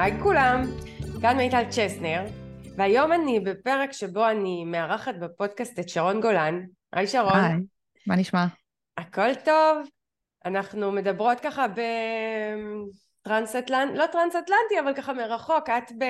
[0.00, 0.62] היי כולם,
[1.20, 2.26] כאן מיטל צ'סנר,
[2.76, 6.60] והיום אני בפרק שבו אני מארחת בפודקאסט את שרון גולן.
[6.92, 7.34] היי שרון.
[7.34, 7.56] היי,
[8.06, 8.46] מה נשמע?
[8.96, 9.88] הכל טוב.
[10.44, 11.66] אנחנו מדברות ככה
[13.22, 15.70] בטרנס-אטלנטי, לא טרנס-אטלנטי, אבל ככה מרחוק.
[15.70, 16.04] את ב...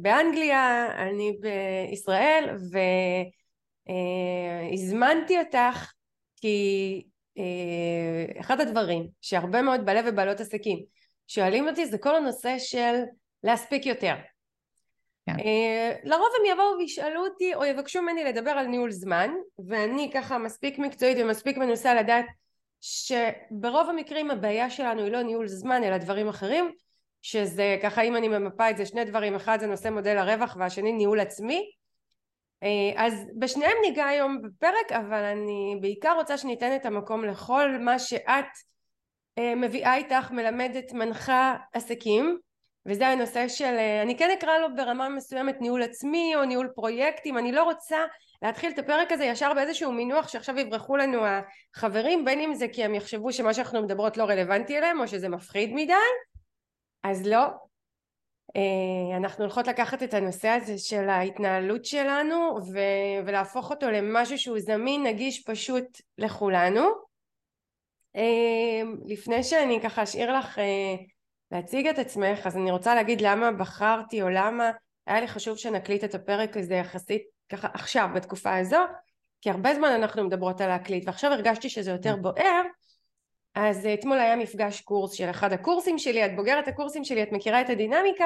[0.00, 2.56] באנגליה, אני בישראל,
[4.72, 5.92] והזמנתי אותך
[6.36, 7.02] כי
[7.38, 10.78] אה, אחד הדברים שהרבה מאוד בעלי ובעלות עסקים
[11.28, 13.02] שואלים אותי זה כל הנושא של
[13.42, 14.14] להספיק יותר.
[15.26, 15.36] כן.
[15.38, 19.30] Uh, לרוב הם יבואו וישאלו אותי או יבקשו ממני לדבר על ניהול זמן
[19.68, 22.26] ואני ככה מספיק מקצועית ומספיק מנוסה לדעת
[22.80, 26.72] שברוב המקרים הבעיה שלנו היא לא ניהול זמן אלא דברים אחרים
[27.22, 30.92] שזה ככה אם אני ממפה את זה שני דברים אחד זה נושא מודל הרווח והשני
[30.92, 31.70] ניהול עצמי
[32.64, 32.66] uh,
[32.96, 38.28] אז בשניהם ניגע היום בפרק אבל אני בעיקר רוצה שניתן את המקום לכל מה שאת
[38.28, 38.44] אה,
[39.40, 42.38] מביאה איתך מלמדת מנחה עסקים
[42.86, 47.38] וזה הנושא של אה, אני כן אקרא לו ברמה מסוימת ניהול עצמי או ניהול פרויקטים
[47.38, 47.98] אני לא רוצה
[48.42, 51.22] להתחיל את הפרק הזה ישר באיזשהו מינוח שעכשיו יברחו לנו
[51.74, 55.28] החברים בין אם זה כי הם יחשבו שמה שאנחנו מדברות לא רלוונטי אליהם או שזה
[55.28, 55.94] מפחיד מדי
[57.02, 57.46] אז לא.
[58.56, 62.58] אה, אנחנו הולכות לקחת את הנושא הזה של ההתנהלות שלנו
[63.24, 67.03] ולהפוך אותו למשהו שהוא זמין נגיש פשוט לכולנו
[69.04, 70.94] לפני שאני ככה אשאיר לך אה,
[71.50, 74.70] להציג את עצמך אז אני רוצה להגיד למה בחרתי או למה
[75.06, 78.78] היה לי חשוב שנקליט את הפרק הזה יחסית ככה עכשיו בתקופה הזו
[79.40, 82.62] כי הרבה זמן אנחנו מדברות על להקליט ועכשיו הרגשתי שזה יותר בוער.
[83.54, 87.60] אז אתמול היה מפגש קורס של אחד הקורסים שלי את בוגרת הקורסים שלי את מכירה
[87.60, 88.24] את הדינמיקה.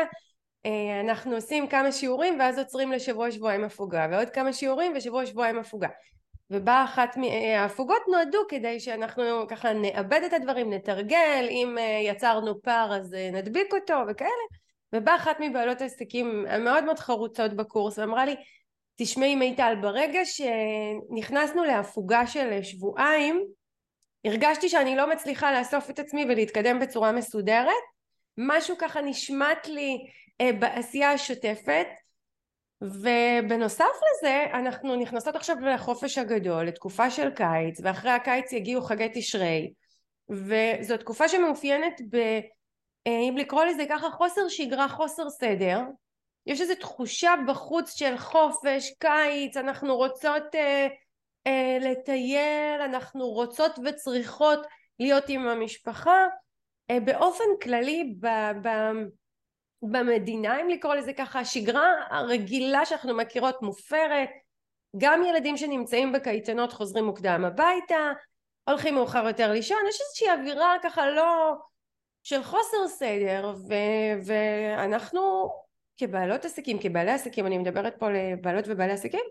[0.66, 5.58] אה, אנחנו עושים כמה שיעורים ואז עוצרים לשבוע שבועיים הפוגה ועוד כמה שיעורים ושבוע שבועיים
[5.58, 5.88] הפוגה
[6.50, 12.96] ובאה אחת מההפוגות נועדו כדי שאנחנו ככה נאבד את הדברים, נתרגל, אם אה, יצרנו פער
[12.96, 14.30] אז אה, נדביק אותו וכאלה.
[14.92, 18.36] ובאה אחת מבעלות העסקים המאוד מאוד חרוצות בקורס ואמרה לי
[18.96, 23.44] תשמעי מיטל ברגע שנכנסנו להפוגה של שבועיים
[24.24, 27.72] הרגשתי שאני לא מצליחה לאסוף את עצמי ולהתקדם בצורה מסודרת.
[28.38, 29.98] משהו ככה נשמט לי
[30.40, 31.86] אה, בעשייה השוטפת
[32.82, 39.72] ובנוסף לזה אנחנו נכנסות עכשיו לחופש הגדול לתקופה של קיץ ואחרי הקיץ יגיעו חגי תשרי.
[40.30, 42.16] וזו תקופה שמאופיינת ב...
[43.06, 45.80] אה, אם לקרוא לזה ככה חוסר שגרה חוסר סדר.
[46.46, 50.86] יש איזו תחושה בחוץ של חופש קיץ אנחנו רוצות אה,
[51.46, 54.58] אה, לטייל אנחנו רוצות וצריכות
[54.98, 56.26] להיות עם המשפחה.
[56.90, 58.26] אה, באופן כללי ב,
[58.62, 58.68] ב,
[59.82, 64.28] במדינה אם לקרוא לזה ככה השגרה הרגילה שאנחנו מכירות מופרת.
[64.96, 68.12] גם ילדים שנמצאים בקייטנות חוזרים מוקדם הביתה
[68.68, 71.54] הולכים מאוחר יותר לישון יש איזושהי אווירה ככה לא
[72.22, 75.50] של חוסר סדר ו- ואנחנו
[75.96, 79.24] כבעלות עסקים כבעלי עסקים אני מדברת פה לבעלות ובעלי עסקים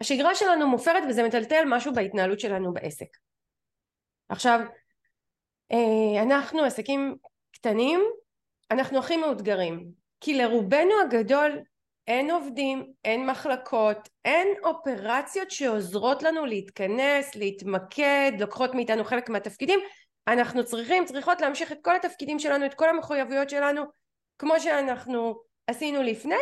[0.00, 3.16] השגרה שלנו מופרת וזה מטלטל משהו בהתנהלות שלנו בעסק.
[4.28, 4.60] עכשיו
[5.72, 7.16] אה, אנחנו עסקים
[7.52, 8.00] קטנים
[8.70, 9.90] אנחנו הכי מאותגרים
[10.20, 11.60] כי לרובנו הגדול
[12.06, 19.80] אין עובדים, אין מחלקות, אין אופרציות שעוזרות לנו להתכנס, להתמקד, לוקחות מאיתנו חלק מהתפקידים.
[20.28, 23.82] אנחנו צריכים, צריכות להמשיך את כל התפקידים שלנו, את כל המחויבויות שלנו
[24.38, 26.34] כמו שאנחנו עשינו לפני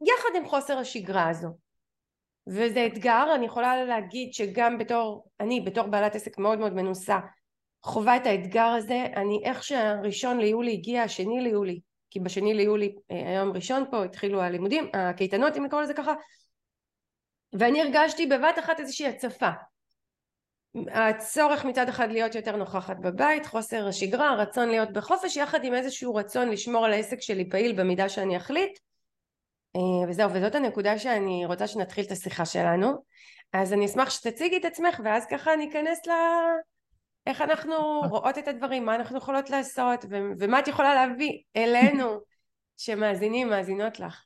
[0.00, 1.48] יחד עם חוסר השגרה הזו.
[2.46, 7.18] וזה אתגר, אני יכולה להגיד שגם בתור, אני בתור בעלת עסק מאוד מאוד מנוסה
[7.84, 13.28] חווה את האתגר הזה, אני איך שהראשון ליולי הגיע, השני ליולי, כי בשני ליולי אה,
[13.30, 16.12] היום ראשון פה התחילו הלימודים, הקייטנות אם לקרוא לזה ככה,
[17.52, 19.50] ואני הרגשתי בבת אחת איזושהי הצפה.
[20.88, 26.14] הצורך מצד אחד להיות יותר נוכחת בבית, חוסר השגרה, הרצון להיות בחופש, יחד עם איזשהו
[26.14, 28.78] רצון לשמור על העסק שלי פעיל במידה שאני אחליט.
[29.76, 32.92] אה, וזהו, וזאת הנקודה שאני רוצה שנתחיל את השיחה שלנו.
[33.52, 36.10] אז אני אשמח שתציגי את עצמך ואז ככה ניכנס ל...
[37.26, 37.74] איך אנחנו
[38.10, 42.18] רואות את הדברים, מה אנחנו יכולות לעשות ו- ומה את יכולה להביא אלינו
[42.76, 44.24] שמאזינים, מאזינות לך.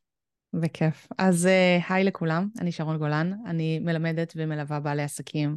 [0.53, 1.09] בכיף.
[1.19, 5.57] אז אה, היי לכולם, אני שרון גולן, אני מלמדת ומלווה בעלי עסקים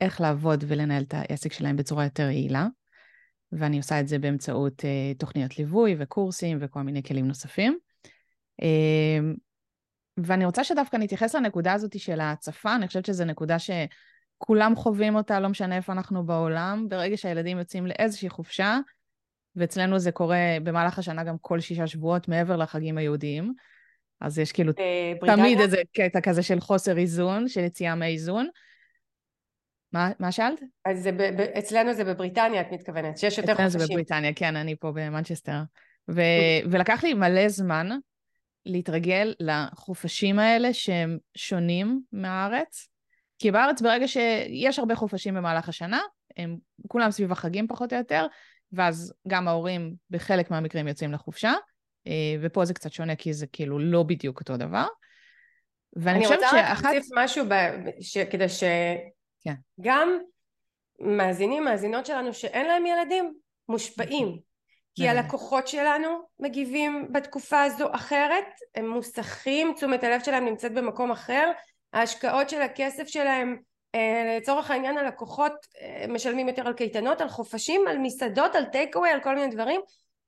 [0.00, 2.66] איך לעבוד ולנהל את העסק שלהם בצורה יותר יעילה,
[3.52, 7.78] ואני עושה את זה באמצעות uh, תוכניות ליווי וקורסים וכל מיני כלים נוספים.
[8.62, 9.36] Uh,
[10.16, 13.70] ואני רוצה שדווקא נתייחס לנקודה הזאת של ההצפה, אני חושבת שזו נקודה ש...
[14.38, 18.78] כולם חווים אותה, לא משנה איפה אנחנו בעולם, ברגע שהילדים יוצאים לאיזושהי חופשה,
[19.56, 23.54] ואצלנו זה קורה במהלך השנה גם כל שישה שבועות מעבר לחגים היהודיים,
[24.20, 24.72] אז יש כאילו
[25.20, 25.44] בריטניה?
[25.44, 28.48] תמיד איזה קטע כזה של חוסר איזון, של יציאה מהאיזון.
[29.92, 30.60] מה, מה שאלת?
[30.84, 33.66] אז זה ב, ב, אצלנו זה בבריטניה, את מתכוונת, שיש יותר חופשים.
[33.66, 35.58] אצלנו זה בבריטניה, כן, אני פה במנצ'סטר.
[36.10, 37.88] ו- ולקח לי מלא זמן
[38.66, 42.88] להתרגל לחופשים האלה שהם שונים מהארץ.
[43.38, 46.00] כי בארץ ברגע שיש הרבה חופשים במהלך השנה,
[46.36, 46.56] הם
[46.88, 48.26] כולם סביב החגים פחות או יותר,
[48.72, 51.52] ואז גם ההורים בחלק מהמקרים יוצאים לחופשה,
[52.06, 52.12] אה,
[52.42, 54.86] ופה זה קצת שונה כי זה כאילו לא בדיוק אותו דבר.
[55.96, 56.56] ואני חושבת שאחת...
[56.56, 57.52] אני רוצה להוסיף משהו ב...
[58.00, 58.18] ש...
[58.18, 60.06] כדי שגם כן.
[61.00, 63.34] מאזינים, מאזינות שלנו שאין להם ילדים,
[63.68, 64.38] מושפעים.
[64.94, 66.08] כי הלקוחות שלנו
[66.40, 68.44] מגיבים בתקופה הזו אחרת,
[68.74, 71.52] הם מוסכים, תשומת הלב שלהם נמצאת במקום אחר,
[71.92, 73.56] ההשקעות של הכסף שלהם
[73.96, 78.96] אה, לצורך העניין הלקוחות אה, משלמים יותר על קייטנות, על חופשים, על מסעדות, על טייק
[78.96, 79.80] אווי, על כל מיני דברים,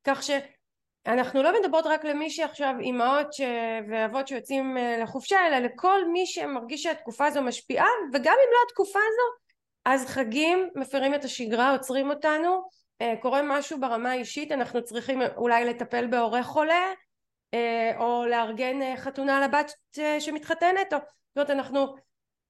[0.05, 3.41] כך שאנחנו לא מדברות רק למי שעכשיו אימהות ש...
[3.91, 8.99] ואבות שיוצאים אה, לחופשה, אלא לכל מי שמרגיש שהתקופה הזו משפיעה, וגם אם לא התקופה
[8.99, 9.49] הזו,
[9.85, 12.79] אז חגים מפרים את השגרה, עוצרים אותנו,
[13.21, 16.93] קורה משהו ברמה האישית, אנחנו צריכים אולי לטפל בהורה חולה,
[17.99, 19.73] או לארגן חתונה לבת
[20.19, 20.99] שמתחתנת, או
[21.39, 21.95] זאת אומרת אנחנו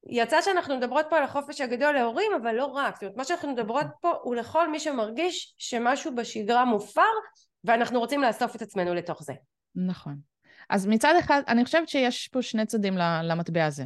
[0.06, 2.94] יצא שאנחנו מדברות פה על החופש הגדול להורים אבל לא רק.
[2.94, 7.02] זאת אומרת מה שאנחנו מדברות פה הוא לכל מי שמרגיש שמשהו בשגרה מופר
[7.64, 9.32] ואנחנו רוצים לאסוף את עצמנו לתוך זה.
[9.75, 10.17] נכון.
[10.70, 13.85] אז מצד אחד אני חושבת שיש פה שני צדדים למטבע הזה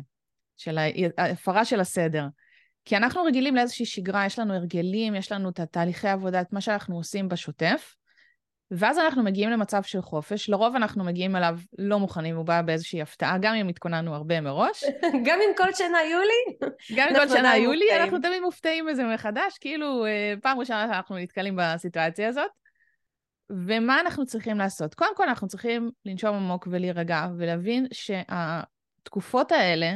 [0.56, 0.78] של
[1.18, 2.26] ההפרה של הסדר.
[2.84, 6.60] כי אנחנו רגילים לאיזושהי שגרה, יש לנו הרגלים, יש לנו את התהליכי עבודה, את מה
[6.60, 7.94] שאנחנו עושים בשוטף,
[8.76, 13.02] ואז אנחנו מגיעים למצב של חופש, לרוב אנחנו מגיעים אליו לא מוכנים, הוא בא באיזושהי
[13.02, 14.84] הפתעה, גם אם התכוננו הרבה מראש.
[15.26, 16.70] גם אם כל שנה יולי?
[16.96, 21.16] גם אם כל שנה יולי, אנחנו תמיד מופתעים מזה מחדש, כאילו אה, פעם ראשונה שאנחנו
[21.16, 22.50] נתקלים בסיטואציה הזאת.
[23.50, 24.94] ומה אנחנו צריכים לעשות?
[24.94, 29.94] קודם כל אנחנו צריכים לנשום עמוק ולהירגע ולהבין שהתקופות האלה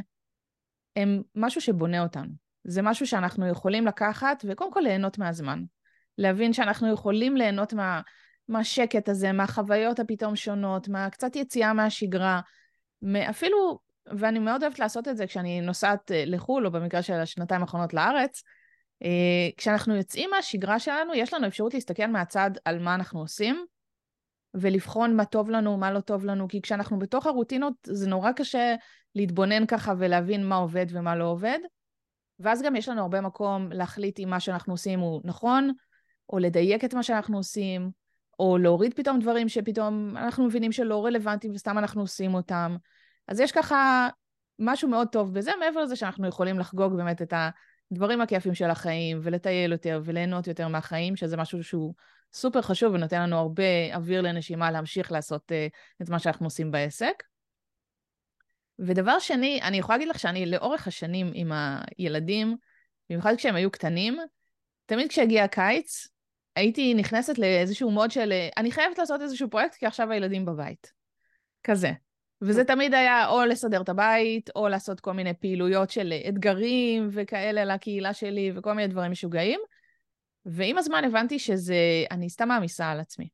[0.96, 2.32] הם משהו שבונה אותנו.
[2.64, 5.62] זה משהו שאנחנו יכולים לקחת וקודם כל ליהנות מהזמן.
[6.18, 8.00] להבין שאנחנו יכולים ליהנות מה...
[8.48, 12.40] מהשקט הזה, מהחוויות הפתאום שונות, מהקצת יציאה מהשגרה,
[13.30, 17.60] אפילו, ואני מאוד אוהבת לעשות את זה כשאני נוסעת אה, לחו"ל, או במקרה של השנתיים
[17.60, 18.42] האחרונות לארץ,
[19.02, 23.64] אה, כשאנחנו יוצאים מהשגרה שלנו, יש לנו אפשרות להסתכל מהצד על מה אנחנו עושים,
[24.54, 28.74] ולבחון מה טוב לנו, מה לא טוב לנו, כי כשאנחנו בתוך הרוטינות זה נורא קשה
[29.14, 31.58] להתבונן ככה ולהבין מה עובד ומה לא עובד.
[32.40, 35.72] ואז גם יש לנו הרבה מקום להחליט אם מה שאנחנו עושים הוא נכון,
[36.30, 37.90] או לדייק את מה שאנחנו עושים,
[38.38, 42.76] או להוריד פתאום דברים שפתאום אנחנו מבינים שלא רלוונטיים וסתם אנחנו עושים אותם.
[43.28, 44.08] אז יש ככה
[44.58, 47.32] משהו מאוד טוב בזה, מעבר לזה שאנחנו יכולים לחגוג באמת את
[47.92, 51.94] הדברים הכיפים של החיים, ולטייל יותר, וליהנות יותר מהחיים, שזה משהו שהוא
[52.32, 57.22] סופר חשוב ונותן לנו הרבה אוויר לנשימה להמשיך לעשות uh, את מה שאנחנו עושים בעסק.
[58.78, 62.56] ודבר שני, אני יכולה להגיד לך שאני לאורך השנים עם הילדים,
[63.10, 64.18] במיוחד כשהם היו קטנים,
[64.86, 66.08] תמיד כשהגיע הקיץ,
[66.56, 70.92] הייתי נכנסת לאיזשהו מוד של אני חייבת לעשות איזשהו פרויקט כי עכשיו הילדים בבית.
[71.64, 71.92] כזה.
[72.42, 77.64] וזה תמיד היה או לסדר את הבית, או לעשות כל מיני פעילויות של אתגרים וכאלה
[77.64, 79.60] לקהילה שלי, וכל מיני דברים משוגעים.
[80.46, 81.76] ועם הזמן הבנתי שזה,
[82.10, 83.28] אני סתם מעמיסה על עצמי.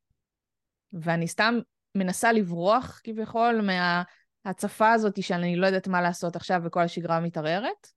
[0.93, 1.59] ואני סתם
[1.95, 7.89] מנסה לברוח כביכול מההצפה הזאת שאני לא יודעת מה לעשות עכשיו וכל השגרה מתערערת.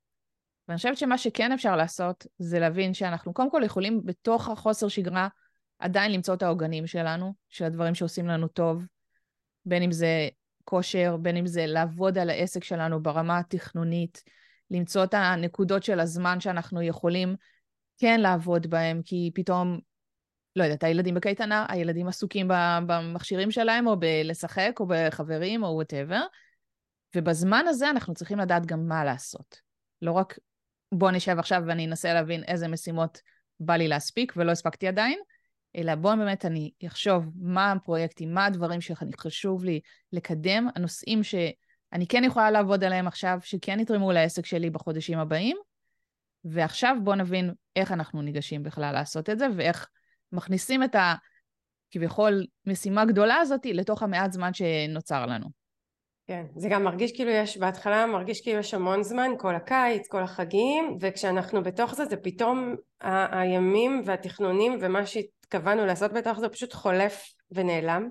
[0.68, 5.28] ואני חושבת שמה שכן אפשר לעשות, זה להבין שאנחנו קודם כל יכולים בתוך החוסר שגרה
[5.80, 8.84] עדיין למצוא את העוגנים שלנו, של הדברים שעושים לנו טוב,
[9.66, 10.30] בין אם זה
[10.64, 14.24] כושר, בין אם זה לעבוד על העסק שלנו ברמה התכנונית,
[14.72, 17.36] למצוא את הנקודות של הזמן שאנחנו יכולים
[17.98, 19.80] כן לעבוד בהם, כי פתאום,
[20.56, 22.48] לא יודעת, הילדים בקייטנה, הילדים עסוקים
[22.88, 26.22] במכשירים שלהם, או בלשחק, או בחברים, או וואטאבר,
[27.16, 29.60] ובזמן הזה אנחנו צריכים לדעת גם מה לעשות.
[30.02, 30.40] לא רק
[30.92, 33.22] בוא נשב עכשיו ואני אנסה להבין איזה משימות
[33.60, 35.20] בא לי להספיק ולא הספקתי עדיין,
[35.76, 39.80] אלא בוא באמת אני אחשוב מה הפרויקטים, מה הדברים שחשוב לי
[40.12, 45.58] לקדם, הנושאים שאני כן יכולה לעבוד עליהם עכשיו, שכן יתרמו לעסק שלי בחודשים הבאים,
[46.46, 49.88] ועכשיו בוא נבין איך אנחנו ניגשים בכלל לעשות את זה, ואיך
[50.32, 51.16] מכניסים את ה...
[51.92, 55.65] כביכול משימה גדולה הזאת לתוך המעט זמן שנוצר לנו.
[56.28, 60.24] כן, זה גם מרגיש כאילו יש, בהתחלה מרגיש כאילו יש המון זמן, כל הקיץ, כל
[60.24, 66.74] החגים, וכשאנחנו בתוך זה, זה פתאום ה- הימים והתכנונים ומה שהתכוונו לעשות בתוך זה פשוט
[66.74, 68.10] חולף ונעלם.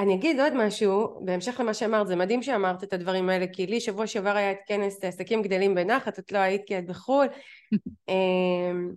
[0.00, 3.80] אני אגיד עוד משהו, בהמשך למה שאמרת, זה מדהים שאמרת את הדברים האלה, כי לי
[3.80, 7.26] שבוע שעבר היה את כנס עסקים גדלים בנחת, את לא היית כי את בחו"ל,
[8.08, 8.90] אמ,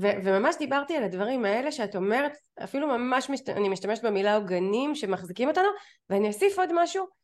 [0.00, 2.32] ו- וממש דיברתי על הדברים האלה שאת אומרת,
[2.64, 5.68] אפילו ממש, משת- אני משתמשת במילה עוגנים שמחזיקים אותנו,
[6.10, 7.18] ואני אוסיף עוד משהו,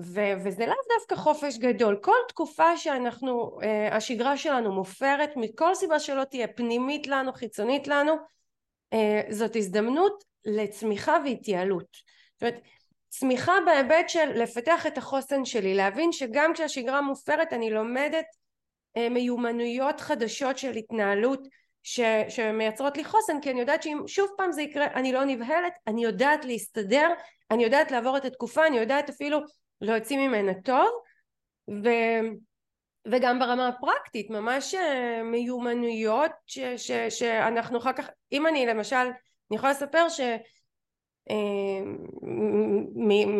[0.00, 5.98] ו- וזה לאו דווקא חופש גדול כל תקופה שאנחנו uh, השגרה שלנו מופרת מכל סיבה
[5.98, 8.12] שלא תהיה פנימית לנו חיצונית לנו
[8.94, 8.98] uh,
[9.30, 11.96] זאת הזדמנות לצמיחה והתייעלות.
[12.34, 12.60] זאת אומרת,
[13.08, 18.26] צמיחה בהיבט של לפתח את החוסן שלי, להבין שגם כשהשגרה מופרת אני לומדת
[18.96, 21.48] אה, מיומנויות חדשות של התנהלות
[21.82, 25.72] ש, שמייצרות לי חוסן כי אני יודעת שאם שוב פעם זה יקרה אני לא נבהלת,
[25.86, 27.08] אני יודעת להסתדר,
[27.50, 29.38] אני יודעת לעבור את התקופה, אני יודעת אפילו
[29.84, 30.88] להוציא ממנה טוב
[31.70, 31.88] ו,
[33.06, 38.96] וגם ברמה הפרקטית ממש אה, מיומנויות ש, ש, שאנחנו אחר כך אם אני למשל
[39.50, 40.20] אני יכולה לספר ש
[41.30, 41.96] אמ,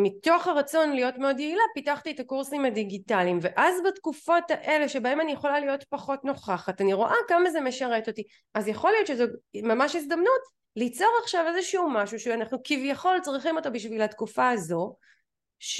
[0.02, 5.60] מתוך הרצון להיות מאוד יעילה פיתחתי את הקורסים הדיגיטליים ואז בתקופות האלה שבהם אני יכולה
[5.60, 8.22] להיות פחות נוכחת אני רואה כמה זה משרת אותי
[8.54, 9.24] אז יכול להיות שזו
[9.54, 10.40] ממש הזדמנות
[10.76, 14.96] ליצור עכשיו איזשהו משהו שאנחנו כביכול צריכים אותו בשביל התקופה הזו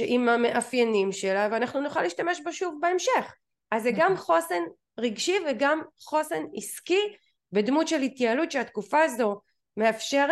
[0.07, 3.35] עם המאפיינים שלה ואנחנו נוכל להשתמש בו שוב בהמשך
[3.71, 4.16] אז זה גם נכון.
[4.16, 4.62] חוסן
[4.99, 7.16] רגשי וגם חוסן עסקי
[7.52, 9.40] בדמות של התייעלות שהתקופה הזו
[9.76, 10.31] מאפשרת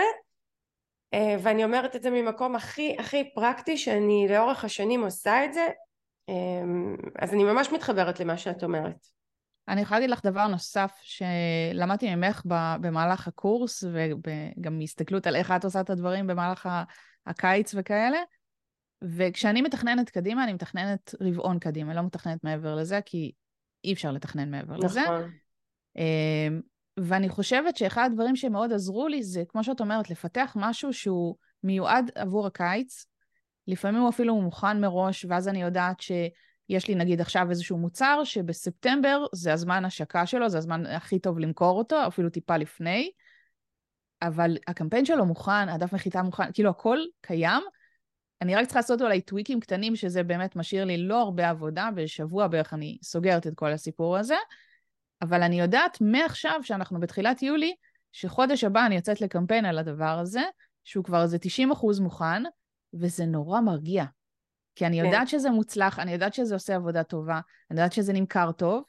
[1.15, 5.67] אה, ואני אומרת את זה ממקום הכי הכי פרקטי שאני לאורך השנים עושה את זה
[6.29, 6.35] אה,
[7.19, 9.07] אז אני ממש מתחברת למה שאת אומרת.
[9.69, 12.43] אני יכולה להגיד לך דבר נוסף שלמדתי ממך
[12.81, 16.69] במהלך הקורס וגם מהסתכלות על איך את עושה את הדברים במהלך
[17.27, 18.19] הקיץ וכאלה
[19.03, 23.33] וכשאני מתכננת קדימה אני מתכננת רבעון קדימה, לא מתכננת מעבר לזה כי
[23.85, 24.85] אי אפשר לתכנן מעבר נכון.
[24.85, 25.01] לזה.
[25.97, 26.49] אה,
[26.97, 32.11] ואני חושבת שאחד הדברים שמאוד עזרו לי זה, כמו שאת אומרת, לפתח משהו שהוא מיועד
[32.15, 33.07] עבור הקיץ.
[33.67, 39.25] לפעמים הוא אפילו מוכן מראש, ואז אני יודעת שיש לי נגיד עכשיו איזשהו מוצר שבספטמבר
[39.33, 43.11] זה הזמן השקה שלו, זה הזמן הכי טוב למכור אותו, אפילו טיפה לפני.
[44.23, 47.63] אבל הקמפיין שלו מוכן, הדף נחיתה מוכן, כאילו הכל קיים.
[48.43, 52.47] אני רק צריכה לעשות אולי טוויקים קטנים, שזה באמת משאיר לי לא הרבה עבודה, בשבוע
[52.47, 54.35] בערך אני סוגרת את כל הסיפור הזה.
[55.23, 57.75] אבל אני יודעת מעכשיו, שאנחנו בתחילת יולי,
[58.13, 60.43] שחודש הבא אני יוצאת לקמפיין על הדבר הזה,
[60.85, 62.43] שהוא כבר איזה 90 אחוז מוכן,
[62.95, 64.05] וזה נורא מרגיע.
[64.75, 65.05] כי אני כן.
[65.05, 68.85] יודעת שזה מוצלח, אני יודעת שזה עושה עבודה טובה, אני יודעת שזה נמכר טוב,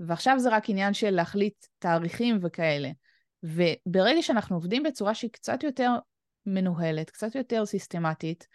[0.00, 2.90] ועכשיו זה רק עניין של להחליט תאריכים וכאלה.
[3.42, 5.90] וברגע שאנחנו עובדים בצורה שהיא קצת יותר
[6.46, 8.46] מנוהלת, קצת יותר סיסטמטית,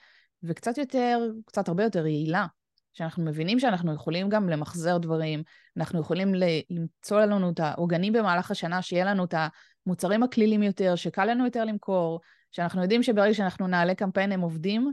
[0.48, 2.46] וקצת יותר, קצת הרבה יותר יעילה,
[2.94, 5.44] שאנחנו מבינים שאנחנו יכולים גם למחזר דברים,
[5.78, 6.34] אנחנו יכולים
[6.70, 9.34] למצוא לנו את העוגנים במהלך השנה, שיהיה לנו את
[9.88, 12.22] המוצרים הקלילים יותר, שקל לנו יותר למכור,
[12.52, 14.92] שאנחנו יודעים שברגע שאנחנו נעלה קמפיין הם עובדים,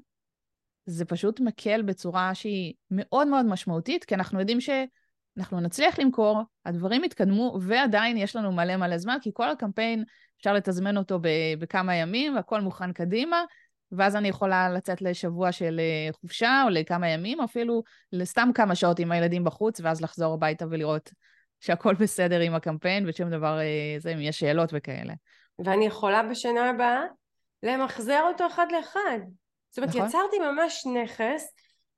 [0.87, 7.05] זה פשוט מקל בצורה שהיא מאוד מאוד משמעותית, כי אנחנו יודעים שאנחנו נצליח למכור, הדברים
[7.05, 10.05] יתקדמו, ועדיין יש לנו מלא מלא זמן, כי כל הקמפיין,
[10.39, 11.19] אפשר לתזמן אותו
[11.59, 13.45] בכמה ימים, והכל מוכן קדימה,
[13.93, 17.83] ואז אני יכולה לצאת לשבוע של אה, חופשה או לכמה ימים, או אפילו
[18.13, 21.11] לסתם כמה שעות עם הילדים בחוץ, ואז לחזור הביתה ולראות
[21.61, 25.15] שהכל בסדר עם הקמפיין ושום דבר, אה, זה אם יש שאלות וכאלה.
[25.65, 27.03] ואני יכולה בשנה הבאה
[27.63, 29.19] למחזר אותו אחד לאחד.
[29.71, 30.07] זאת אומרת, נכון.
[30.09, 31.53] יצרתי ממש נכס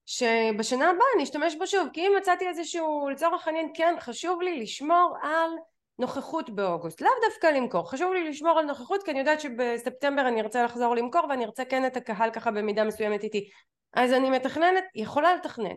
[0.07, 4.63] שבשנה הבאה אני אשתמש בו שוב, כי אם מצאתי איזשהו, לצורך העניין, כן, חשוב לי
[4.63, 5.51] לשמור על
[5.99, 10.41] נוכחות באוגוסט, לאו דווקא למכור, חשוב לי לשמור על נוכחות כי אני יודעת שבספטמבר אני
[10.41, 13.49] ארצה לחזור למכור ואני ארצה כן את הקהל ככה במידה מסוימת איתי.
[13.93, 15.75] אז אני מתכננת, יכולה לתכנן.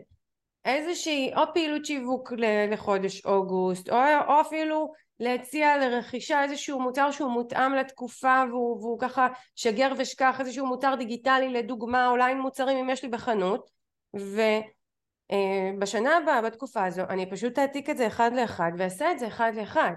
[0.64, 2.32] איזושהי או פעילות שיווק
[2.70, 3.96] לחודש אוגוסט או,
[4.28, 10.66] או אפילו להציע לרכישה איזשהו מוצר שהוא מותאם לתקופה והוא, והוא ככה שגר ושכח איזשהו
[10.66, 13.70] מוצר דיגיטלי לדוגמה אולי מוצרים אם יש לי בחנות.
[14.16, 14.40] ו...
[15.30, 19.26] אה, בשנה הבאה בתקופה הזו אני פשוט אעתיק את זה אחד לאחד ואעשה את זה
[19.26, 19.92] אחד לאחד.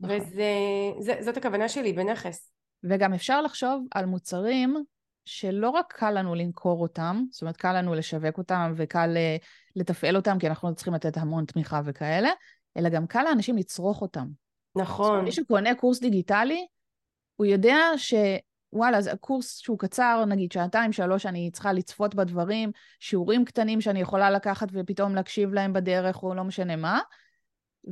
[0.00, 2.52] וזאת הכוונה שלי בנכס.
[2.84, 4.84] וגם אפשר לחשוב על מוצרים
[5.24, 9.36] שלא רק קל לנו למכור אותם, זאת אומרת קל לנו לשווק אותם וקל אה,
[9.76, 12.30] לתפעל אותם כי אנחנו צריכים לתת המון תמיכה וכאלה,
[12.76, 14.26] אלא גם קל לאנשים לצרוך אותם.
[14.76, 15.24] נכון.
[15.24, 16.66] מי שקונה קורס דיגיטלי,
[17.36, 18.14] הוא יודע ש...
[18.72, 22.70] וואלה, זה קורס שהוא קצר, נגיד שעתיים, שלוש, אני צריכה לצפות בדברים,
[23.00, 27.00] שיעורים קטנים שאני יכולה לקחת ופתאום להקשיב להם בדרך, או לא משנה מה,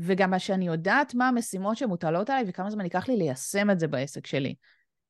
[0.00, 4.26] וגם שאני יודעת מה המשימות שמוטלות עליי וכמה זמן ייקח לי ליישם את זה בעסק
[4.26, 4.54] שלי.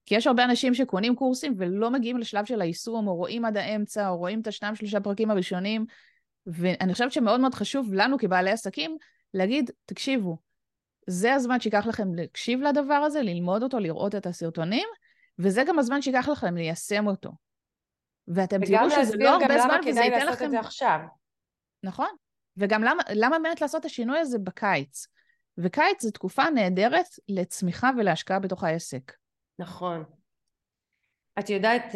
[0.06, 4.08] כי יש הרבה אנשים שקונים קורסים ולא מגיעים לשלב של היישום, או רואים עד האמצע,
[4.08, 5.86] או רואים את השניים שלושה פרקים הראשונים,
[6.46, 8.96] ואני חושבת שמאוד מאוד חשוב לנו כבעלי עסקים
[9.34, 10.36] להגיד, תקשיבו,
[11.06, 14.88] זה הזמן שייקח לכם להקשיב לדבר הזה, ללמוד אותו, לראות את הסרטונים,
[15.38, 17.30] וזה גם הזמן שייקח לכם ליישם אותו.
[18.28, 20.08] ואתם תראו שזה לא הרבה זמן וזה ייתן לכם...
[20.08, 20.98] וגם להסביר גם למה כדאי לעשות את זה עכשיו.
[21.82, 22.08] נכון.
[22.56, 25.06] וגם למה, למה באמת לעשות את השינוי הזה בקיץ?
[25.58, 29.12] וקיץ זו תקופה נהדרת לצמיחה ולהשקעה בתוך העסק.
[29.58, 30.04] נכון.
[31.38, 31.94] את יודעת,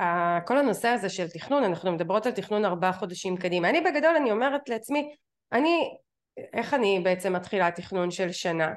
[0.00, 3.70] אה, כל הנושא הזה של תכנון, אנחנו מדברות על תכנון ארבעה חודשים קדימה.
[3.70, 5.14] אני בגדול, אני אומרת לעצמי,
[5.52, 5.96] אני,
[6.52, 8.74] איך אני בעצם מתחילה תכנון של שנה?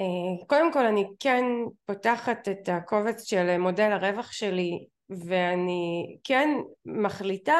[0.00, 1.44] אה, קודם כל אני כן
[1.86, 6.48] פותחת את הקובץ של מודל הרווח שלי ואני כן
[6.84, 7.56] מחליטה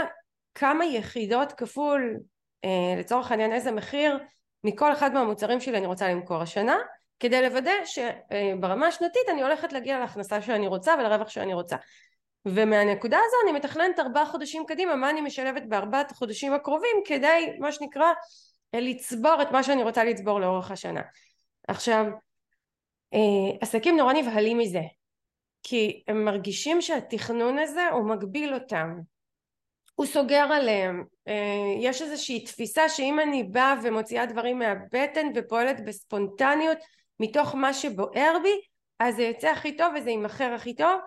[0.54, 2.16] כמה יחידות כפול
[2.64, 4.19] אה, לצורך העניין איזה מחיר
[4.64, 6.76] מכל אחד מהמוצרים שלי אני רוצה למכור השנה
[7.21, 11.76] כדי לוודא שברמה השנתית אני הולכת להגיע להכנסה שאני רוצה ולרווח שאני רוצה.
[12.47, 17.73] ומהנקודה הזו אני מתכננת ארבעה חודשים קדימה מה אני משלבת בארבעת החודשים הקרובים כדי מה
[17.73, 18.12] שנקרא
[18.75, 21.00] לצבור את מה שאני רוצה לצבור לאורך השנה.
[21.69, 22.04] עכשיו
[23.14, 24.80] אה, עסקים נורא נבהלים מזה
[25.62, 28.95] כי הם מרגישים שהתכנון הזה הוא מגביל אותם.
[29.95, 31.05] הוא סוגר עליהם.
[31.29, 36.79] אה, יש איזושהי תפיסה שאם אני באה ומוציאה דברים מהבטן ופועלת בספונטניות
[37.21, 38.61] מתוך מה שבוער בי
[38.99, 41.00] אז זה יוצא הכי טוב וזה יימכר הכי טוב.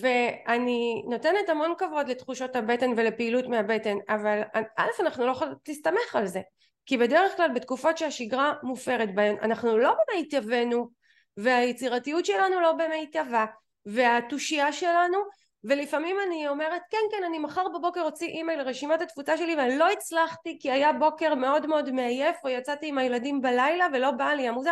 [0.00, 6.26] ואני נותנת המון כבוד לתחושות הבטן ולפעילות מהבטן אבל א' אנחנו לא יכולות להסתמך על
[6.26, 6.40] זה.
[6.86, 10.88] כי בדרך כלל בתקופות שהשגרה מופרת בהן אנחנו לא במיטבנו
[11.36, 13.46] והיצירתיות שלנו לא במיטבה
[13.86, 15.18] והתושייה שלנו
[15.64, 19.90] ולפעמים אני אומרת כן כן אני מחר בבוקר אוציא אימייל לרשימת התפוצה שלי ואני לא
[19.90, 24.48] הצלחתי כי היה בוקר מאוד מאוד מעייף או יצאתי עם הילדים בלילה ולא באה לי
[24.48, 24.70] המוזה.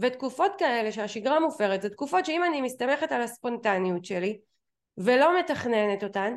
[0.00, 4.38] ותקופות כאלה שהשגרה מופרת זה תקופות שאם אני מסתמכת על הספונטניות שלי
[4.98, 6.36] ולא מתכננת אותן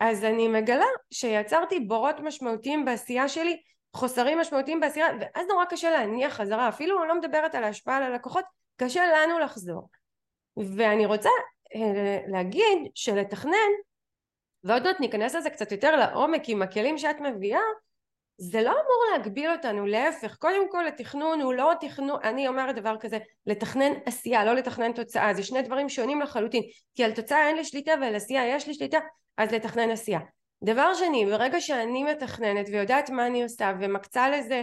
[0.00, 3.62] אז אני מגלה שיצרתי בורות משמעותיים בעשייה שלי
[3.96, 8.02] חוסרים משמעותיים בעשייה ואז נורא קשה להניח חזרה אפילו אני לא מדברת על ההשפעה על
[8.02, 8.44] הלקוחות
[8.80, 9.88] קשה לנו לחזור.
[10.76, 11.30] ואני רוצה
[11.74, 13.70] אה, להגיד שלתכנן
[14.64, 17.60] ועוד מעט ניכנס לזה קצת יותר לעומק עם הכלים שאת מביאה
[18.40, 20.36] זה לא אמור להגביל אותנו להפך.
[20.36, 25.34] קודם כל התכנון הוא לא תכנון אני אומרת דבר כזה לתכנן עשייה לא לתכנן תוצאה.
[25.34, 26.62] זה שני דברים שונים לחלוטין.
[26.94, 28.98] כי על תוצאה אין לי שליטה ועל עשייה יש לי שליטה
[29.36, 30.20] אז לתכנן עשייה.
[30.64, 34.62] דבר שני ברגע שאני מתכננת ויודעת מה אני עושה ומקצה לזה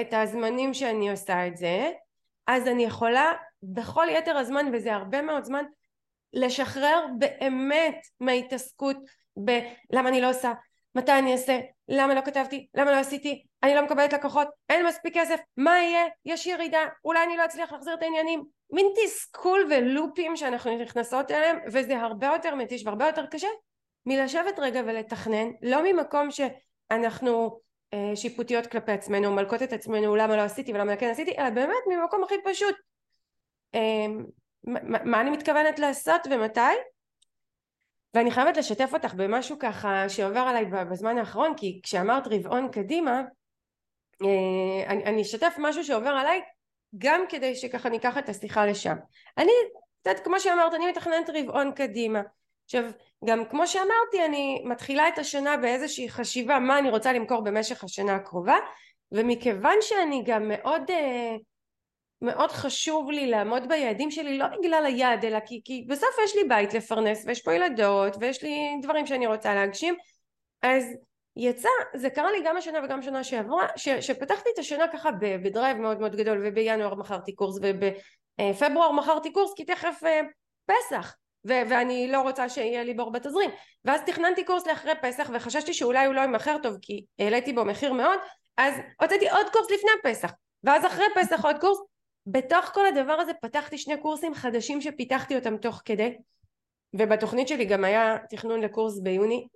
[0.00, 1.90] את הזמנים שאני עושה את זה
[2.46, 5.64] אז אני יכולה בכל יתר הזמן וזה הרבה מאוד זמן
[6.32, 8.96] לשחרר באמת מההתעסקות
[9.36, 10.52] בלמה אני לא עושה?
[10.94, 11.60] מתי אני אעשה?
[11.88, 12.66] למה לא כתבתי?
[12.74, 13.44] למה לא עשיתי?
[13.62, 14.48] אני לא מקבלת לקוחות?
[14.68, 15.40] אין מספיק כסף?
[15.56, 16.04] מה יהיה?
[16.24, 16.78] יש ירידה?
[17.04, 18.44] אולי אני לא אצליח להחזיר את העניינים?
[18.72, 23.48] מין תסכול ולופים שאנחנו נכנסות אליהם וזה הרבה יותר מתיש והרבה יותר קשה
[24.06, 27.60] מלשבת רגע ולתכנן לא ממקום שאנחנו
[27.94, 31.34] אה, שיפוטיות כלפי עצמנו מלקות את עצמנו למה לא עשיתי ולמה כן עשיתי?
[31.38, 32.74] אלא באמת ממקום הכי פשוט
[35.04, 36.60] מה אני מתכוונת לעשות ומתי?
[38.14, 43.22] ואני חייבת לשתף אותך במשהו ככה שעובר עליי בזמן האחרון כי כשאמרת רבעון קדימה
[44.22, 46.40] אה, אני, אני אשתף משהו שעובר עליי
[46.98, 48.96] גם כדי שככה ניקח את השיחה לשם.
[49.38, 49.52] אני
[50.00, 52.22] קצת כמו שאמרת אני מתכננת רבעון קדימה.
[52.64, 52.84] עכשיו
[53.24, 58.14] גם כמו שאמרתי אני מתחילה את השנה באיזושהי חשיבה מה אני רוצה למכור במשך השנה
[58.14, 58.56] הקרובה
[59.12, 60.94] ומכיוון שאני גם מאוד uh,
[62.22, 66.44] מאוד חשוב לי לעמוד ביעדים שלי לא בגלל היעד אלא כי, כי בסוף יש לי
[66.48, 69.94] בית לפרנס ויש פה ילדות ויש לי דברים שאני רוצה להגשים.
[70.62, 70.84] אז
[71.36, 75.29] יצא זה קרה לי גם השנה וגם שנה שעברה ש, שפתחתי את השנה ככה ב
[75.29, 80.20] drive מאוד מאוד גדול ובינואר מכרתי קורס ובפברואר מכרתי קורס כי תכף אה,
[80.66, 81.14] פסח
[81.48, 83.50] ו- ואני לא רוצה שיהיה לי בור בתזרים.
[83.84, 87.92] ואז תכננתי קורס לאחרי פסח וחששתי שאולי הוא לא ימכר טוב כי העליתי בו מחיר
[87.92, 88.18] מאוד
[88.56, 90.30] אז הוצאתי עוד קורס לפני פסח
[90.64, 91.78] ואז אחרי פסח עוד קורס
[92.26, 96.16] בתוך כל הדבר הזה פתחתי שני קורסים חדשים שפיתחתי אותם תוך כדי
[96.94, 99.46] ובתוכנית שלי גם היה תכנון לקורס ביוני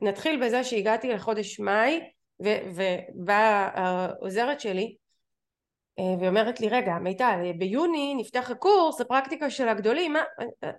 [0.00, 2.00] ונתחיל בזה שהגעתי לחודש מאי
[2.40, 4.96] ובאה העוזרת שלי
[5.98, 10.22] אה, ואומרת לי רגע מיטל ביוני נפתח הקורס הפרקטיקה של הגדולים מה?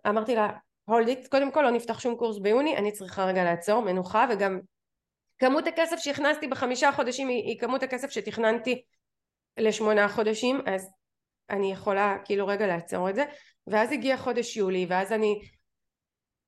[0.07, 0.49] אמרתי לה
[0.85, 4.59] הולדית קודם כל לא נפתח שום קורס ביוני אני צריכה רגע לעצור מנוחה וגם
[5.37, 8.81] כמות הכסף שהכנסתי בחמישה חודשים היא, היא כמות הכסף שתכננתי
[9.57, 10.89] לשמונה חודשים אז
[11.49, 13.25] אני יכולה כאילו רגע לעצור את זה
[13.67, 15.39] ואז הגיע חודש יולי ואז אני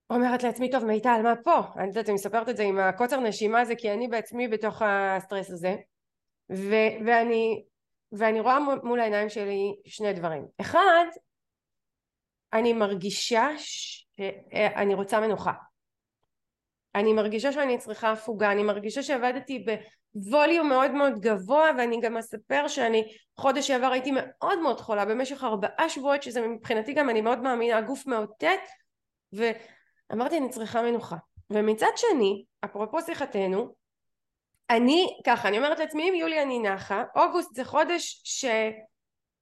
[0.09, 1.59] אומרת לעצמי טוב מיטל מה פה?
[1.77, 5.51] אני יודעת אני מספרת את זה עם הקוצר נשימה הזה כי אני בעצמי בתוך הסטרס
[5.51, 5.75] הזה
[6.51, 7.63] ו- ואני
[8.11, 10.45] ואני רואה מול העיניים שלי שני דברים.
[10.61, 11.05] אחד
[12.53, 15.51] אני מרגישה שאני רוצה מנוחה
[16.99, 19.65] אני מרגישה שאני צריכה הפוגה אני מרגישה שעבדתי
[20.15, 25.43] ווליום מאוד מאוד גבוה ואני גם אספר שאני חודש שעבר הייתי מאוד מאוד חולה במשך
[25.43, 28.59] ארבעה שבועות שזה מבחינתי גם אני מאוד מאמינה הגוף מאותת
[29.33, 31.15] ואמרתי אני צריכה מנוחה.
[31.49, 33.73] ומצד שני אפרופו שיחתנו
[34.69, 38.21] אני ככה אני אומרת לעצמי אם יולי אני נחה אוגוסט זה חודש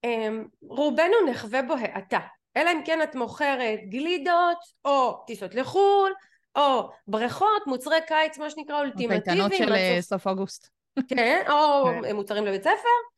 [0.02, 2.20] שרובנו נחווה בו האטה
[2.58, 6.14] אלא אם כן את מוכרת גלידות או טיסות לחו"ל
[6.56, 9.22] או בריכות, מוצרי קיץ, מה שנקרא אולטימטיביים.
[9.22, 10.10] קייטנות של בסוף...
[10.10, 10.70] סוף אוגוסט.
[11.10, 12.16] כן, או כן.
[12.16, 13.16] מוצרים לבית ספר.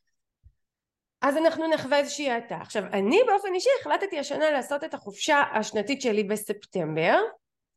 [1.20, 2.56] אז אנחנו נחווה איזושהי האטה.
[2.56, 7.18] עכשיו, אני באופן אישי החלטתי השנה לעשות את החופשה השנתית שלי בספטמבר,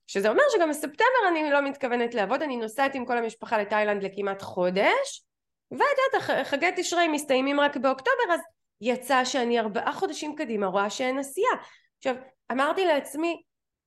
[0.08, 4.42] שזה אומר שגם בספטמבר אני לא מתכוונת לעבוד, אני נוסעת עם כל המשפחה לתאילנד לכמעט
[4.42, 5.24] חודש,
[5.72, 5.82] ואת
[6.14, 8.40] יודעת, חגי תשרי מסתיימים רק באוקטובר, אז
[8.82, 11.52] יצא שאני ארבעה חודשים קדימה רואה שאין עשייה.
[11.98, 12.16] עכשיו,
[12.52, 13.42] אמרתי לעצמי,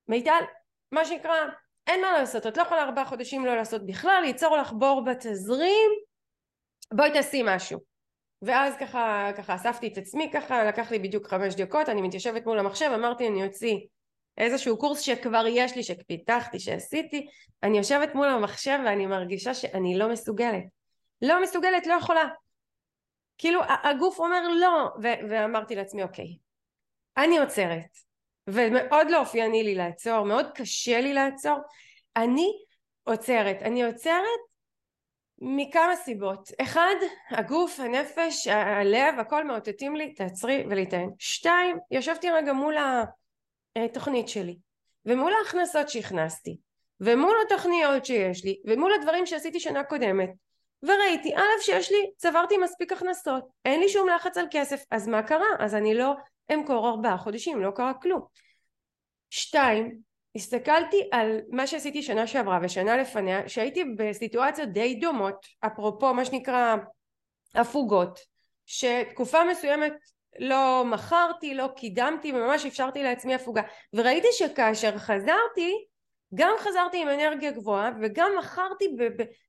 [0.08, 0.40] מיטל,
[0.92, 1.34] מה שנקרא,
[1.86, 5.90] אין מה לעשות, את לא יכולה ארבעה חודשים לא לעשות בכלל, ייצור לך בור בתזרים,
[6.92, 7.78] בואי תעשי משהו.
[8.42, 12.58] ואז ככה, ככה אספתי את עצמי ככה, לקח לי בדיוק חמש דקות, אני מתיישבת מול
[12.58, 13.76] המחשב, אמרתי אני אוציא
[14.38, 17.26] איזשהו קורס שכבר יש לי, שפיתחתי, שעשיתי,
[17.62, 20.64] אני יושבת מול המחשב ואני מרגישה שאני לא מסוגלת.
[21.22, 22.24] לא מסוגלת, לא יכולה.
[23.38, 26.36] כאילו הגוף אומר לא, ואמרתי לעצמי אוקיי,
[27.16, 28.13] אני עוצרת.
[28.46, 31.58] ומאוד לא אופייני לי לעצור, מאוד קשה לי לעצור.
[32.16, 32.52] אני
[33.04, 33.56] עוצרת.
[33.62, 34.40] אני עוצרת
[35.38, 36.48] מכמה סיבות.
[36.62, 36.94] אחד,
[37.30, 41.10] הגוף, הנפש, הלב, הכל מאותתים לי, תעצרי ולהיטען.
[41.18, 42.76] שתיים, ישבתי רגע מול
[43.76, 44.56] התוכנית שלי,
[45.06, 46.56] ומול ההכנסות שהכנסתי,
[47.00, 50.30] ומול התוכניות שיש לי, ומול הדברים שעשיתי שנה קודמת,
[50.82, 55.22] וראיתי, א', שיש לי, צברתי מספיק הכנסות, אין לי שום לחץ על כסף, אז מה
[55.22, 55.46] קרה?
[55.58, 56.14] אז אני לא
[56.52, 58.22] אמכור ארבעה חודשים, לא קרה כלום.
[59.30, 59.98] שתיים,
[60.36, 66.76] הסתכלתי על מה שעשיתי שנה שעברה ושנה לפניה, שהייתי בסיטואציות די דומות, אפרופו מה שנקרא
[67.54, 68.20] הפוגות,
[68.66, 69.92] שתקופה מסוימת
[70.38, 73.62] לא מכרתי, לא קידמתי, ממש אפשרתי לעצמי הפוגה.
[73.92, 75.86] וראיתי שכאשר חזרתי,
[76.34, 78.96] גם חזרתי עם אנרגיה גבוהה וגם מכרתי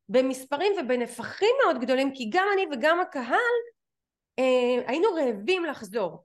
[0.09, 3.55] במספרים ובנפחים מאוד גדולים, כי גם אני וגם הקהל
[4.39, 6.23] אה, היינו רעבים לחזור.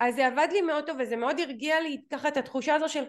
[0.00, 3.04] אז זה עבד לי מאוד טוב וזה מאוד הרגיע לי ככה את התחושה הזו של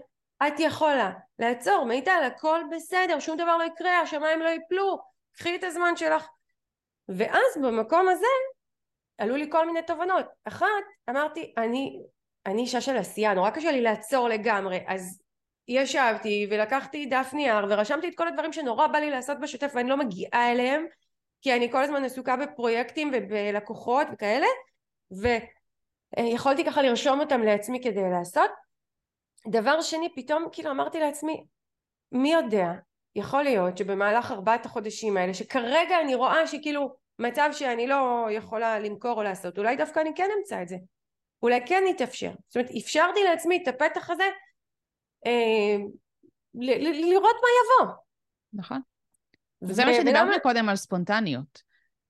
[0.48, 4.98] את יכולה לעצור מיטל הכל בסדר שום דבר לא יקרה השמיים לא יפלו
[5.32, 6.28] קחי את הזמן שלך.
[7.10, 8.26] ואז במקום הזה
[9.18, 10.26] עלו לי כל מיני תובנות.
[10.46, 10.68] אחת
[11.10, 12.02] אמרתי אני
[12.46, 14.80] אני אישה של עשייה נורא קשה לי לעצור לגמרי.
[14.88, 15.22] אז
[15.68, 19.98] ישבתי ולקחתי דף נייר ורשמתי את כל הדברים שנורא בא לי לעשות בשוטף ואני לא
[19.98, 20.86] מגיעה אליהם
[21.42, 24.48] כי אני כל הזמן עסוקה בפרויקטים ובלקוחות וכאלה
[26.20, 28.52] ויכולתי ככה לרשום אותם לעצמי כדי לעשות.
[29.48, 31.44] דבר שני פתאום כאילו אמרתי לעצמי
[32.12, 32.72] מי יודע
[33.16, 39.18] יכול להיות שבמהלך ארבעת החודשים האלה שכרגע אני רואה שכאילו מצב שאני לא יכולה למכור
[39.18, 40.78] או לעשות אולי דווקא אני כן אמצא את זה.
[41.44, 42.32] אולי כן יתאפשר.
[42.48, 44.24] זאת אומרת אפשרתי לעצמי את הפתח הזה
[45.26, 45.78] אה,
[46.54, 47.94] לראות מה יבוא.
[48.54, 48.82] נכון.
[49.62, 51.62] וזה מה שדיברנו קודם על ספונטניות.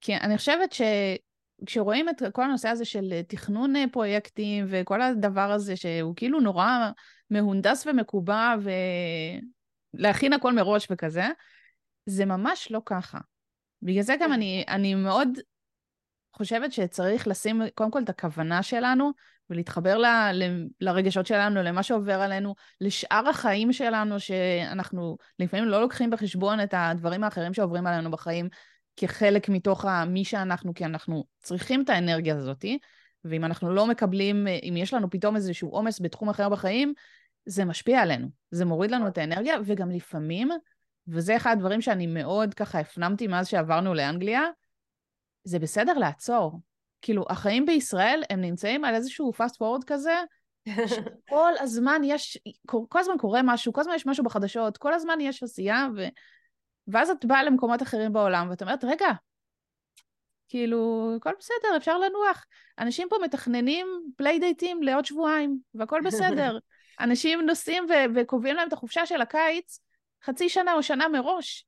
[0.01, 0.73] כי אני חושבת
[1.61, 6.89] שכשרואים את כל הנושא הזה של תכנון פרויקטים וכל הדבר הזה שהוא כאילו נורא
[7.29, 8.55] מהונדס ומקובע
[9.93, 11.27] ולהכין הכל מראש וכזה,
[12.05, 13.17] זה ממש לא ככה.
[13.81, 14.31] בגלל זה גם כן.
[14.31, 15.29] אני, אני מאוד
[16.33, 19.11] חושבת שצריך לשים קודם כל את הכוונה שלנו
[19.49, 26.09] ולהתחבר ל, ל, לרגשות שלנו, למה שעובר עלינו, לשאר החיים שלנו, שאנחנו לפעמים לא לוקחים
[26.09, 28.49] בחשבון את הדברים האחרים שעוברים עלינו בחיים
[28.97, 32.79] כחלק מתוך מי שאנחנו, כי אנחנו צריכים את האנרגיה הזאתי,
[33.25, 36.93] ואם אנחנו לא מקבלים, אם יש לנו פתאום איזשהו עומס בתחום אחר בחיים,
[37.45, 40.49] זה משפיע עלינו, זה מוריד לנו את האנרגיה, וגם לפעמים,
[41.07, 44.43] וזה אחד הדברים שאני מאוד ככה הפנמתי מאז שעברנו לאנגליה,
[45.43, 46.59] זה בסדר לעצור.
[47.01, 50.15] כאילו, החיים בישראל, הם נמצאים על איזשהו fast forward כזה,
[50.87, 55.43] שכל הזמן יש, כל הזמן קורה משהו, כל הזמן יש משהו בחדשות, כל הזמן יש
[55.43, 56.07] עשייה, ו...
[56.87, 59.07] ואז את באה למקומות אחרים בעולם, ואת אומרת, רגע,
[60.47, 62.45] כאילו, הכל בסדר, אפשר לנוח.
[62.79, 66.57] אנשים פה מתכננים playdate ים לעוד שבועיים, והכל בסדר.
[66.99, 69.79] אנשים נוסעים ו- וקובעים להם את החופשה של הקיץ
[70.23, 71.65] חצי שנה או שנה מראש,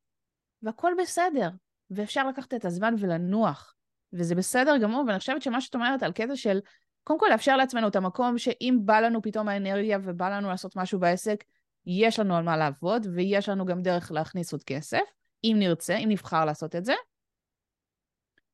[0.63, 1.49] והכל בסדר,
[1.91, 3.75] ואפשר לקחת את הזמן ולנוח,
[4.13, 6.60] וזה בסדר גמור, ואני חושבת שמה שאת אומרת על קטע של,
[7.03, 10.99] קודם כל לאפשר לעצמנו את המקום שאם בא לנו פתאום האנרגיה ובא לנו לעשות משהו
[10.99, 11.43] בעסק,
[11.91, 15.02] יש לנו על מה לעבוד, ויש לנו גם דרך להכניס עוד כסף,
[15.43, 16.93] אם נרצה, אם נבחר לעשות את זה.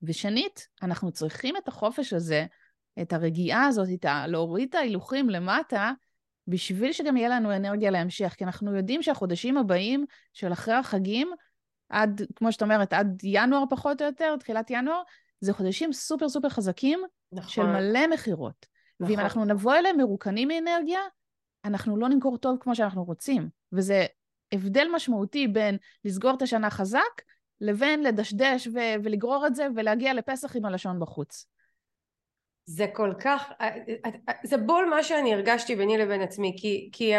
[0.04, 2.46] ושנית, אנחנו צריכים את החופש הזה,
[3.02, 4.28] את הרגיעה הזאת, את ה...
[4.28, 5.92] להוריד את ההילוכים למטה,
[6.48, 11.32] בשביל שגם יהיה לנו אנרגיה להמשך, כי אנחנו יודעים שהחודשים הבאים של אחרי החגים,
[11.90, 15.02] עד, כמו שאת אומרת, עד ינואר פחות או יותר, תחילת ינואר,
[15.40, 17.00] זה חודשים סופר סופר חזקים
[17.32, 17.50] נכון.
[17.50, 18.66] של מלא מכירות.
[19.00, 19.14] נכון.
[19.14, 21.00] ואם אנחנו נבוא אליהם מרוקנים מאנרגיה,
[21.66, 23.50] אנחנו לא נמכור טוב כמו שאנחנו רוצים.
[23.72, 24.06] וזה
[24.52, 27.22] הבדל משמעותי בין לסגור את השנה חזק,
[27.62, 31.48] לבין לדשדש ו- ולגרור את זה ולהגיע לפסח עם הלשון בחוץ.
[32.66, 33.52] זה כל כך,
[34.44, 37.14] זה בול מה שאני הרגשתי ביני לבין עצמי, כי, כי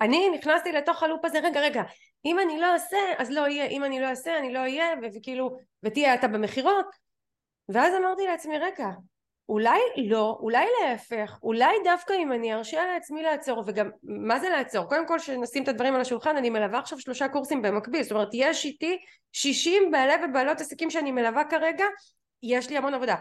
[0.00, 1.82] אני נכנסתי לתוך הלופ הזה, רגע רגע,
[2.24, 5.56] אם אני לא אעשה אז לא יהיה, אם אני לא אעשה אני לא אהיה, וכאילו,
[5.82, 6.86] ותהיה אתה במכירות,
[7.68, 8.88] ואז אמרתי לעצמי רגע,
[9.48, 14.84] אולי לא, אולי להפך, אולי דווקא אם אני ארשה לעצמי לעצור, וגם מה זה לעצור?
[14.84, 18.28] קודם כל שנשים את הדברים על השולחן, אני מלווה עכשיו שלושה קורסים במקביל, זאת אומרת
[18.32, 18.98] יש איתי
[19.32, 21.84] 60 בעלי ובעלות עסקים שאני מלווה כרגע,
[22.42, 23.16] יש לי המון עבודה,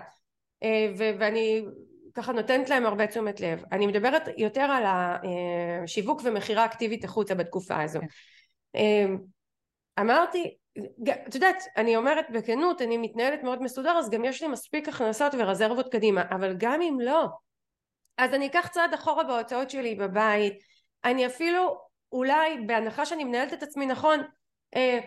[0.63, 1.65] אה, ו- ואני
[2.13, 3.63] ככה נותנת להם הרבה תשומת לב.
[3.71, 4.83] אני מדברת יותר על
[5.83, 7.99] השיווק ומכירה אקטיבית החוצה בתקופה הזו.
[7.99, 8.07] כן.
[8.75, 9.05] אה,
[9.99, 10.55] אמרתי,
[11.27, 15.33] את יודעת, אני אומרת בכנות, אני מתנהלת מאוד מסודר, אז גם יש לי מספיק הכנסות
[15.38, 17.25] ורזרבות קדימה, אבל גם אם לא,
[18.17, 20.53] אז אני אקח צעד אחורה בהוצאות שלי בבית,
[21.03, 21.77] אני אפילו,
[22.11, 24.19] אולי, בהנחה שאני מנהלת את עצמי נכון,
[24.75, 24.99] אה,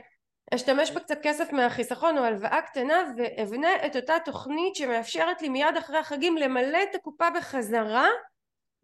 [0.55, 5.99] אשתמש בקצת כסף מהחיסכון או הלוואה קטנה ואבנה את אותה תוכנית שמאפשרת לי מיד אחרי
[5.99, 8.09] החגים למלא את הקופה בחזרה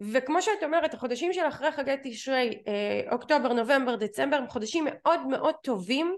[0.00, 5.26] וכמו שאת אומרת החודשים של אחרי חגי תשרי אה, אוקטובר נובמבר דצמבר הם חודשים מאוד
[5.26, 6.16] מאוד טובים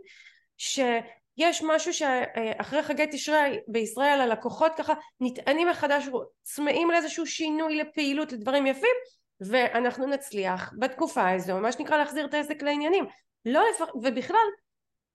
[0.58, 6.08] שיש משהו שאחרי חגי תשרי בישראל הלקוחות ככה נטענים מחדש
[6.42, 8.96] צמאים לאיזשהו שינוי לפעילות לדברים יפים
[9.40, 13.04] ואנחנו נצליח בתקופה הזו מה שנקרא להחזיר את העסק לעניינים.
[13.44, 13.94] לא לפח...
[13.94, 14.46] ובכלל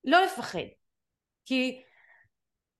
[0.03, 0.59] לא לפחד.
[1.45, 1.81] כי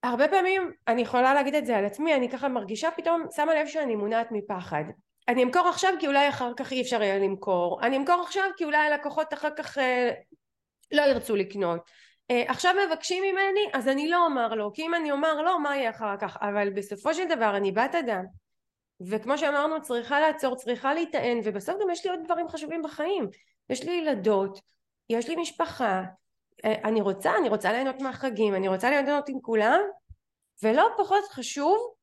[0.02, 3.66] הרבה פעמים אני יכולה להגיד את זה על עצמי אני ככה מרגישה פתאום שמה לב
[3.66, 4.84] שאני מונעת מפחד.
[5.28, 7.80] אני אמכור עכשיו כי אולי אחר כך אי אפשר יהיה למכור.
[7.82, 10.10] אני אמכור עכשיו כי אולי הלקוחות אחר כך אה,
[10.92, 11.90] לא ירצו לקנות
[12.48, 15.90] עכשיו מבקשים ממני אז אני לא אומר לו כי אם אני אומר לא מה יהיה
[15.90, 16.36] אחר כך?
[16.40, 18.24] אבל בסופו של דבר אני בת אדם
[19.10, 23.28] וכמו שאמרנו צריכה לעצור צריכה להיטען ובסוף גם יש לי עוד דברים חשובים בחיים.
[23.70, 24.60] יש לי ילדות
[25.08, 26.02] יש לי משפחה
[26.64, 29.80] אה, אני רוצה אני רוצה ליהנות מהחגים אני רוצה ליהנות עם כולם
[30.62, 31.94] ולא פחות חשוב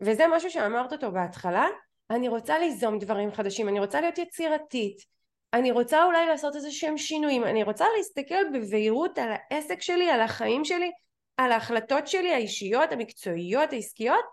[0.00, 1.66] וזה משהו שאמרת אותו בהתחלה
[2.10, 5.17] אני רוצה ליזום דברים חדשים אני רוצה להיות יצירתית
[5.54, 10.20] אני רוצה אולי לעשות איזה שהם שינויים, אני רוצה להסתכל בבהירות על העסק שלי, על
[10.20, 10.90] החיים שלי,
[11.36, 14.24] על ההחלטות שלי האישיות, המקצועיות, העסקיות,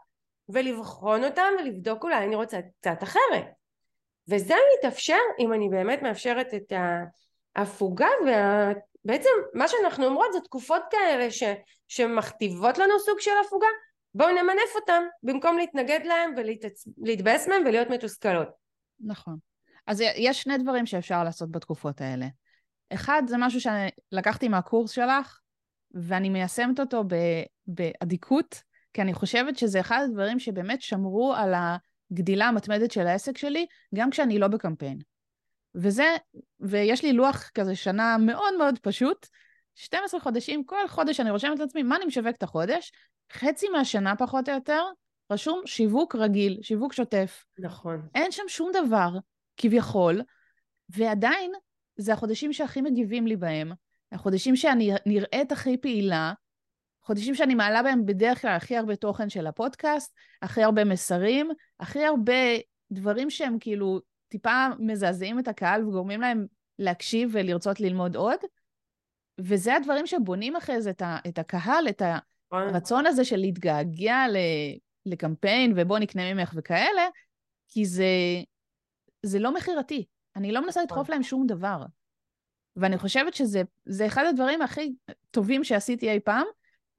[0.49, 3.45] ולבחון אותם ולבדוק אולי אני רוצה קצת אחרת.
[4.29, 6.73] וזה מתאפשר אם אני באמת מאפשרת את
[7.55, 8.71] ההפוגה וה...
[9.53, 11.43] מה שאנחנו אומרות זה תקופות כאלה ש...
[11.87, 13.67] שמכתיבות לנו סוג של הפוגה
[14.13, 18.47] בואו נמנף אותם במקום להתנגד להם ולהתבאס מהם ולהיות מתוסכלות.
[18.99, 19.37] נכון.
[19.87, 22.27] אז יש שני דברים שאפשר לעשות בתקופות האלה.
[22.93, 25.39] אחד, זה משהו שלקחתי מהקורס שלך,
[25.91, 27.03] ואני מיישמת אותו
[27.67, 31.53] באדיקות, כי אני חושבת שזה אחד הדברים שבאמת שמרו על
[32.11, 34.99] הגדילה המתמדת של העסק שלי, גם כשאני לא בקמפיין.
[35.75, 36.15] וזה,
[36.59, 39.27] ויש לי לוח כזה שנה מאוד מאוד פשוט,
[39.75, 42.91] 12 חודשים, כל חודש אני רושמת לעצמי מה אני משווקת החודש,
[43.33, 44.83] חצי מהשנה פחות או יותר,
[45.31, 47.45] רשום שיווק רגיל, שיווק שוטף.
[47.59, 48.07] נכון.
[48.15, 49.09] אין שם שום דבר
[49.57, 50.21] כביכול,
[50.89, 51.51] ועדיין
[51.97, 53.71] זה החודשים שהכי מגיבים לי בהם,
[54.11, 56.33] החודשים שאני נראית הכי פעילה,
[57.03, 62.05] חודשים שאני מעלה בהם בדרך כלל הכי הרבה תוכן של הפודקאסט, הכי הרבה מסרים, הכי
[62.05, 62.33] הרבה
[62.91, 66.45] דברים שהם כאילו טיפה מזעזעים את הקהל וגורמים להם
[66.79, 68.39] להקשיב ולרצות ללמוד עוד.
[69.39, 72.01] וזה הדברים שבונים אחרי זה את, ה, את הקהל, את
[72.51, 74.25] הרצון הזה של להתגעגע
[75.05, 77.07] לקמפיין ובוא נקנה ממך וכאלה,
[77.67, 78.05] כי זה,
[79.25, 80.05] זה לא מכירתי.
[80.35, 81.77] אני לא מנסה לדחוף להם שום דבר.
[82.75, 84.93] ואני חושבת שזה אחד הדברים הכי
[85.31, 86.45] טובים שעשיתי אי פעם,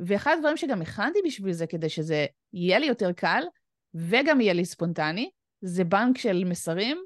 [0.01, 3.43] ואחד הדברים שגם הכנתי בשביל זה, כדי שזה יהיה לי יותר קל,
[3.95, 7.05] וגם יהיה לי ספונטני, זה בנק של מסרים,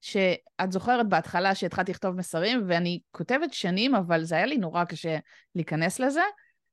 [0.00, 5.18] שאת זוכרת בהתחלה שהתחלתי לכתוב מסרים, ואני כותבת שנים, אבל זה היה לי נורא קשה
[5.54, 6.22] להיכנס לזה.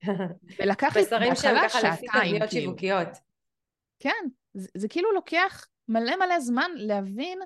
[0.59, 1.31] ולקח לי בהתחלה שעתיים.
[1.31, 2.65] מסרים שהם ככה לפי תבניות כאילו.
[2.65, 3.07] שיווקיות.
[3.99, 7.39] כן, זה, זה כאילו לוקח מלא מלא זמן להבין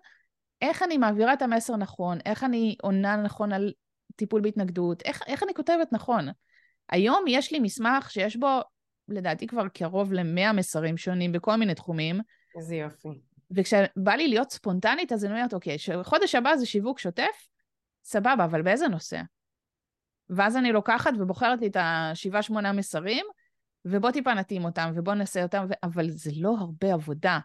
[0.61, 3.73] איך אני מעבירה את המסר נכון, איך אני עונה נכון על
[4.15, 6.27] טיפול בהתנגדות, איך, איך אני כותבת נכון.
[6.89, 8.59] היום יש לי מסמך שיש בו,
[9.07, 12.19] לדעתי כבר קרוב למאה מסרים שונים בכל מיני תחומים.
[12.57, 13.21] איזה יופי.
[13.51, 17.47] וכשבא לי להיות ספונטנית, אז אני אומרת, אוקיי, חודש הבא זה שיווק שוטף,
[18.03, 19.21] סבבה, אבל באיזה נושא?
[20.29, 23.25] ואז אני לוקחת ובוחרת לי את השבעה, שמונה מסרים,
[23.85, 25.73] ובוא טיפה נתאים אותם, ובוא נעשה אותם, ו...
[25.83, 27.39] אבל זה לא הרבה עבודה.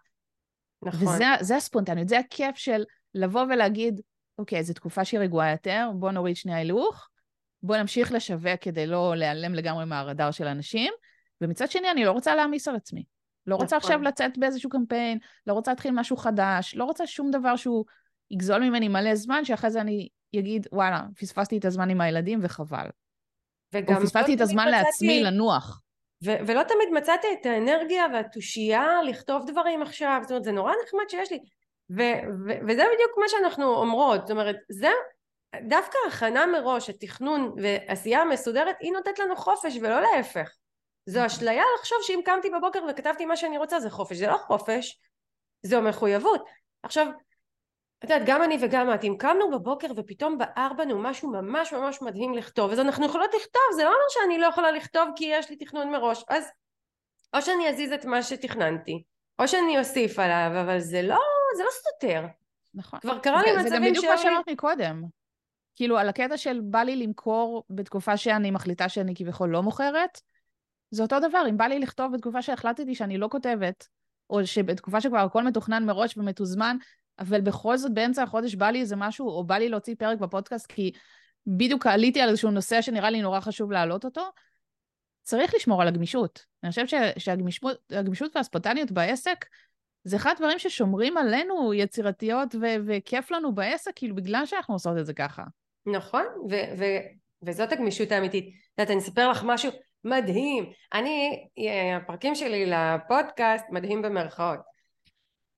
[0.83, 1.19] נכון.
[1.41, 4.01] וזה הספונטניות, זה הכיף של לבוא ולהגיד,
[4.39, 7.09] אוקיי, זו תקופה שהיא רגועה יותר, בוא נוריד שנייה הילוך,
[7.63, 10.93] בוא נמשיך לשווק כדי לא להיעלם לגמרי מהרדאר של אנשים,
[11.41, 13.05] ומצד שני, אני לא רוצה להעמיס על עצמי.
[13.47, 13.91] לא רוצה נכון.
[13.91, 17.85] עכשיו לצאת באיזשהו קמפיין, לא רוצה להתחיל משהו חדש, לא רוצה שום דבר שהוא
[18.31, 22.87] יגזול ממני מלא זמן, שאחרי זה אני אגיד, וואלה, פספסתי את הזמן עם הילדים וחבל.
[23.73, 24.85] וגם או פספסתי את הזמן מצאתי...
[24.85, 25.83] לעצמי לנוח.
[26.25, 31.05] ו- ולא תמיד מצאתי את האנרגיה והתושייה לכתוב דברים עכשיו, זאת אומרת זה נורא נחמד
[31.09, 31.39] שיש לי,
[31.91, 34.91] ו- ו- וזה בדיוק מה שאנחנו אומרות, זאת אומרת זה
[35.69, 40.51] דווקא הכנה מראש, התכנון ועשייה מסודרת היא נותנת לנו חופש ולא להפך,
[41.07, 45.01] זו אשליה לחשוב שאם קמתי בבוקר וכתבתי מה שאני רוצה זה חופש, זה לא חופש,
[45.63, 46.45] זו מחויבות.
[46.83, 47.07] עכשיו,
[48.05, 52.03] את יודעת, גם אני וגם את, אם קמנו בבוקר ופתאום בער בנו משהו ממש ממש
[52.03, 55.51] מדהים לכתוב, אז אנחנו יכולות לכתוב, זה לא אומר שאני לא יכולה לכתוב כי יש
[55.51, 56.45] לי תכנון מראש, אז
[57.37, 59.03] או שאני אזיז את מה שתכננתי,
[59.39, 61.19] או שאני אוסיף עליו, אבל זה לא,
[61.57, 62.27] זה לא סותר.
[62.75, 63.01] נכון.
[63.01, 65.05] כבר קרה לי מצבים זה גם בדיוק מה שאמרת מקודם.
[65.77, 70.21] כאילו, על הקטע של בא לי למכור בתקופה שאני מחליטה שאני כביכול לא מוכרת,
[70.91, 73.89] זה אותו דבר, אם בא לי לכתוב בתקופה שהחלטתי שאני לא כותבת,
[74.31, 76.77] או שבתקופה שכבר הכל מתוכנן מראש ומתוזמן,
[77.19, 80.67] אבל בכל זאת באמצע החודש בא לי איזה משהו, או בא לי להוציא פרק בפודקאסט,
[80.67, 80.93] כי
[81.47, 84.31] בדיוק עליתי על איזשהו נושא שנראה לי נורא חשוב להעלות אותו,
[85.23, 86.45] צריך לשמור על הגמישות.
[86.63, 89.45] אני חושבת שהגמישות והספונטניות בעסק,
[90.05, 95.07] זה אחד הדברים ששומרים עלינו יצירתיות ו- וכיף לנו בעסק, כאילו בגלל שאנחנו עושות את
[95.07, 95.43] זה ככה.
[95.87, 97.01] נכון, ו- ו-
[97.43, 98.45] וזאת הגמישות האמיתית.
[98.45, 99.71] את יודעת, אני אספר לך משהו
[100.05, 100.71] מדהים.
[100.93, 104.70] אני, אה, הפרקים שלי לפודקאסט מדהים במרכאות.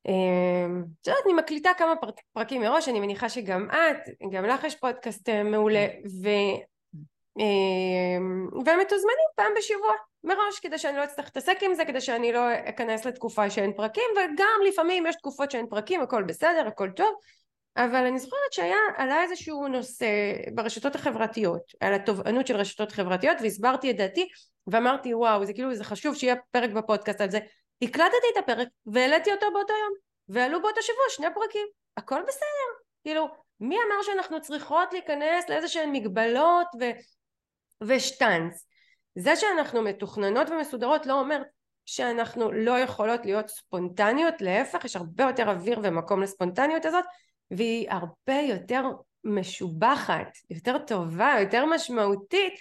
[0.09, 1.95] אמ, את יודעת, אני מקליטה כמה
[2.33, 5.87] פרקים מראש, אני מניחה שגם את, גם לך יש פודקאסט אה, מעולה,
[6.23, 6.29] ו...
[7.39, 9.93] אמ, והם מתוזמנים פעם בשבוע
[10.25, 14.05] מראש כדי שאני לא אצטרך להתעסק עם זה כדי שאני לא אכנס לתקופה שאין פרקים
[14.17, 17.15] וגם לפעמים יש תקופות שאין פרקים הכל בסדר הכל טוב
[17.77, 20.07] אבל אני זוכרת שהיה עלה איזשהו נושא
[20.55, 24.29] ברשתות החברתיות על התובענות של רשתות חברתיות והסברתי את דעתי
[24.67, 27.39] ואמרתי וואו זה כאילו זה חשוב שיהיה פרק בפודקאסט על זה
[27.83, 29.93] הקלטתי את הפרק והעליתי אותו באותו יום
[30.29, 31.67] ועלו באותו שבוע שני פרקים.
[31.97, 32.83] הכל בסדר.
[33.03, 33.29] כאילו
[33.61, 36.85] מי אמר שאנחנו צריכות להיכנס לאיזה שהן מגבלות ו...
[37.83, 38.67] ושטאנץ
[39.15, 41.43] זה שאנחנו מתוכננות ומסודרות לא אומר
[41.87, 44.35] שאנחנו לא יכולות להיות ספונטניות.
[44.41, 47.05] להפך יש הרבה יותר אוויר ומקום לספונטניות הזאת
[47.51, 48.83] והיא הרבה יותר
[49.25, 52.55] משובחת יותר טובה יותר משמעותית.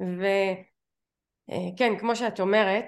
[0.00, 2.84] וכן כמו שאת אומרת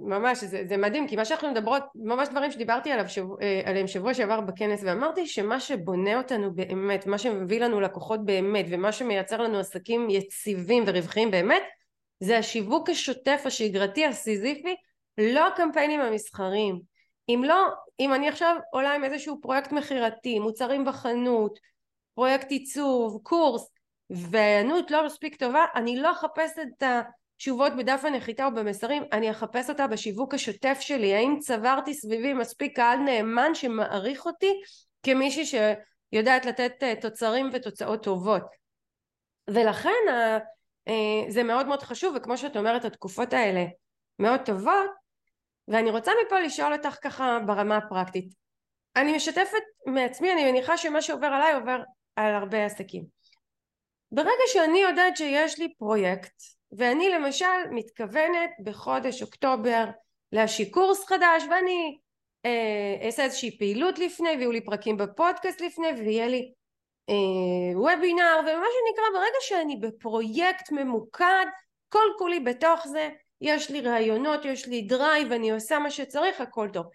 [0.00, 3.86] ממש זה, זה מדהים כי מה שאנחנו מדברות ממש דברים שדיברתי עליו שבוע, אה, עליהם
[3.86, 9.42] שבוע שעבר בכנס ואמרתי שמה שבונה אותנו באמת מה שמביא לנו לקוחות באמת ומה שמייצר
[9.42, 11.62] לנו עסקים יציבים ורווחיים באמת
[12.20, 14.74] זה השיווק השוטף השגרתי הסיזיפי
[15.18, 16.80] לא הקמפיינים המסחריים.
[17.28, 17.68] אם לא
[18.00, 21.58] אם אני עכשיו עולה עם איזשהו פרויקט מכירתי מוצרים בחנות
[22.14, 23.70] פרויקט עיצוב קורס
[24.10, 27.00] והענות לא מספיק טובה אני לא אחפש את ה
[27.42, 32.76] תשובות בדף הנחיתה או במסרים, אני אחפש אותה בשיווק השוטף שלי, האם צברתי סביבי מספיק
[32.76, 34.60] קהל נאמן שמעריך אותי
[35.02, 38.42] כמישהי שיודעת לתת אה, תוצרים ותוצאות טובות.
[39.50, 40.38] ולכן אה,
[41.28, 43.64] זה מאוד מאוד חשוב, וכמו שאת אומרת, התקופות האלה
[44.18, 44.90] מאוד טובות,
[45.68, 48.34] ואני רוצה מפה לשאול אותך ככה ברמה הפרקטית.
[48.96, 51.82] אני משתפת מעצמי, אני מניחה שמה שעובר עליי עובר
[52.16, 53.04] על הרבה עסקים.
[54.12, 59.84] ברגע שאני יודעת שיש לי פרויקט ואני למשל מתכוונת בחודש אוקטובר
[60.32, 61.98] להשיק קורס חדש ואני
[62.44, 66.52] אה, אעשה איזושהי פעילות לפני ויהיו לי פרקים בפודקאסט לפני ויהיה לי
[67.08, 71.46] אה, וובינר ומה שנקרא ברגע שאני בפרויקט ממוקד
[71.88, 73.08] כל כולי בתוך זה
[73.40, 76.86] יש לי רעיונות יש לי drive אני עושה מה שצריך הכל טוב.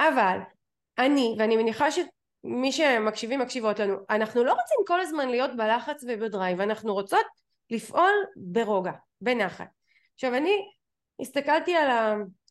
[0.00, 0.38] אבל
[0.98, 6.23] אני ואני מניחה שמי שמקשיבים מקשיבות לנו אנחנו לא רוצים כל הזמן להיות בלחץ וב
[6.23, 7.26] drive אנחנו רוצות
[7.70, 9.68] לפעול ברוגע בנחת.
[10.14, 10.52] עכשיו אני
[11.20, 11.88] הסתכלתי על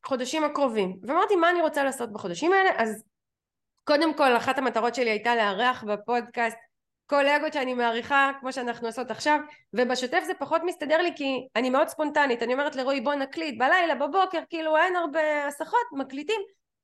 [0.06, 2.70] החודשים הקרובים ואמרתי מה אני רוצה לעשות בחודשים האלה?
[2.78, 3.04] אז
[3.84, 6.58] קודם כל אחת המטרות שלי הייתה לארח בפודקאסט
[7.08, 9.40] קולגות שאני מעריכה כמו שאנחנו עושות עכשיו
[9.74, 12.44] ובשוטף זה פחות מסתדר לי כי אני מאוד ספונטנית.
[12.44, 16.42] אני אומרת לרועי בוא נקליט בלילה בבוקר כאילו אין הרבה הסחות מקליטים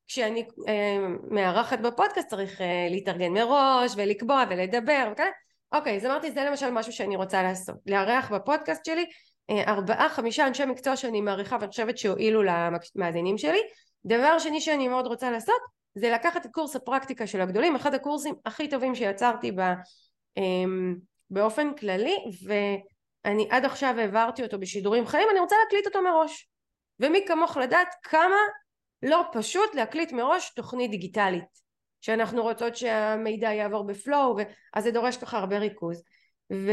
[0.07, 0.97] כשאני אה,
[1.31, 5.29] מארחת בפודקאסט צריך אה, להתארגן מראש ולקבוע ולדבר וכאלה
[5.71, 7.75] אוקיי אז אמרתי זה למשל משהו שאני רוצה לעשות.
[7.85, 9.05] לארח בפודקאסט שלי
[9.49, 13.59] אה, ארבעה חמישה אנשי מקצוע שאני מעריכה ואני חושבת שהועילו למאזינים שלי.
[14.05, 15.61] דבר שני שאני מאוד רוצה לעשות
[15.95, 19.61] זה לקחת את קורס הפרקטיקה של הגדולים אחד הקורסים הכי טובים שיצרתי ב,
[20.37, 20.95] אמ,
[21.29, 22.15] באופן כללי
[22.45, 26.49] ואני עד עכשיו העברתי אותו בשידורים חיים אני רוצה להקליט אותו מראש.
[26.99, 28.35] ומי כמוך לדעת כמה
[29.03, 31.60] לא פשוט להקליט מראש תוכנית דיגיטלית
[32.01, 34.35] שאנחנו רוצות שהמידע יעבור בפלואו
[34.73, 36.03] אז זה דורש ככה הרבה ריכוז.
[36.53, 36.71] ו...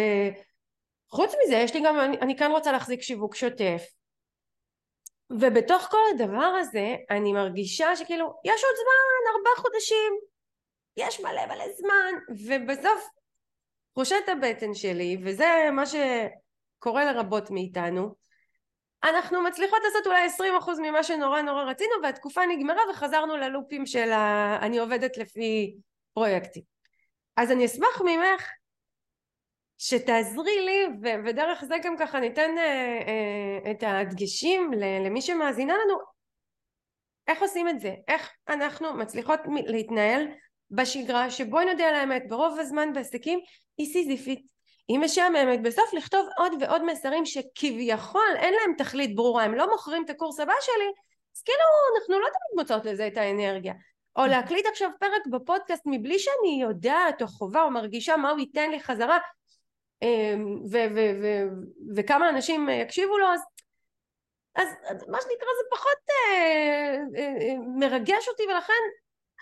[1.11, 3.83] חוץ מזה יש לי גם, אני, אני כאן רוצה להחזיק שיווק שוטף.
[5.31, 10.13] ובתוך כל הדבר הזה אני מרגישה שכאילו יש עוד זמן, ארבעה חודשים,
[10.97, 12.35] יש מלא מלא זמן.
[12.47, 13.09] ובסוף
[13.95, 18.15] חושת הבטן שלי וזה מה שקורה לרבות מאיתנו
[19.05, 20.27] אנחנו מצליחות לעשות אולי
[20.61, 24.59] 20% ממה שנורא נורא רצינו והתקופה נגמרה וחזרנו ללופים של ה...
[24.63, 25.77] אני עובדת לפי
[26.15, 26.63] פרויקטים.
[27.37, 28.51] אז אני אשמח ממך
[29.79, 34.71] שתעזרי לי, ו- ודרך זה גם ככה ניתן אה, אה, את הדגשים
[35.05, 35.99] למי שמאזינה לנו,
[37.29, 37.95] איך עושים את זה?
[38.09, 40.27] איך אנחנו מצליחות להתנהל
[40.71, 43.41] בשגרה שבואי נודה על האמת, ברוב הזמן בעסקים
[43.79, 44.47] היא סיזיפית,
[44.89, 50.05] היא משעממת, בסוף לכתוב עוד ועוד מסרים שכביכול אין להם תכלית ברורה, הם לא מוכרים
[50.05, 50.93] את הקורס הבא שלי,
[51.37, 51.61] אז כאילו
[51.97, 53.73] אנחנו לא תמיד מוצאות לזה את האנרגיה.
[54.17, 58.71] או להקליט עכשיו פרק בפודקאסט מבלי שאני יודעת או חובה או מרגישה מה הוא ייתן
[58.71, 59.19] לי חזרה
[60.03, 60.59] אמ,
[61.97, 63.41] וכמה אנשים יקשיבו לו אז,
[64.55, 68.73] אז, אז מה שנקרא זה פחות אה, אה, אה, מרגש אותי ולכן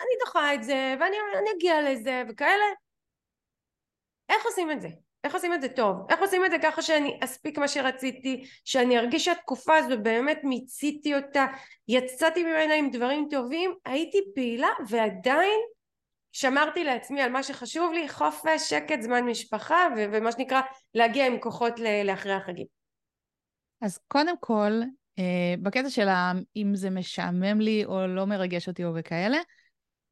[0.00, 1.16] אני דוחה את זה ואני
[1.56, 2.64] אגיע לזה וכאלה
[4.28, 4.88] איך עושים את זה?
[5.26, 5.96] איך עושים את זה טוב?
[6.10, 11.14] איך עושים את זה ככה שאני אספיק מה שרציתי, שאני ארגיש שהתקופה הזו באמת מיציתי
[11.14, 11.46] אותה,
[11.88, 15.60] יצאתי ממנה עם דברים טובים, הייתי פעילה ועדיין
[16.32, 20.60] שמרתי לעצמי על מה שחשוב לי, חופש, שקט, זמן משפחה ו- ומה שנקרא
[20.94, 22.66] להגיע עם כוחות לאחרי החגים.
[23.80, 24.72] אז קודם כל,
[25.18, 26.08] אה, בקטע של
[26.56, 29.38] אם זה משעמם לי או לא מרגש אותי או וכאלה,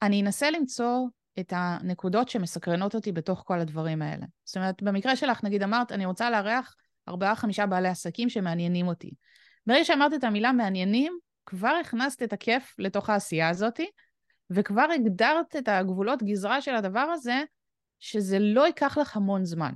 [0.02, 1.06] אני אנסה למצוא
[1.41, 4.26] את הנקודות שמסקרנות אותי בתוך כל הדברים האלה.
[4.45, 6.74] זאת אומרת, במקרה שלך, נגיד אמרת, אני רוצה לארח
[7.09, 9.11] ארבעה, חמישה בעלי עסקים שמעניינים אותי.
[9.66, 13.80] ברגע שאמרת את המילה מעניינים, כבר הכנסת את הכיף לתוך העשייה הזאת,
[14.51, 17.43] וכבר הגדרת את הגבולות גזרה של הדבר הזה,
[18.01, 19.72] שזה לא ייקח לך המון זמן.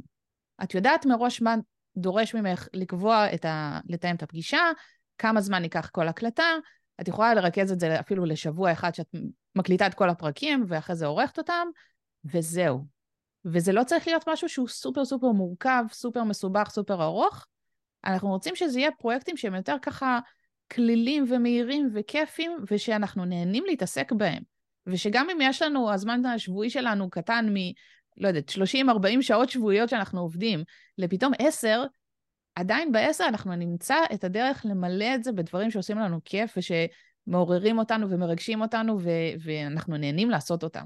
[0.62, 1.54] את יודעת מראש מה
[1.96, 3.80] דורש ממך לקבוע את ה...
[3.88, 4.60] לתאם את הפגישה,
[5.18, 6.52] כמה זמן ייקח כל הקלטה,
[7.00, 9.06] את יכולה לרכז את זה אפילו לשבוע אחד שאת
[9.56, 11.68] מקליטה את כל הפרקים ואחרי זה עורכת אותם,
[12.24, 12.84] וזהו.
[13.44, 17.46] וזה לא צריך להיות משהו שהוא סופר סופר מורכב, סופר מסובך, סופר ארוך.
[18.04, 20.18] אנחנו רוצים שזה יהיה פרויקטים שהם יותר ככה
[20.72, 24.42] כלילים ומהירים וכיפים, ושאנחנו נהנים להתעסק בהם.
[24.86, 27.56] ושגם אם יש לנו, הזמן השבועי שלנו קטן מ...
[28.16, 30.64] לא יודעת, 30-40 שעות שבועיות שאנחנו עובדים,
[30.98, 31.84] לפתאום 10,
[32.58, 38.10] עדיין ב-10 אנחנו נמצא את הדרך למלא את זה בדברים שעושים לנו כיף ושמעוררים אותנו
[38.10, 40.84] ומרגשים אותנו ו- ואנחנו נהנים לעשות אותם.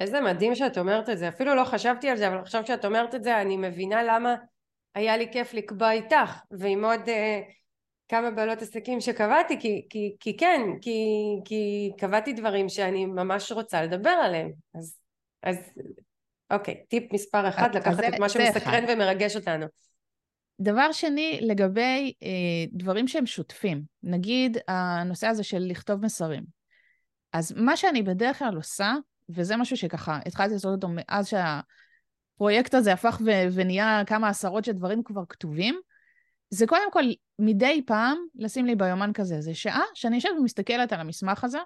[0.00, 3.14] איזה מדהים שאת אומרת את זה, אפילו לא חשבתי על זה, אבל עכשיו שאת אומרת
[3.14, 4.34] את זה אני מבינה למה
[4.94, 7.52] היה לי כיף לקבוע איתך ועם עוד uh,
[8.08, 10.98] כמה בעלות עסקים שקבעתי, כי, כי, כי כן, כי,
[11.44, 14.52] כי קבעתי דברים שאני ממש רוצה לדבר עליהם.
[14.74, 14.96] אז,
[15.42, 15.56] אז
[16.50, 19.66] אוקיי, טיפ מספר אחד, לקחת את מה שמסקרן ומרגש אותנו.
[20.60, 22.28] דבר שני, לגבי אה,
[22.72, 26.44] דברים שהם שוטפים, נגיד הנושא הזה של לכתוב מסרים.
[27.32, 28.94] אז מה שאני בדרך כלל עושה,
[29.28, 34.72] וזה משהו שככה התחלתי לעשות אותו מאז שהפרויקט הזה הפך ו- ונהיה כמה עשרות של
[34.72, 35.80] דברים כבר כתובים,
[36.50, 37.02] זה קודם כל
[37.38, 41.58] מדי פעם לשים לי ביומן כזה, זה שעה שאני יושבת ומסתכלת על המסמך הזה,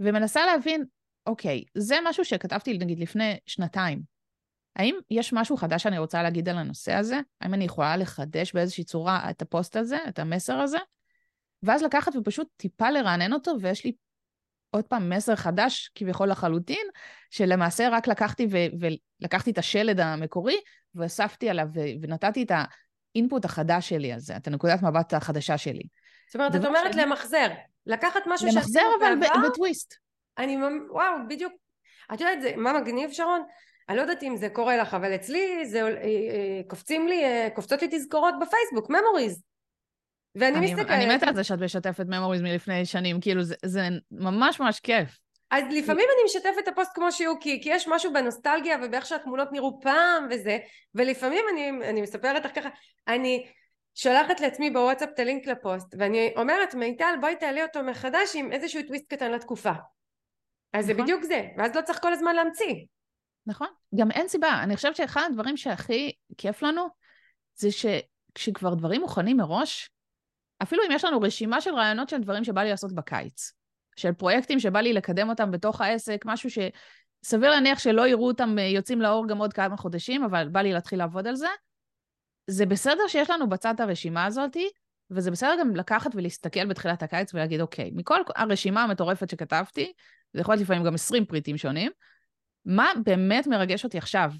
[0.00, 0.84] ומנסה להבין,
[1.26, 4.17] אוקיי, זה משהו שכתבתי נגיד לפני שנתיים.
[4.78, 7.20] האם יש משהו חדש שאני רוצה להגיד על הנושא הזה?
[7.40, 10.78] האם אני יכולה לחדש באיזושהי צורה את הפוסט הזה, את המסר הזה?
[11.62, 13.92] ואז לקחת ופשוט טיפה לרענן אותו, ויש לי
[14.70, 16.86] עוד פעם מסר חדש כביכול לחלוטין,
[17.30, 18.86] שלמעשה רק לקחתי ו-
[19.20, 20.56] ולקחתי את השלד המקורי,
[20.94, 22.52] והוספתי עליו ו- ונתתי את
[23.14, 25.82] האינפוט החדש שלי על זה, את הנקודת מבט החדשה שלי.
[26.26, 27.04] זאת אומרת, את אומרת שאני...
[27.04, 27.48] למחזר.
[27.86, 29.12] לקחת משהו שעשינו בעבר...
[29.12, 29.94] למחזר אבל בטוויסט.
[30.38, 30.56] אני,
[30.90, 31.52] וואו, בדיוק.
[32.14, 33.42] את יודעת, זה, מה מגניב, שרון?
[33.88, 37.48] אני לא יודעת אם זה קורה לך, אבל אצלי זה, אה, אה, קופצים לי, אה,
[37.54, 39.42] קופצות לי תזכורות בפייסבוק, ממוריז.
[40.34, 40.90] ואני אני, מסתכלת...
[40.90, 45.18] אני מתה על זה שאת משתפת memories מלפני שנים, כאילו זה, זה ממש ממש כיף.
[45.50, 49.52] אז לפעמים אני משתפת את הפוסט כמו שהוא, כי, כי יש משהו בנוסטלגיה ובאיך שהתמונות
[49.52, 50.58] נראו פעם וזה,
[50.94, 52.68] ולפעמים אני, אני מספרת לך ככה,
[53.08, 53.46] אני
[53.94, 58.82] שולחת לעצמי בוואטסאפ את הלינק לפוסט, ואני אומרת, מיטל בואי תעלי אותו מחדש עם איזשהו
[58.82, 59.72] טוויסט קטן לתקופה.
[60.72, 60.96] אז נכון.
[60.96, 62.74] זה בדיוק זה, ואז לא צריך כל הזמן להמציא.
[63.48, 63.68] נכון.
[63.94, 64.60] גם אין סיבה.
[64.62, 66.86] אני חושבת שאחד הדברים שהכי כיף לנו,
[67.54, 69.90] זה שכשכבר דברים מוכנים מראש,
[70.62, 73.52] אפילו אם יש לנו רשימה של רעיונות של דברים שבא לי לעשות בקיץ,
[73.96, 78.64] של פרויקטים שבא לי לקדם אותם בתוך העסק, משהו שסביר להניח שלא יראו אותם אה,
[78.64, 81.48] יוצאים לאור גם עוד כמה חודשים, אבל בא לי להתחיל לעבוד על זה,
[82.46, 84.56] זה בסדר שיש לנו בצד את הרשימה הזאת,
[85.10, 89.92] וזה בסדר גם לקחת ולהסתכל בתחילת הקיץ ולהגיד, אוקיי, מכל הרשימה המטורפת שכתבתי,
[90.32, 91.90] זה יכול להיות לפעמים גם 20 פריטים שונים,
[92.64, 94.32] מה באמת מרגש אותי עכשיו?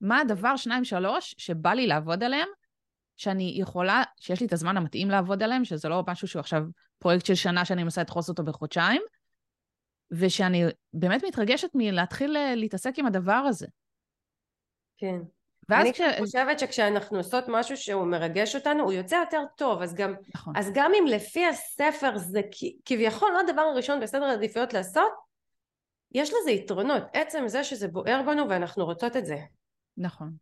[0.00, 2.48] מה הדבר, שניים, שלוש, שבא לי לעבוד עליהם,
[3.16, 6.62] שאני יכולה, שיש לי את הזמן המתאים לעבוד עליהם, שזה לא משהו שהוא עכשיו
[6.98, 9.02] פרויקט של שנה שאני מנסה לדחוס אותו בחודשיים,
[10.10, 13.66] ושאני באמת מתרגשת מלהתחיל אה, להתעסק עם הדבר הזה.
[14.96, 15.18] כן.
[15.70, 16.00] אני כש...
[16.18, 20.56] חושבת שכשאנחנו עושות משהו שהוא מרגש אותנו, הוא יוצא יותר טוב, אז גם, נכון.
[20.56, 22.40] אז גם אם לפי הספר זה
[22.84, 25.12] כביכול לא הדבר הראשון בסדר העדיפויות לעשות,
[26.16, 29.36] יש לזה יתרונות, עצם זה שזה בוער בנו ואנחנו רוצות את זה.
[29.96, 30.32] נכון.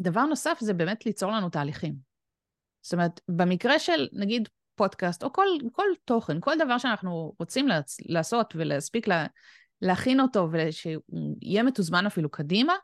[0.00, 1.94] ודבר נוסף זה באמת ליצור לנו תהליכים.
[2.82, 7.68] זאת אומרת, במקרה של נגיד פודקאסט, או כל, כל תוכן, כל דבר שאנחנו רוצים
[8.06, 9.26] לעשות ולהספיק לה,
[9.82, 12.74] להכין אותו ושיהיה מתוזמן אפילו קדימה,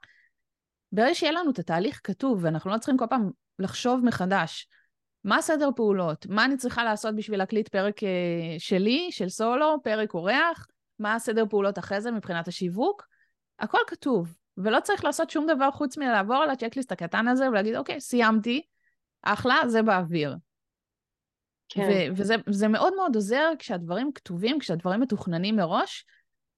[0.92, 4.68] ברגע שיהיה לנו את התהליך כתוב, ואנחנו לא צריכים כל פעם לחשוב מחדש
[5.26, 8.08] מה הסדר פעולות, מה אני צריכה לעשות בשביל להקליט פרק אה,
[8.58, 10.66] שלי, של סולו, פרק אורח,
[10.98, 13.06] מה הסדר פעולות אחרי זה מבחינת השיווק,
[13.58, 18.00] הכל כתוב, ולא צריך לעשות שום דבר חוץ מלעבור על הצ'קליסט הקטן הזה ולהגיד, אוקיי,
[18.00, 18.62] סיימתי,
[19.22, 20.36] אחלה, זה באוויר.
[21.68, 22.12] כן.
[22.46, 26.04] וזה מאוד מאוד עוזר כשהדברים כתובים, כשהדברים מתוכננים מראש,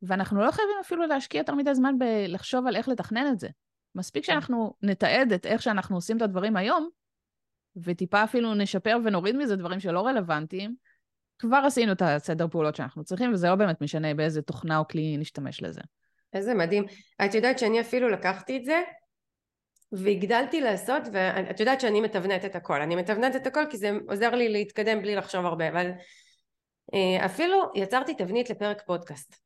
[0.03, 3.49] ואנחנו לא חייבים אפילו להשקיע יותר מדי זמן בלחשוב על איך לתכנן את זה.
[3.95, 4.33] מספיק כן.
[4.33, 6.89] שאנחנו נתעד את איך שאנחנו עושים את הדברים היום,
[7.85, 10.75] וטיפה אפילו נשפר ונוריד מזה דברים שלא רלוונטיים,
[11.39, 15.17] כבר עשינו את הסדר פעולות שאנחנו צריכים, וזה לא באמת משנה באיזה תוכנה או כלי
[15.17, 15.81] נשתמש לזה.
[16.33, 16.85] איזה מדהים.
[17.25, 18.83] את יודעת שאני אפילו לקחתי את זה,
[19.93, 22.81] והגדלתי לעשות, ואת יודעת שאני מתבנת את הכל.
[22.81, 25.91] אני מתבנת את הכל כי זה עוזר לי להתקדם בלי לחשוב הרבה, אבל
[26.95, 29.37] אה, אפילו יצרתי תבנית לפרק פודקאסט.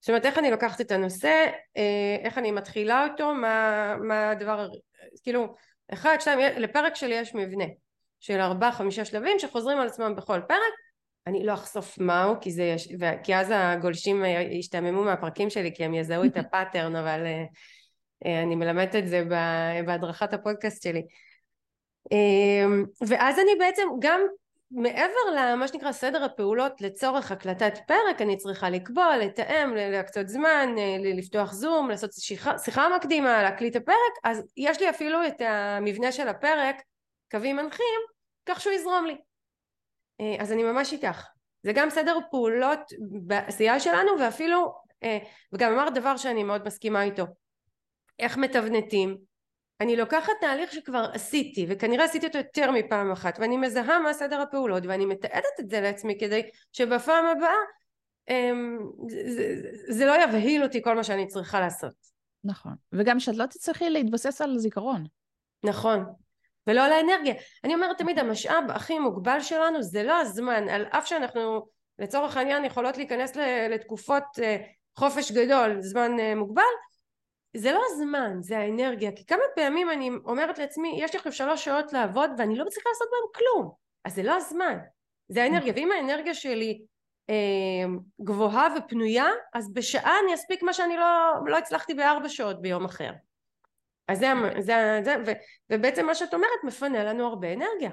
[0.00, 1.46] זאת אומרת, איך אני לוקחת את הנושא,
[1.76, 4.68] אה, איך אני מתחילה אותו, מה, מה הדבר,
[5.22, 5.54] כאילו,
[5.92, 7.64] אחד, שתיים, לפרק שלי יש מבנה
[8.20, 10.72] של ארבעה, חמישה שלבים שחוזרים על עצמם בכל פרק,
[11.26, 12.76] אני לא אחשוף מהו, כי, זה,
[13.22, 17.44] כי אז הגולשים ישתעממו מהפרקים שלי, כי הם יזהו את הפאטרן, אבל אה,
[18.26, 19.24] אה, אני מלמדת את זה
[19.86, 21.02] בהדרכת הפודקאסט שלי.
[23.08, 24.20] ואז אני בעצם גם
[24.74, 30.96] מעבר למה שנקרא סדר הפעולות לצורך הקלטת פרק אני צריכה לקבוע, לתאם, להקצות זמן, אה,
[31.14, 36.28] לפתוח זום, לעשות שיחה, שיחה מקדימה, להקליט הפרק אז יש לי אפילו את המבנה של
[36.28, 36.76] הפרק,
[37.30, 38.00] קווים מנחים,
[38.46, 39.16] כך שהוא יזרום לי.
[40.20, 41.26] אה, אז אני ממש איתך.
[41.62, 45.18] זה גם סדר פעולות בעשייה שלנו ואפילו, אה,
[45.52, 47.26] וגם אמרת דבר שאני מאוד מסכימה איתו,
[48.18, 49.31] איך מתבנתים,
[49.82, 54.40] אני לוקחת תהליך שכבר עשיתי וכנראה עשיתי אותו יותר מפעם אחת ואני מזהה מה סדר
[54.40, 57.56] הפעולות ואני מתעדת את זה לעצמי כדי שבפעם הבאה
[58.28, 58.78] אמ,
[59.08, 59.54] זה,
[59.88, 61.94] זה לא יבהיל אותי כל מה שאני צריכה לעשות.
[62.44, 65.04] נכון, וגם שאת לא תצטרכי להתבסס על זיכרון.
[65.64, 66.04] נכון,
[66.66, 67.34] ולא על האנרגיה.
[67.64, 71.66] אני אומרת תמיד המשאב הכי מוגבל שלנו זה לא הזמן, על אף שאנחנו
[71.98, 73.36] לצורך העניין יכולות להיכנס
[73.70, 74.56] לתקופות אה,
[74.96, 76.62] חופש גדול, זמן אה, מוגבל,
[77.56, 81.64] זה לא הזמן, זה האנרגיה, כי כמה פעמים אני אומרת לעצמי, יש לי עכשיו שלוש
[81.64, 83.72] שעות לעבוד ואני לא מצליחה לעשות בהם כלום,
[84.04, 84.78] אז זה לא הזמן,
[85.28, 86.82] זה האנרגיה, ואם האנרגיה שלי
[87.30, 87.84] אה,
[88.24, 93.10] גבוהה ופנויה, אז בשעה אני אספיק מה שאני לא, לא הצלחתי בארבע שעות ביום אחר.
[94.08, 95.30] אז זה, זה, זה ו,
[95.70, 97.90] ובעצם מה שאת אומרת מפנה לנו הרבה אנרגיה.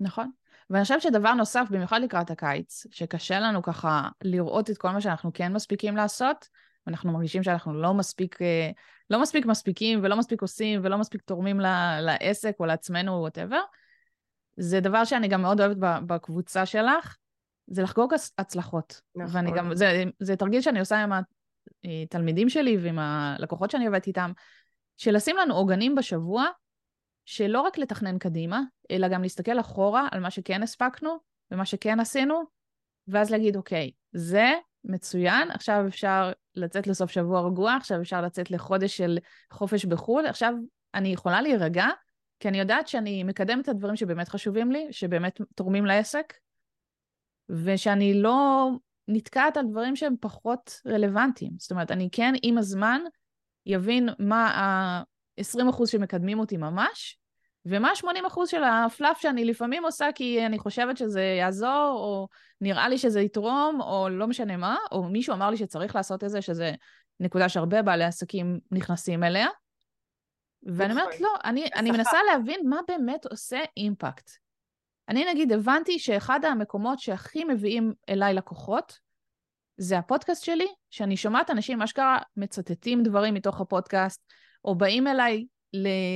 [0.00, 0.30] נכון.
[0.70, 5.30] ואני חושבת שדבר נוסף, במיוחד לקראת הקיץ, שקשה לנו ככה לראות את כל מה שאנחנו
[5.34, 6.48] כן מספיקים לעשות,
[6.86, 8.70] ואנחנו מרגישים שאנחנו לא מספיק, אה,
[9.10, 11.60] לא מספיק מספיקים ולא מספיק עושים ולא מספיק תורמים
[12.00, 13.60] לעסק או לעצמנו או וואטאבר.
[14.56, 15.76] זה דבר שאני גם מאוד אוהבת
[16.06, 17.16] בקבוצה שלך,
[17.66, 19.00] זה לחגוג הצלחות.
[19.14, 19.36] נכון.
[19.36, 21.12] ואני גם, זה, זה תרגיל שאני עושה עם
[21.84, 24.32] התלמידים שלי ועם הלקוחות שאני עובדת איתם,
[24.96, 26.46] של לשים לנו עוגנים בשבוע,
[27.24, 28.60] שלא רק לתכנן קדימה,
[28.90, 31.16] אלא גם להסתכל אחורה על מה שכן הספקנו
[31.50, 32.42] ומה שכן עשינו,
[33.08, 34.52] ואז להגיד, אוקיי, זה
[34.86, 39.18] מצוין, עכשיו אפשר לצאת לסוף שבוע רגוע, עכשיו אפשר לצאת לחודש של
[39.52, 40.54] חופש בחו"ל, עכשיו
[40.94, 41.86] אני יכולה להירגע,
[42.40, 46.32] כי אני יודעת שאני מקדמת את הדברים שבאמת חשובים לי, שבאמת תורמים לעסק,
[47.48, 48.70] ושאני לא
[49.08, 51.52] נתקעת על דברים שהם פחות רלוונטיים.
[51.58, 53.00] זאת אומרת, אני כן עם הזמן
[53.66, 57.18] יבין מה ה-20% שמקדמים אותי ממש,
[57.68, 62.28] ומה ה-80% של הפלאף שאני לפעמים עושה כי אני חושבת שזה יעזור, או
[62.60, 66.30] נראה לי שזה יתרום, או לא משנה מה, או מישהו אמר לי שצריך לעשות את
[66.30, 66.72] זה, שזה
[67.20, 69.48] נקודה שהרבה בעלי עסקים נכנסים אליה.
[70.62, 71.22] ואני אומרת, נכון.
[71.22, 74.30] לא, אני, אני מנסה להבין מה באמת עושה אימפקט.
[75.08, 78.98] אני נגיד הבנתי שאחד המקומות שהכי מביאים אליי לקוחות,
[79.76, 84.22] זה הפודקאסט שלי, שאני שומעת אנשים אשכרה מצטטים דברים מתוך הפודקאסט,
[84.64, 85.46] או באים אליי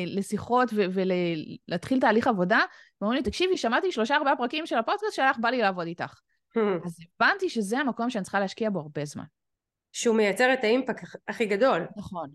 [0.07, 2.61] לשיחות ולהתחיל תהליך עבודה,
[3.01, 6.21] ואומרים לי, תקשיבי, שמעתי שלושה ארבעה פרקים של הפודקאסט שלך, בא לי לעבוד איתך.
[6.85, 9.25] אז הבנתי שזה המקום שאני צריכה להשקיע בו הרבה זמן.
[9.93, 11.87] שהוא מייצר את האימפקט הכי גדול.
[11.97, 12.31] נכון.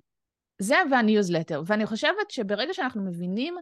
[0.60, 1.62] זה והניוזלטר.
[1.66, 3.56] ואני חושבת שברגע שאנחנו מבינים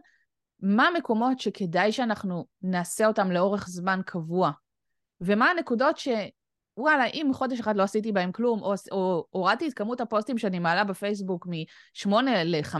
[0.60, 4.50] מה המקומות שכדאי שאנחנו נעשה אותם לאורך זמן קבוע,
[5.20, 6.08] ומה הנקודות ש...
[6.76, 8.62] וואלה, אם חודש אחד לא עשיתי בהם כלום,
[8.92, 12.10] או הורדתי את כמות הפוסטים שאני מעלה בפייסבוק מ-8
[12.44, 12.76] ל-5,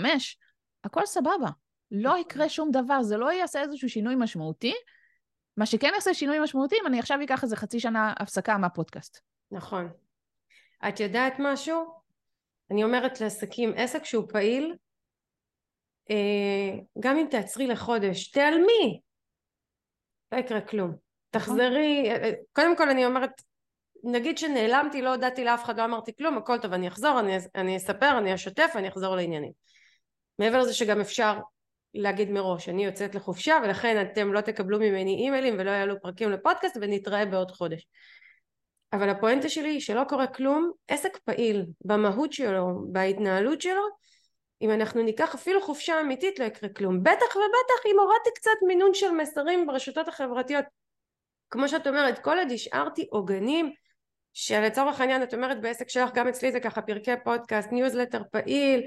[0.85, 1.49] הכל סבבה.
[1.91, 2.21] לא נכון.
[2.21, 4.75] יקרה שום דבר, זה לא יעשה איזשהו שינוי משמעותי.
[5.57, 9.21] מה שכן יעשה שינוי משמעותי, אם אני עכשיו אקח איזה חצי שנה הפסקה מהפודקאסט.
[9.51, 9.89] נכון.
[10.89, 11.85] את יודעת משהו?
[12.71, 14.75] אני אומרת לעסקים, עסק שהוא פעיל,
[16.11, 19.01] אה, גם אם תעצרי לחודש, תיעלמי,
[20.33, 20.91] לא יקרה כלום.
[20.91, 21.55] נכון.
[21.57, 23.43] תחזרי, אה, קודם כל אני אומרת,
[24.05, 27.77] נגיד שנעלמתי, לא הודעתי לאף אחד, לא אמרתי כלום, הכל טוב, אני אחזור, אני, אני
[27.77, 29.53] אספר, אני אשתף, אני אחזור לעניינים.
[30.39, 31.39] מעבר לזה שגם אפשר
[31.95, 36.77] להגיד מראש, אני יוצאת לחופשה ולכן אתם לא תקבלו ממני אימיילים ולא יעלו פרקים לפודקאסט
[36.81, 37.87] ונתראה בעוד חודש.
[38.93, 43.83] אבל הפואנטה שלי היא שלא קורה כלום, עסק פעיל במהות שלו, בהתנהלות שלו,
[44.63, 47.03] אם אנחנו ניקח אפילו חופשה אמיתית לא יקרה כלום.
[47.03, 50.65] בטח ובטח אם הורדתי קצת מינון של מסרים ברשתות החברתיות.
[51.51, 53.73] כמו שאת אומרת, כל עוד השארתי עוגנים
[54.33, 58.83] שלצורך העניין את אומרת בעסק שלך גם אצלי זה ככה פרקי פודקאסט, ניוזלטר פעיל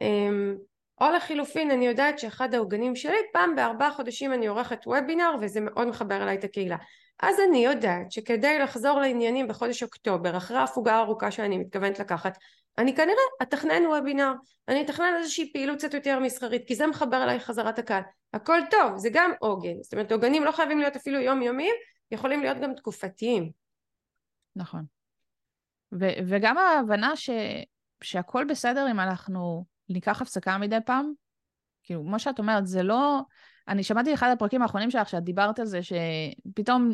[0.00, 0.56] אמ,
[1.00, 5.88] או לחילופין אני יודעת שאחד העוגנים שלי פעם בארבעה חודשים אני עורכת וובינר וזה מאוד
[5.88, 6.76] מחבר אליי את הקהילה.
[7.20, 12.38] אז אני יודעת שכדי לחזור לעניינים בחודש אוקטובר אחרי ההפוגה הארוכה שאני מתכוונת לקחת
[12.78, 14.32] אני כנראה אתכנן וובינר
[14.68, 18.02] אני אתכנן איזושהי פעילות קצת יותר מסחרית כי זה מחבר אליי חזרת הקהל.
[18.32, 19.82] הכל טוב זה גם עוגן.
[19.82, 21.74] זאת אומרת עוגנים לא חייבים להיות אפילו יומיומיים
[22.10, 23.50] יכולים להיות גם תקופתיים.
[24.56, 24.84] נכון.
[25.92, 27.30] ו- וגם ההבנה ש-
[28.02, 31.12] שהכל בסדר אם אנחנו ניקח הפסקה מדי פעם.
[31.82, 33.20] כאילו, כמו שאת אומרת, זה לא...
[33.68, 36.92] אני שמעתי אחד הפרקים האחרונים שלך, שאת דיברת על זה, שפתאום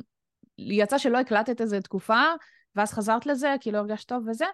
[0.59, 2.22] יצא שלא הקלטת איזה תקופה,
[2.76, 4.45] ואז חזרת לזה, כי לא הרגשת טוב וזה,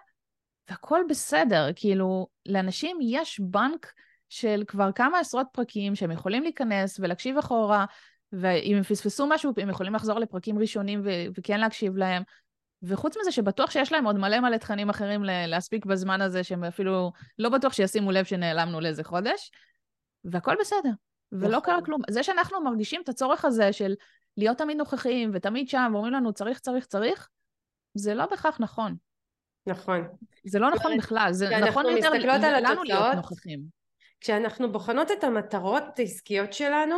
[0.69, 1.69] והכל בסדר.
[1.75, 3.93] כאילו, לאנשים יש בנק
[4.29, 7.85] של כבר כמה עשרות פרקים שהם יכולים להיכנס ולהקשיב אחורה,
[8.33, 12.23] ואם הם פספסו משהו, הם יכולים לחזור לפרקים ראשונים ו- וכן להקשיב להם.
[12.83, 17.11] וחוץ מזה שבטוח שיש להם עוד מלא מלא תכנים אחרים להספיק בזמן הזה, שהם אפילו
[17.39, 19.51] לא בטוח שישימו לב שנעלמנו לאיזה חודש,
[20.23, 20.89] והכל בסדר,
[21.31, 21.61] ולא נכון.
[21.61, 22.01] קרה כלום.
[22.09, 23.93] זה שאנחנו מרגישים את הצורך הזה של
[24.37, 27.29] להיות תמיד נוכחים ותמיד שם, ואומרים לנו צריך, צריך, צריך,
[27.93, 28.95] זה לא בהכרח נכון.
[29.67, 30.07] נכון.
[30.45, 32.09] זה לא נכון בכלל, זה נכון יותר
[32.61, 33.79] לנו להיות נוכחים.
[34.21, 36.95] כשאנחנו בוחנות את המטרות העסקיות שלנו,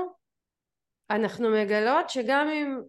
[1.09, 2.81] אנחנו מגלות שגם אם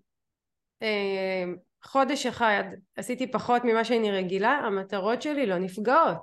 [0.82, 1.44] אה,
[1.84, 2.64] חודש אחד
[2.96, 6.16] עשיתי פחות ממה שאני רגילה, המטרות שלי לא נפגעות.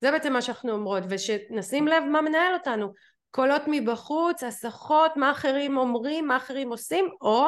[0.00, 2.92] זה בעצם מה שאנחנו אומרות, ושנשים לב מה מנהל אותנו.
[3.30, 7.46] קולות מבחוץ, הסחות, מה אחרים אומרים, מה אחרים עושים, או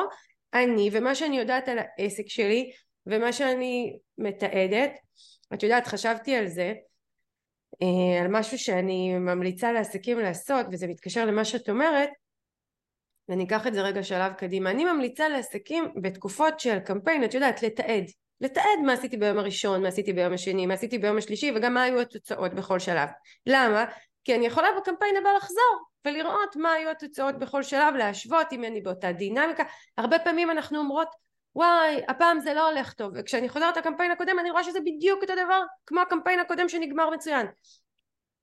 [0.55, 2.73] אני ומה שאני יודעת על העסק שלי
[3.07, 4.91] ומה שאני מתעדת.
[5.55, 6.73] את יודעת, חשבתי על זה,
[7.83, 12.11] אה, על משהו שאני ממליצה לעסקים לעשות, וזה מתקשר למה שאת אומרת,
[13.29, 14.71] ואני אקח את זה רגע שלב קדימה.
[14.71, 18.05] אני ממליצה לעסקים בתקופות של קמפיין, את יודעת, לתעד.
[18.41, 21.83] לתעד מה עשיתי ביום הראשון, מה עשיתי ביום השני, מה עשיתי ביום השלישי, וגם מה
[21.83, 23.09] היו התוצאות בכל שלב.
[23.47, 23.85] למה?
[24.25, 28.81] כי אני יכולה בקמפיין הבא לחזור ולראות מה היו התוצאות בכל שלב, להשוות אם אני
[28.81, 29.65] באותה דינמיקה.
[29.99, 31.09] הרבה פעמים אנחנו אומרות,
[31.55, 35.33] וואי, הפעם זה לא הולך טוב, וכשאני חוזרת לקמפיין הקודם אני רואה שזה בדיוק אותו
[35.47, 37.47] דבר כמו הקמפיין הקודם שנגמר מצוין.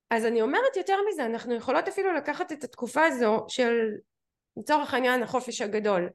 [0.10, 3.90] אז אני אומרת יותר מזה, אנחנו יכולות אפילו לקחת את התקופה הזו של
[4.58, 6.10] לצורך העניין החופש הגדול.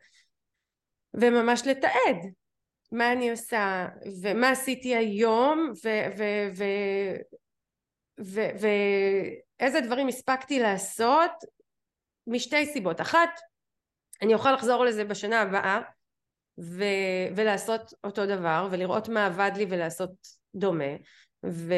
[1.15, 2.17] וממש לתעד
[2.93, 3.89] מה אני עושה
[4.23, 5.73] ומה עשיתי היום
[8.19, 11.31] ואיזה דברים הספקתי לעשות
[12.27, 13.01] משתי סיבות.
[13.01, 13.41] אחת
[14.23, 15.81] אני אוכל לחזור לזה בשנה הבאה
[16.61, 16.85] ו,
[17.37, 20.11] ולעשות אותו דבר ולראות מה עבד לי ולעשות
[20.55, 20.95] דומה
[21.47, 21.75] ו,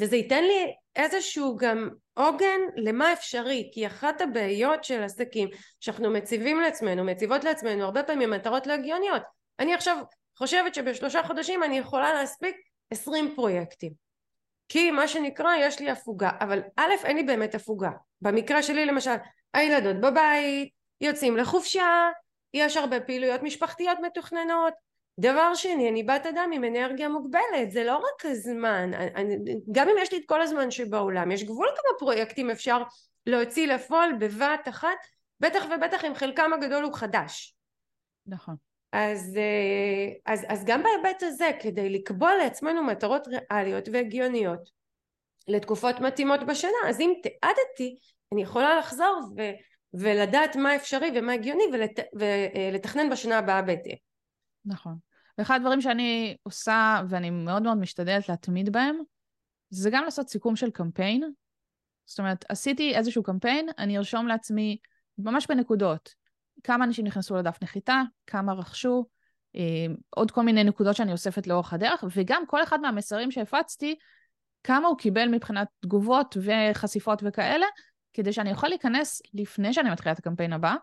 [0.00, 5.48] וזה ייתן לי איזשהו גם עוגן למה אפשרי כי אחת הבעיות של עסקים
[5.80, 9.22] שאנחנו מציבים לעצמנו מציבות לעצמנו הרבה פעמים מטרות לא הגיוניות.
[9.58, 9.96] אני עכשיו
[10.38, 12.56] חושבת שבשלושה חודשים אני יכולה להספיק
[12.90, 13.92] עשרים פרויקטים.
[14.68, 16.30] כי מה שנקרא יש לי הפוגה.
[16.40, 17.90] אבל א' אין לי באמת הפוגה.
[18.20, 19.14] במקרה שלי למשל
[19.54, 22.08] הילדות בבית יוצאים לחופשה
[22.54, 24.74] יש הרבה פעילויות משפחתיות מתוכננות
[25.18, 29.36] דבר שני, אני בת אדם עם אנרגיה מוגבלת, זה לא רק הזמן, אני,
[29.72, 32.82] גם אם יש לי את כל הזמן שבעולם, יש גבול כמה פרויקטים אפשר
[33.26, 34.98] להוציא לפועל בבת אחת,
[35.40, 37.54] בטח ובטח אם חלקם הגדול הוא חדש.
[38.26, 38.54] נכון.
[38.92, 44.70] אז, אה, אז, אז גם בהיבט הזה, כדי לקבוע לעצמנו מטרות ריאליות והגיוניות
[45.48, 47.98] לתקופות מתאימות בשנה, אז אם תיעדתי,
[48.32, 49.42] אני יכולה לחזור ו,
[49.94, 53.96] ולדעת מה אפשרי ומה הגיוני ולת, ולתכנן אה, בשנה הבאה בהתאם.
[54.64, 55.07] נכון.
[55.38, 58.98] ואחד הדברים שאני עושה, ואני מאוד מאוד משתדלת להתמיד בהם,
[59.70, 61.32] זה גם לעשות סיכום של קמפיין.
[62.06, 64.76] זאת אומרת, עשיתי איזשהו קמפיין, אני ארשום לעצמי
[65.18, 66.14] ממש בנקודות.
[66.64, 69.06] כמה אנשים נכנסו לדף נחיתה, כמה רכשו,
[69.56, 73.94] אה, עוד כל מיני נקודות שאני אוספת לאורך הדרך, וגם כל אחד מהמסרים שהפצתי,
[74.64, 77.66] כמה הוא קיבל מבחינת תגובות וחשיפות וכאלה,
[78.12, 80.74] כדי שאני אוכל להיכנס לפני שאני מתחילה את הקמפיין הבא,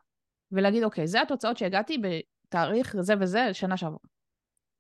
[0.52, 4.15] ולהגיד, אוקיי, זה התוצאות שהגעתי בתאריך זה וזה שנה שעברה.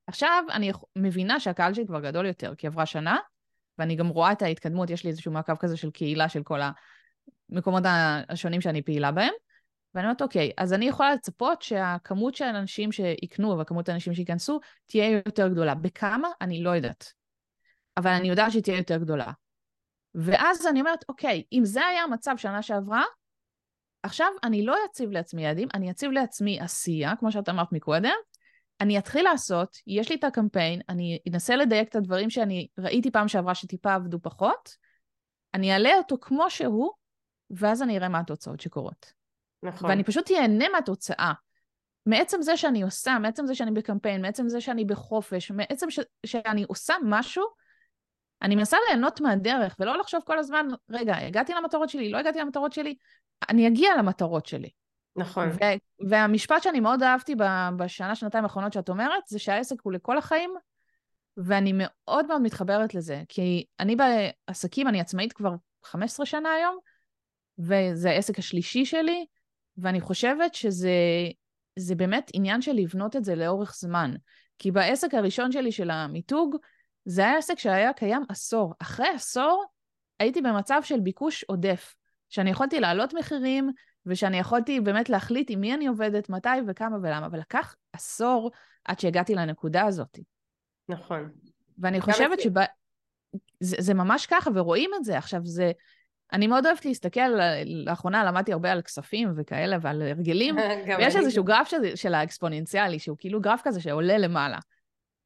[0.07, 3.17] עכשיו אני מבינה שהקהל שלי כבר גדול יותר, כי עברה שנה,
[3.77, 6.59] ואני גם רואה את ההתקדמות, יש לי איזשהו מעקב כזה של קהילה של כל
[7.49, 7.83] המקומות
[8.29, 9.33] השונים שאני פעילה בהם.
[9.93, 15.09] ואני אומרת, אוקיי, אז אני יכולה לצפות שהכמות של האנשים שיקנו והכמות האנשים שייכנסו תהיה
[15.09, 15.75] יותר גדולה.
[15.75, 16.27] בכמה?
[16.41, 17.13] אני לא יודעת.
[17.97, 19.31] אבל אני יודעת שהיא תהיה יותר גדולה.
[20.15, 23.03] ואז אני אומרת, אוקיי, אם זה היה המצב שנה שעברה,
[24.03, 28.15] עכשיו אני לא אציב לעצמי יעדים, אני אציב לעצמי עשייה, כמו שאת אמרת מקודם,
[28.82, 33.28] אני אתחיל לעשות, יש לי את הקמפיין, אני אנסה לדייק את הדברים שאני ראיתי פעם
[33.28, 34.76] שעברה שטיפה עבדו פחות,
[35.53, 36.91] אני אעלה אותו כמו שהוא,
[37.49, 39.13] ואז אני אראה מה התוצאות שקורות.
[39.63, 39.89] נכון.
[39.89, 41.34] ואני פשוט אהנה מהתוצאה.
[42.05, 46.63] מעצם זה שאני עושה, מעצם זה שאני בקמפיין, מעצם זה שאני בחופש, מעצם ש- שאני
[46.63, 47.43] עושה משהו,
[48.41, 52.73] אני מנסה ליהנות מהדרך, ולא לחשוב כל הזמן, רגע, הגעתי למטרות שלי, לא הגעתי למטרות
[52.73, 52.95] שלי,
[53.49, 54.69] אני אגיע למטרות שלי.
[55.16, 55.49] נכון.
[55.49, 57.36] ו- והמשפט שאני מאוד אהבתי
[57.78, 60.53] בשנה, שנתיים האחרונות שאת אומרת, זה שהעסק הוא לכל החיים,
[61.38, 66.78] ואני מאוד מאוד מתחברת לזה, כי אני בעסקים, אני עצמאית כבר 15 שנה היום,
[67.59, 69.26] וזה העסק השלישי שלי,
[69.78, 74.13] ואני חושבת שזה באמת עניין של לבנות את זה לאורך זמן.
[74.59, 76.55] כי בעסק הראשון שלי של המיתוג,
[77.05, 78.74] זה היה עסק שהיה קיים עשור.
[78.80, 79.66] אחרי עשור
[80.20, 81.95] הייתי במצב של ביקוש עודף,
[82.30, 83.71] שאני יכולתי להעלות מחירים,
[84.05, 88.51] ושאני יכולתי באמת להחליט עם מי אני עובדת, מתי וכמה ולמה, אבל לקח עשור
[88.86, 90.19] עד שהגעתי לנקודה הזאת.
[90.89, 91.30] נכון.
[91.78, 92.65] ואני חושבת שזה
[93.59, 95.17] זה ממש ככה, ורואים את זה.
[95.17, 95.71] עכשיו, זה...
[96.34, 97.30] אני מאוד אוהבת להסתכל,
[97.86, 100.55] לאחרונה למדתי הרבה על כספים וכאלה ועל הרגלים,
[100.97, 104.57] ויש איזשהו גרף של, של האקספוננציאלי, שהוא כאילו גרף כזה שעולה למעלה.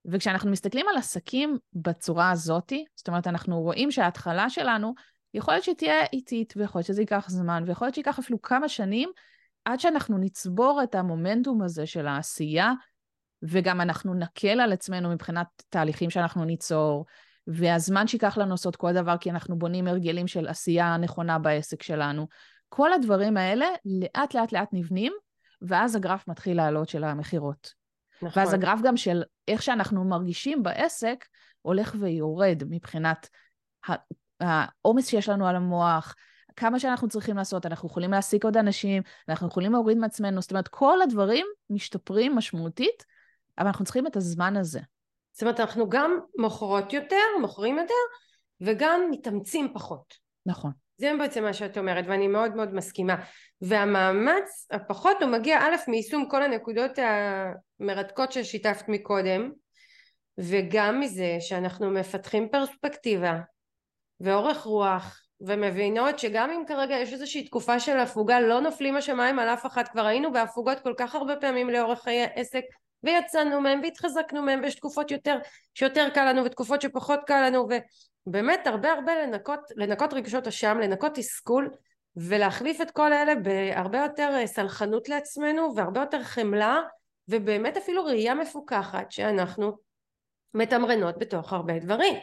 [0.05, 4.93] וכשאנחנו מסתכלים על עסקים בצורה הזאתי, זאת אומרת, אנחנו רואים שההתחלה שלנו,
[5.33, 9.09] יכול להיות שתהיה איטית, ויכול להיות שזה ייקח זמן, ויכול להיות שייקח אפילו כמה שנים,
[9.65, 12.73] עד שאנחנו נצבור את המומנטום הזה של העשייה,
[13.43, 17.05] וגם אנחנו נקל על עצמנו מבחינת תהליכים שאנחנו ניצור,
[17.47, 22.27] והזמן שייקח לנו לעשות כל דבר, כי אנחנו בונים הרגלים של עשייה נכונה בעסק שלנו.
[22.69, 25.13] כל הדברים האלה לאט לאט לאט נבנים,
[25.61, 27.73] ואז הגרף מתחיל לעלות של המכירות.
[28.21, 28.41] נכון.
[28.41, 31.25] ואז הגרף גם של איך שאנחנו מרגישים בעסק
[31.61, 33.29] הולך ויורד מבחינת
[34.39, 36.15] העומס שיש לנו על המוח,
[36.55, 40.67] כמה שאנחנו צריכים לעשות, אנחנו יכולים להעסיק עוד אנשים, אנחנו יכולים להוריד מעצמנו, זאת אומרת,
[40.67, 43.05] כל הדברים משתפרים משמעותית,
[43.57, 44.79] אבל אנחנו צריכים את הזמן הזה.
[45.31, 47.93] זאת אומרת, אנחנו גם מוכרות יותר, מוכרים יותר,
[48.61, 50.13] וגם מתאמצים פחות.
[50.45, 50.71] נכון.
[50.97, 53.15] זה בעצם מה שאת אומרת, ואני מאוד מאוד מסכימה.
[53.61, 56.91] והמאמץ הפחות הוא מגיע א' מיישום כל הנקודות
[57.79, 59.51] המרתקות ששיתפת מקודם,
[60.37, 63.39] וגם מזה שאנחנו מפתחים פרספקטיבה
[64.21, 69.49] ואורך רוח ומבינות שגם אם כרגע יש איזושהי תקופה של הפוגה לא נופלים השמיים על
[69.49, 72.63] אף אחד כבר היינו בהפוגות כל כך הרבה פעמים לאורך חיי עסק
[73.03, 75.37] ויצאנו מהם והתחזקנו מהם ויש תקופות יותר
[75.73, 77.67] שיותר קל לנו ותקופות שפחות קל לנו
[78.27, 81.69] ובאמת הרבה הרבה לנקות, לנקות רגשות אשם, לנקות תסכול
[82.15, 86.79] ולהחליף את כל אלה בהרבה יותר אה, סלחנות לעצמנו והרבה יותר חמלה
[87.27, 89.71] ובאמת אפילו ראייה מפוקחת שאנחנו
[90.53, 92.15] מתמרנות בתוך הרבה דברים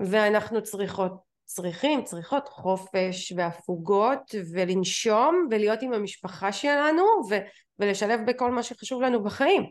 [0.00, 7.44] ואנחנו צריכות צריכים, צריכות חופש והפוגות ולנשום ולהיות עם המשפחה שלנו ו-
[7.78, 9.66] ולשלב בכל מה שחשוב לנו בחיים.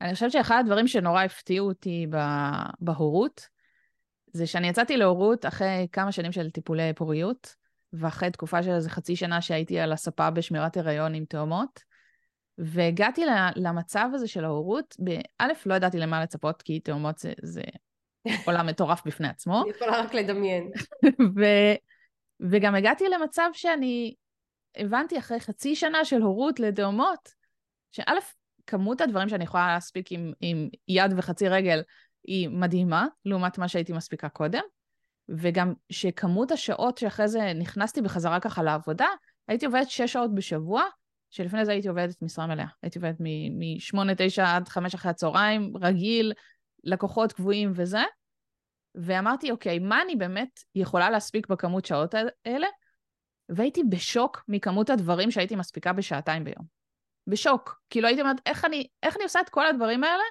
[0.00, 2.06] אני חושבת שאחד הדברים שנורא הפתיעו אותי
[2.80, 3.48] בהורות,
[4.32, 7.54] זה שאני יצאתי להורות אחרי כמה שנים של טיפולי פוריות,
[7.92, 11.80] ואחרי תקופה של איזה חצי שנה שהייתי על הספה בשמירת הריון עם תאומות,
[12.58, 13.22] והגעתי
[13.56, 17.62] למצב הזה של ההורות, באלף לא ידעתי למה לצפות, כי תאומות זה, זה
[18.44, 19.62] עולם מטורף בפני עצמו.
[19.62, 20.70] אני יכולה רק לדמיין.
[21.36, 21.44] ו,
[22.50, 24.14] וגם הגעתי למצב שאני
[24.76, 27.28] הבנתי אחרי חצי שנה של הורות לתאומות,
[27.92, 28.02] שא',
[28.66, 31.82] כמות הדברים שאני יכולה להספיק עם, עם יד וחצי רגל
[32.24, 34.62] היא מדהימה, לעומת מה שהייתי מספיקה קודם,
[35.28, 39.06] וגם שכמות השעות שאחרי זה נכנסתי בחזרה ככה לעבודה,
[39.48, 40.82] הייתי עובדת שש שעות בשבוע,
[41.30, 42.66] שלפני זה הייתי עובדת משרה מלאה.
[42.82, 46.32] הייתי עובדת מ-8, 9 עד 5 אחרי הצהריים, רגיל,
[46.84, 48.02] לקוחות קבועים וזה.
[48.94, 52.14] ואמרתי, אוקיי, מה אני באמת יכולה להספיק בכמות שעות
[52.44, 52.66] האלה?
[53.48, 56.82] והייתי בשוק מכמות הדברים שהייתי מספיקה בשעתיים ביום.
[57.26, 57.80] בשוק.
[57.90, 60.22] כאילו הייתי אומרת, איך אני, איך אני עושה את כל הדברים האלה,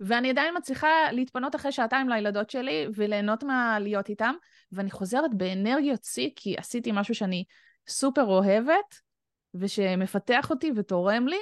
[0.00, 4.34] ואני עדיין מצליחה להתפנות אחרי שעתיים לילדות שלי וליהנות מהלהיות איתם,
[4.72, 7.44] ואני חוזרת באנרגיות שיא, כי עשיתי משהו שאני
[7.88, 9.00] סופר אוהבת,
[9.54, 11.38] ושמפתח אותי ותורם לי,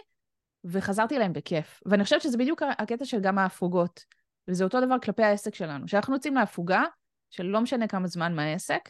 [0.64, 1.80] וחזרתי אליהם בכיף.
[1.86, 4.04] ואני חושבת שזה בדיוק הקטע של גם ההפוגות.
[4.48, 5.86] וזה אותו דבר כלפי העסק שלנו.
[5.86, 6.82] כשאנחנו יוצאים להפוגה,
[7.30, 8.88] של לא משנה כמה זמן מהעסק,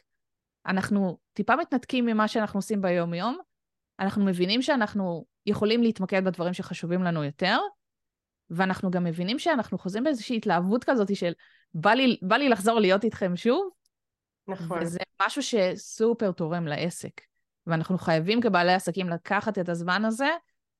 [0.66, 3.38] אנחנו טיפה מתנתקים ממה שאנחנו עושים ביום-יום,
[4.00, 7.58] אנחנו מבינים שאנחנו יכולים להתמקד בדברים שחשובים לנו יותר,
[8.50, 11.32] ואנחנו גם מבינים שאנחנו חוזרים באיזושהי התלהבות כזאת של
[11.74, 13.70] בא לי, בא לי לחזור להיות איתכם שוב.
[14.48, 14.82] נכון.
[14.82, 17.20] וזה משהו שסופר תורם לעסק.
[17.66, 20.30] ואנחנו חייבים כבעלי עסקים לקחת את הזמן הזה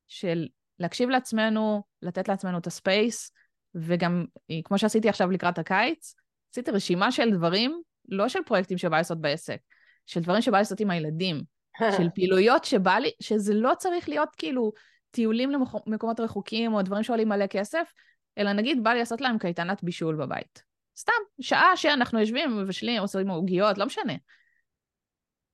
[0.08, 0.48] של
[0.78, 3.30] להקשיב לעצמנו, לתת לעצמנו את הספייס,
[3.74, 4.24] וגם,
[4.64, 6.14] כמו שעשיתי עכשיו לקראת הקיץ,
[6.52, 9.58] עשיתי רשימה של דברים, לא של פרויקטים שבא לעשות בעסק,
[10.06, 11.42] של דברים שבא לעשות עם הילדים,
[11.96, 14.72] של פעילויות שבא לי, שזה לא צריך להיות כאילו
[15.10, 15.50] טיולים
[15.86, 17.92] למקומות רחוקים או דברים שעולים מלא כסף,
[18.38, 20.62] אלא נגיד בא לי לעשות להם קייטנת בישול בבית.
[20.98, 24.12] סתם, שעה שאנחנו יושבים, מבשלים, עושים עוגיות, לא משנה.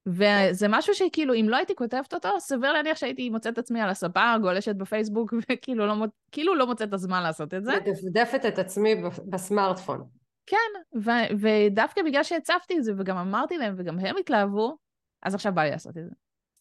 [0.07, 3.91] וזה משהו שכאילו, אם לא הייתי כותבת אותו, סביר להניח שהייתי מוצאת את עצמי על
[3.91, 5.95] הספה, גולשת בפייסבוק, וכאילו לא,
[6.33, 7.73] כאילו לא מוצאת את הזמן לעשות את זה.
[7.77, 8.95] מדפדפת את עצמי
[9.27, 10.05] בסמארטפון.
[10.47, 14.77] כן, ו- ודווקא בגלל שהצפתי את זה, וגם אמרתי להם, וגם הם התלהבו,
[15.23, 16.15] אז עכשיו בא לי לעשות את זה.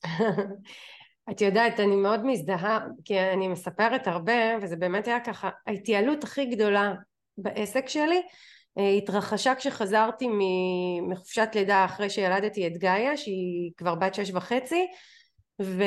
[1.32, 6.46] את יודעת, אני מאוד מזדהה, כי אני מספרת הרבה, וזה באמת היה ככה, ההתייעלות הכי
[6.46, 6.94] גדולה
[7.38, 8.22] בעסק שלי
[8.78, 10.28] התרחשה כשחזרתי
[11.10, 14.88] מחופשת לידה אחרי שילדתי את גאיה, שהיא כבר בת שש וחצי,
[15.62, 15.84] ו...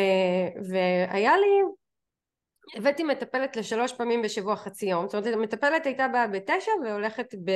[0.70, 1.62] והיה לי,
[2.76, 7.50] הבאתי מטפלת לשלוש פעמים בשבוע חצי יום, זאת אומרת המטפלת הייתה באה בתשע והולכת ב...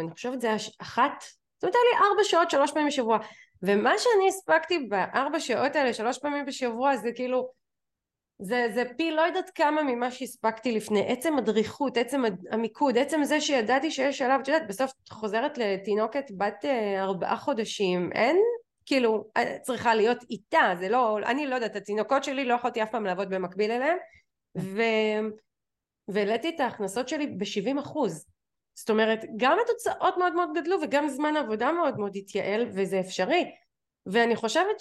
[0.00, 1.24] אני חושבת זה היה אחת,
[1.54, 3.18] זאת אומרת היה לי ארבע שעות שלוש פעמים בשבוע.
[3.62, 7.50] ומה שאני הספקתי בארבע שעות האלה שלוש פעמים בשבוע זה כאילו
[8.38, 11.12] זה, זה פי לא יודעת כמה ממה שהספקתי לפני.
[11.12, 16.24] עצם הדריכות, עצם המיקוד, עצם זה שידעתי שיש שלב, את יודעת בסוף את חוזרת לתינוקת
[16.36, 18.36] בת אה, ארבעה חודשים אין?
[18.86, 22.90] כאילו אה, צריכה להיות איתה זה לא אני לא יודעת התינוקות שלי לא יכולתי אף
[22.90, 23.96] פעם לעבוד במקביל אליהם.
[24.58, 24.82] ו...
[26.08, 28.26] והעליתי את ההכנסות שלי ב-70 אחוז.
[28.74, 33.44] זאת אומרת גם התוצאות מאוד מאוד גדלו וגם זמן העבודה מאוד מאוד התייעל וזה אפשרי.
[34.06, 34.76] ואני חושבת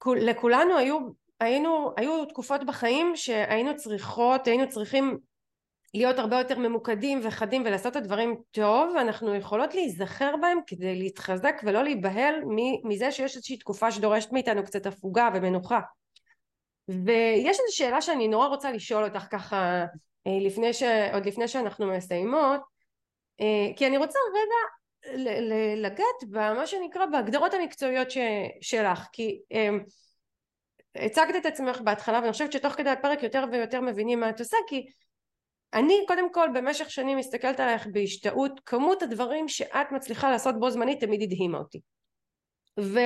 [0.00, 0.98] שלכולנו היו
[1.40, 5.18] היינו, היו תקופות בחיים שהיינו צריכות, היינו צריכים
[5.94, 11.60] להיות הרבה יותר ממוקדים וחדים ולעשות את הדברים טוב ואנחנו יכולות להיזכר בהם כדי להתחזק
[11.64, 12.34] ולא להיבהל
[12.84, 15.80] מזה שיש איזושהי תקופה שדורשת מאיתנו קצת הפוגה ומנוחה.
[16.88, 19.84] ויש איזו שאלה שאני נורא רוצה לשאול אותך ככה
[20.26, 20.82] אה, לפני ש...
[21.12, 22.60] עוד לפני שאנחנו מסיימות
[23.40, 25.18] אה, כי אני רוצה רגע
[25.76, 28.18] לגעת במה שנקרא בהגדרות המקצועיות ש...
[28.60, 29.68] שלך כי אה,
[30.94, 34.56] הצגת את עצמך בהתחלה ואני חושבת שתוך כדי הפרק יותר ויותר מבינים מה את עושה
[34.68, 34.86] כי
[35.74, 38.60] אני קודם כל במשך שנים מסתכלת עלייך בהשתאות.
[38.66, 41.80] כמות הדברים שאת מצליחה לעשות בו זמנית תמיד הדהימה אותי.
[42.80, 42.98] ו,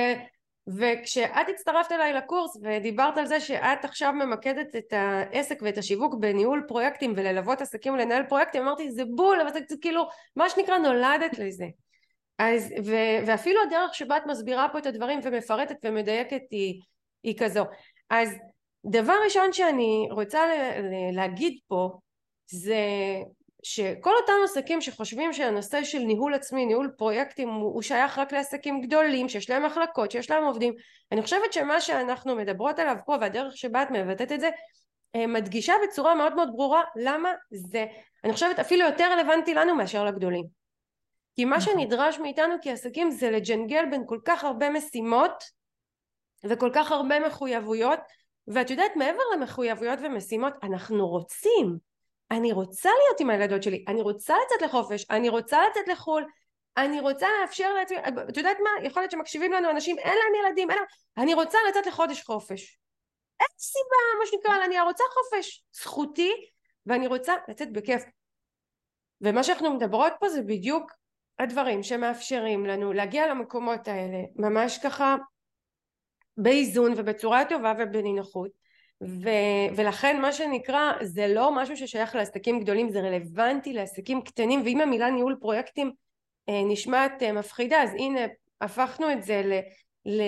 [0.67, 6.65] וכשאת הצטרפת אליי לקורס ודיברת על זה שאת עכשיו ממקדת את העסק ואת השיווק בניהול
[6.67, 11.65] פרויקטים וללוות עסקים ולנהל פרויקטים אמרתי זה בול אבל זה כאילו מה שנקרא נולדת לזה.
[12.37, 16.81] אז ו, ואפילו הדרך שבה את מסבירה פה את הדברים ומפרטת ומדייקת היא
[17.23, 17.65] היא כזו.
[18.09, 18.29] אז
[18.85, 20.39] דבר ראשון שאני רוצה
[21.13, 21.89] להגיד פה
[22.45, 22.85] זה
[23.63, 29.29] שכל אותם עסקים שחושבים שהנושא של ניהול עצמי, ניהול פרויקטים הוא שייך רק לעסקים גדולים
[29.29, 30.73] שיש להם מחלקות, שיש להם עובדים,
[31.11, 34.49] אני חושבת שמה שאנחנו מדברות עליו פה והדרך שבה את מבטאת את זה
[35.15, 37.85] אה, מדגישה בצורה מאוד מאוד ברורה למה זה,
[38.23, 40.45] אני חושבת אפילו יותר רלוונטי לנו מאשר לגדולים.
[41.35, 41.73] כי מה נכון.
[41.73, 45.43] שנדרש מאיתנו כעסקים זה לג'נגל בין כל כך הרבה משימות
[46.45, 47.99] וכל כך הרבה מחויבויות
[48.47, 51.77] ואת יודעת מעבר למחויבויות ומשימות אנחנו רוצים.
[52.31, 56.25] אני רוצה להיות עם הילדות שלי אני רוצה לצאת לחופש אני רוצה לצאת לחו"ל
[56.77, 57.97] אני רוצה לאפשר לעצמי
[58.29, 58.87] את יודעת מה?
[58.87, 60.87] יכול להיות שמקשיבים לנו אנשים אין להם ילדים אין להם
[61.17, 62.79] אני רוצה לצאת לחודש חופש.
[63.39, 65.63] אין סיבה מה שנקרא אני רוצה חופש.
[65.73, 66.31] זכותי
[66.85, 68.03] ואני רוצה לצאת בכיף.
[69.21, 70.91] ומה שאנחנו מדברות פה זה בדיוק
[71.39, 75.15] הדברים שמאפשרים לנו להגיע למקומות האלה ממש ככה
[76.37, 78.51] באיזון ובצורה טובה ובנינוחות
[79.03, 79.29] ו,
[79.75, 85.09] ולכן מה שנקרא זה לא משהו ששייך לעסקים גדולים זה רלוונטי לעסקים קטנים ואם המילה
[85.09, 85.91] ניהול פרויקטים
[86.49, 88.19] אה, נשמעת אה, מפחידה אז הנה
[88.61, 89.59] הפכנו את זה ל,
[90.05, 90.21] ל,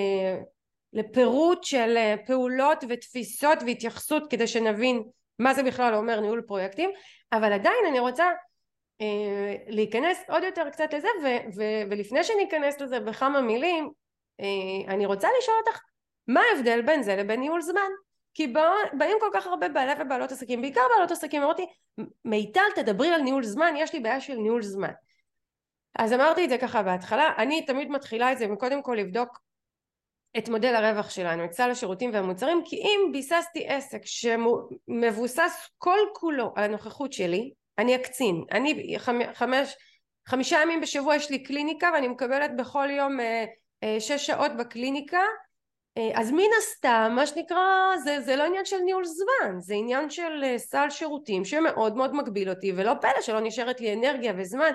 [0.93, 5.03] לפירוט של אה, פעולות ותפיסות והתייחסות כדי שנבין
[5.39, 6.89] מה זה בכלל אומר ניהול פרויקטים.
[7.33, 8.25] אבל עדיין אני רוצה
[9.01, 13.89] אה, להיכנס עוד יותר קצת לזה ו, ו, ולפני שניכנס לזה בכמה מילים
[14.39, 15.79] אה, אני רוצה לשאול אותך
[16.27, 17.89] מה ההבדל בין זה לבין ניהול זמן?
[18.33, 18.53] כי
[18.93, 21.65] באים כל כך הרבה בעלי ובעלות עסקים, בעיקר בעלות עסקים, אמרתי,
[22.25, 24.91] מיטל תדברי על ניהול זמן, יש לי בעיה של ניהול זמן.
[25.99, 29.39] אז אמרתי את זה ככה בהתחלה, אני תמיד מתחילה את זה וקודם כל לבדוק
[30.37, 36.53] את מודל הרווח שלנו, את סל השירותים והמוצרים, כי אם ביססתי עסק שמבוסס כל כולו
[36.55, 38.95] על הנוכחות שלי, אני אקצין, אני
[39.33, 39.75] חמש,
[40.27, 43.45] חמישה ימים בשבוע יש לי קליניקה ואני מקבלת בכל יום אה,
[43.83, 45.21] אה, שש שעות בקליניקה
[46.13, 50.43] אז מן הסתם מה שנקרא זה, זה לא עניין של ניהול זמן זה עניין של
[50.43, 54.71] אה, סל שירותים שמאוד מאוד מגביל אותי ולא פלא שלא נשארת לי אנרגיה וזמן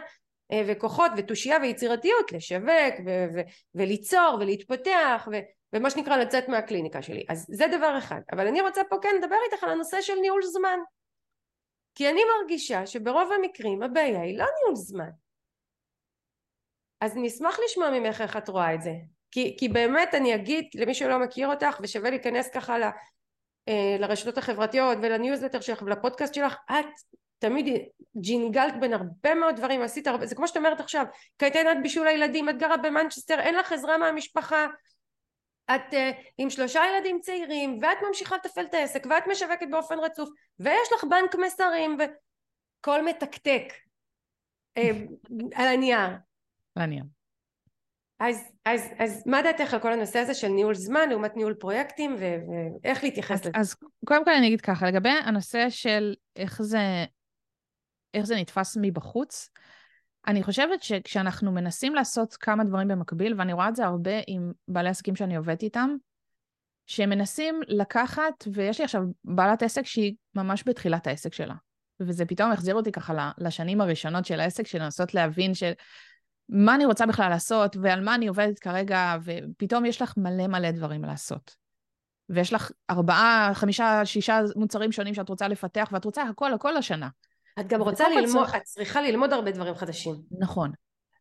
[0.52, 3.40] אה, וכוחות ותושייה ויצירתיות לשווק ו- ו-
[3.74, 5.40] וליצור ולהתפתח ו-
[5.72, 7.24] ומה שנקרא לצאת מהקליניקה שלי.
[7.28, 8.20] אז זה דבר אחד.
[8.32, 10.78] אבל אני רוצה פה כן לדבר איתך על הנושא של ניהול זמן.
[11.94, 15.10] כי אני מרגישה שברוב המקרים הבעיה היא לא ניהול זמן.
[17.00, 18.92] אז אני אשמח לשמוע ממך איך את רואה את זה
[19.30, 22.82] כי, כי באמת אני אגיד למי שלא מכיר אותך ושווה להיכנס ככה ל,
[23.68, 26.86] אה, לרשתות החברתיות ולניוזלטר שלך ולפודקאסט שלך את
[27.38, 27.66] תמיד
[28.16, 31.04] ג'ינגלת בין הרבה מאוד דברים עשית הרבה זה כמו שאת אומרת עכשיו
[31.36, 34.66] קייטנת בישול הילדים את גרה במנצ'סטר אין לך עזרה מהמשפחה
[35.74, 35.96] את uh,
[36.38, 40.28] עם שלושה ילדים צעירים ואת ממשיכה לתפעל את העסק ואת משווקת באופן רצוף
[40.58, 43.72] ויש לך בנק מסרים וכל מתקתק
[44.78, 44.82] uh,
[45.54, 46.08] על הנייר.
[46.74, 47.04] על הנייר.
[48.20, 52.16] אז, אז, אז מה דעתך על כל הנושא הזה של ניהול זמן לעומת ניהול פרויקטים
[52.18, 52.36] ו-
[52.82, 53.50] ואיך להתייחס לזה?
[53.54, 57.04] אז קודם כל אני אגיד ככה, לגבי הנושא של איך זה,
[58.14, 59.50] איך זה נתפס מבחוץ,
[60.26, 64.88] אני חושבת שכשאנחנו מנסים לעשות כמה דברים במקביל, ואני רואה את זה הרבה עם בעלי
[64.88, 65.96] עסקים שאני עובדת איתם,
[66.86, 71.54] שהם מנסים לקחת, ויש לי עכשיו בעלת עסק שהיא ממש בתחילת העסק שלה.
[72.00, 75.72] וזה פתאום החזיר אותי ככה לשנים הראשונות של העסק, של לנסות להבין של
[76.52, 80.70] מה אני רוצה בכלל לעשות, ועל מה אני עובדת כרגע, ופתאום יש לך מלא מלא
[80.70, 81.56] דברים לעשות.
[82.28, 87.08] ויש לך ארבעה, חמישה, שישה מוצרים שונים שאת רוצה לפתח, ואת רוצה הכל, הכל השנה.
[87.60, 88.54] את גם רוצה ללמוד, צריך...
[88.56, 90.14] את צריכה ללמוד הרבה דברים חדשים.
[90.38, 90.72] נכון.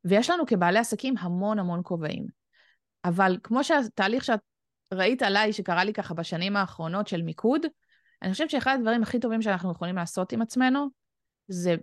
[0.06, 2.26] ויש לנו כבעלי עסקים המון המון כובעים.
[3.06, 4.40] אבל כמו שהתהליך שאת
[4.94, 7.66] ראית עליי, שקרה לי ככה בשנים האחרונות של מיקוד,
[8.22, 10.88] אני חושבת שאחד הדברים הכי טובים שאנחנו יכולים לעשות עם עצמנו,
[11.48, 11.76] זה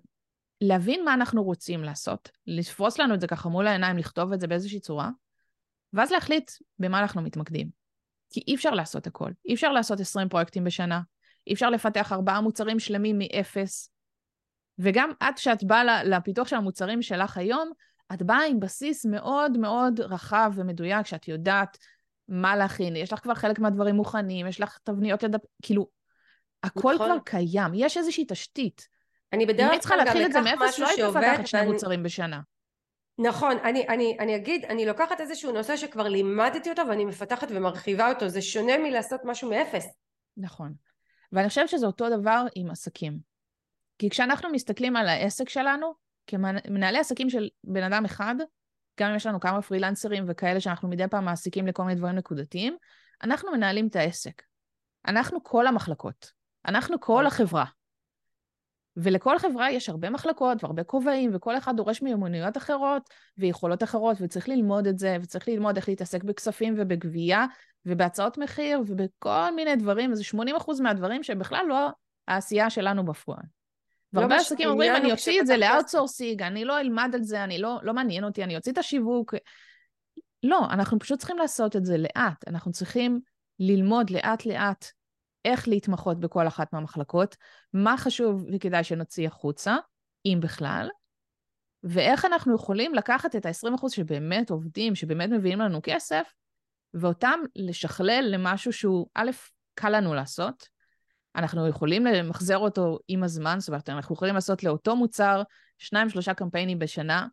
[0.60, 4.46] להבין מה אנחנו רוצים לעשות, לפרוס לנו את זה ככה מול העיניים, לכתוב את זה
[4.46, 5.10] באיזושהי צורה,
[5.92, 7.68] ואז להחליט במה אנחנו מתמקדים.
[8.30, 9.30] כי אי אפשר לעשות הכל.
[9.48, 11.00] אי אפשר לעשות 20 פרויקטים בשנה,
[11.46, 13.90] אי אפשר לפתח ארבעה מוצרים שלמים מאפס,
[14.78, 17.70] וגם את, כשאת באה לפיתוח של המוצרים שלך היום,
[18.14, 21.78] את באה עם בסיס מאוד מאוד רחב ומדויק, שאת יודעת
[22.28, 25.40] מה להכין, יש לך כבר חלק מהדברים מוכנים, יש לך תבניות לדפ...
[25.62, 25.88] כאילו,
[26.62, 27.06] הכל נכון.
[27.06, 28.88] כבר קיים, יש איזושהי תשתית.
[29.36, 32.02] אני בדרך כלל גם אם צריכה להתחיל את זה מאפס, לא היית מפתחת שני מוצרים
[32.02, 32.40] בשנה.
[33.18, 38.08] נכון, אני, אני, אני אגיד, אני לוקחת איזשהו נושא שכבר לימדתי אותו ואני מפתחת ומרחיבה
[38.08, 39.86] אותו, זה שונה מלעשות משהו מאפס.
[40.36, 40.74] נכון.
[41.32, 43.18] ואני חושבת שזה אותו דבר עם עסקים.
[43.98, 45.94] כי כשאנחנו מסתכלים על העסק שלנו,
[46.26, 48.34] כמנהלי עסקים של בן אדם אחד,
[49.00, 52.76] גם אם יש לנו כמה פרילנסרים וכאלה שאנחנו מדי פעם מעסיקים לכל מיני דברים נקודתיים,
[53.22, 54.42] אנחנו מנהלים את העסק.
[55.06, 56.30] אנחנו כל המחלקות.
[56.66, 57.26] אנחנו כל אוקיי.
[57.26, 57.64] החברה.
[58.96, 64.48] ולכל חברה יש הרבה מחלקות והרבה כובעים, וכל אחד דורש מיומנויות אחרות ויכולות אחרות, וצריך
[64.48, 67.46] ללמוד את זה, וצריך ללמוד איך להתעסק בכספים ובגבייה,
[67.86, 71.88] ובהצעות מחיר, ובכל מיני דברים, וזה 80% מהדברים שהם בכלל לא
[72.28, 73.42] העשייה שלנו בפועל.
[74.12, 77.44] והרבה בעלי עסקים אומרים, אני אוציא את זה ל outsourcing, אני לא אלמד על זה,
[77.44, 79.34] אני לא, לא מעניין אותי, אני אוציא את השיווק.
[80.42, 82.48] לא, אנחנו פשוט צריכים לעשות את זה לאט.
[82.48, 83.20] אנחנו צריכים
[83.60, 84.86] ללמוד לאט-לאט
[85.46, 87.36] איך להתמחות בכל אחת מהמחלקות,
[87.72, 89.76] מה חשוב וכדאי שנוציא החוצה,
[90.26, 90.88] אם בכלל,
[91.82, 96.32] ואיך אנחנו יכולים לקחת את ה-20% שבאמת עובדים, שבאמת מביאים לנו כסף,
[96.94, 99.30] ואותם לשכלל למשהו שהוא, א',
[99.74, 100.68] קל לנו לעשות,
[101.36, 105.42] אנחנו יכולים למחזר אותו עם הזמן, זאת אומרת, אנחנו יכולים לעשות לאותו מוצר
[105.78, 107.26] שניים, שלושה קמפיינים בשנה,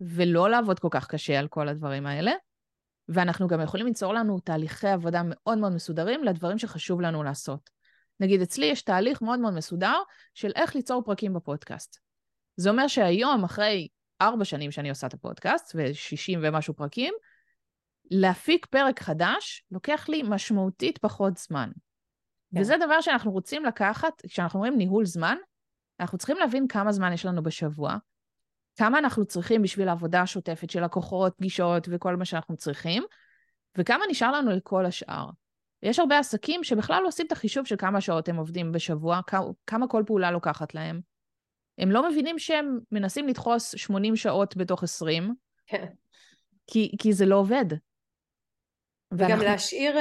[0.00, 2.32] ולא לעבוד כל כך קשה על כל הדברים האלה.
[3.08, 7.70] ואנחנו גם יכולים ליצור לנו תהליכי עבודה מאוד מאוד מסודרים לדברים שחשוב לנו לעשות.
[8.20, 9.96] נגיד, אצלי יש תהליך מאוד מאוד מסודר
[10.34, 11.98] של איך ליצור פרקים בפודקאסט.
[12.56, 13.88] זה אומר שהיום, אחרי
[14.20, 17.14] ארבע שנים שאני עושה את הפודקאסט, ו-60 ומשהו פרקים,
[18.10, 21.70] להפיק פרק חדש לוקח לי משמעותית פחות זמן.
[22.54, 22.60] כן.
[22.60, 25.36] וזה דבר שאנחנו רוצים לקחת, כשאנחנו אומרים ניהול זמן,
[26.00, 27.96] אנחנו צריכים להבין כמה זמן יש לנו בשבוע,
[28.76, 33.02] כמה אנחנו צריכים בשביל העבודה השוטפת של לקוחות, פגישות וכל מה שאנחנו צריכים,
[33.78, 35.26] וכמה נשאר לנו לכל השאר.
[35.82, 39.20] יש הרבה עסקים שבכלל לא עושים את החישוב של כמה שעות הם עובדים בשבוע,
[39.66, 41.00] כמה כל פעולה לוקחת להם.
[41.78, 45.34] הם לא מבינים שהם מנסים לדחוס 80 שעות בתוך 20,
[45.66, 45.86] כן.
[46.66, 47.64] כי, כי זה לא עובד.
[49.12, 49.44] וגם ואנחנו...
[49.44, 49.96] להשאיר...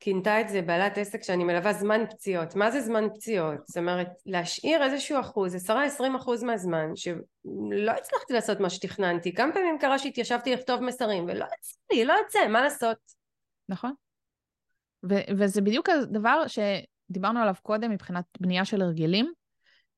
[0.00, 2.56] כינתה את זה בעלת עסק שאני מלווה זמן פציעות.
[2.56, 3.66] מה זה זמן פציעות?
[3.66, 9.34] זאת אומרת, להשאיר איזשהו אחוז, עשרה עשרים אחוז מהזמן, שלא הצלחתי לעשות מה שתכננתי.
[9.34, 12.98] כמה פעמים קרה שהתיישבתי לכתוב מסרים, ולא יצא לי, לא יוצא, מה לעשות?
[13.68, 13.92] נכון.
[15.10, 19.32] ו- וזה בדיוק הדבר שדיברנו עליו קודם מבחינת בנייה של הרגלים.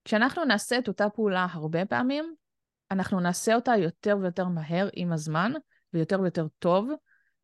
[0.04, 2.34] כשאנחנו נעשה את אותה פעולה הרבה פעמים,
[2.90, 5.52] אנחנו נעשה אותה יותר ויותר מהר עם הזמן,
[5.94, 6.88] ויותר ויותר טוב,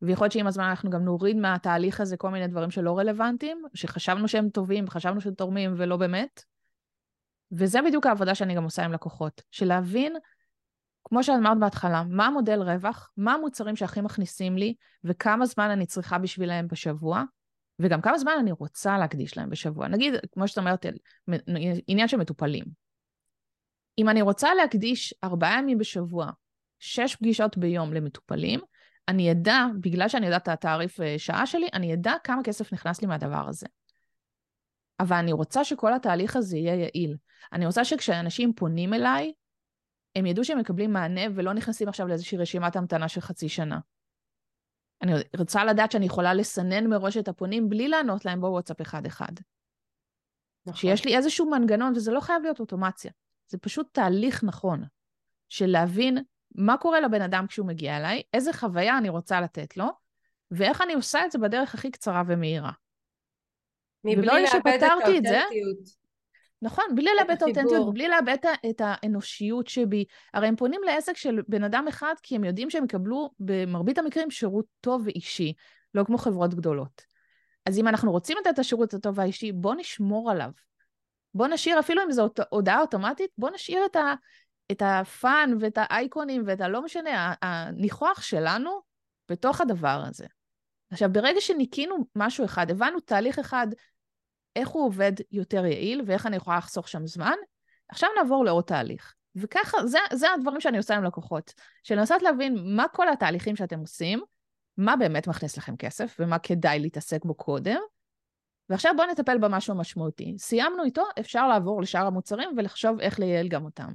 [0.05, 4.27] ויכול להיות שעם הזמן אנחנו גם נוריד מהתהליך הזה כל מיני דברים שלא רלוונטיים, שחשבנו
[4.27, 6.43] שהם טובים, חשבנו שהם תורמים ולא באמת.
[7.51, 10.15] וזה בדיוק העבודה שאני גם עושה עם לקוחות, של להבין
[11.03, 16.17] כמו שאמרת בהתחלה, מה המודל רווח, מה המוצרים שהכי מכניסים לי, וכמה זמן אני צריכה
[16.17, 17.23] בשבילם בשבוע,
[17.79, 19.87] וגם כמה זמן אני רוצה להקדיש להם בשבוע.
[19.87, 20.85] נגיד, כמו שאת אומרת,
[21.87, 22.65] עניין של מטופלים.
[23.97, 26.29] אם אני רוצה להקדיש ארבעה ימים בשבוע,
[26.79, 28.59] שש פגישות ביום למטופלים,
[29.07, 33.01] אני אדע, בגלל שאני יודעת את התעריף אה, שעה שלי, אני אדע כמה כסף נכנס
[33.01, 33.67] לי מהדבר הזה.
[34.99, 37.17] אבל אני רוצה שכל התהליך הזה יהיה יעיל.
[37.53, 39.33] אני רוצה שכשאנשים פונים אליי,
[40.15, 43.79] הם ידעו שהם מקבלים מענה ולא נכנסים עכשיו לאיזושהי רשימת המתנה של חצי שנה.
[45.01, 49.31] אני רוצה לדעת שאני יכולה לסנן מראש את הפונים בלי לענות להם בוואטסאפ אחד-אחד.
[50.65, 50.79] נכון.
[50.79, 53.11] שיש לי איזשהו מנגנון, וזה לא חייב להיות אוטומציה.
[53.47, 54.83] זה פשוט תהליך נכון,
[55.49, 56.17] של להבין
[56.57, 59.85] מה קורה לבן אדם כשהוא מגיע אליי, איזה חוויה אני רוצה לתת לו,
[60.51, 62.71] ואיך אני עושה את זה בדרך הכי קצרה ומהירה.
[64.03, 66.05] מבלי לאבד את האותנטיות.
[66.61, 68.37] נכון, בלי לאבד את האותנטיות, בלי לאבד
[68.69, 70.05] את האנושיות שבי.
[70.33, 74.31] הרי הם פונים לעסק של בן אדם אחד כי הם יודעים שהם יקבלו במרבית המקרים
[74.31, 75.53] שירות טוב ואישי,
[75.93, 77.01] לא כמו חברות גדולות.
[77.65, 80.49] אז אם אנחנו רוצים לתת את השירות הטוב והאישי, בואו נשמור עליו.
[81.33, 84.13] בואו נשאיר, אפילו אם זו הודעה אוטומטית, בואו נשאיר את, ה,
[84.71, 88.79] את הפאן ואת האייקונים ואת הלא משנה, הניחוח שלנו
[89.29, 90.25] בתוך הדבר הזה.
[90.91, 93.67] עכשיו, ברגע שניקינו משהו אחד, הבנו תהליך אחד
[94.55, 97.35] איך הוא עובד יותר יעיל ואיך אני יכולה לחסוך שם זמן.
[97.89, 99.13] עכשיו נעבור לעוד תהליך.
[99.35, 101.53] וככה, זה, זה הדברים שאני עושה עם לקוחות.
[101.83, 104.21] של לנסות להבין מה כל התהליכים שאתם עושים,
[104.77, 107.79] מה באמת מכניס לכם כסף ומה כדאי להתעסק בו קודם,
[108.69, 110.35] ועכשיו בואו נטפל במשהו המשמעותי.
[110.37, 113.93] סיימנו איתו, אפשר לעבור לשאר המוצרים ולחשוב איך לייעל גם אותם.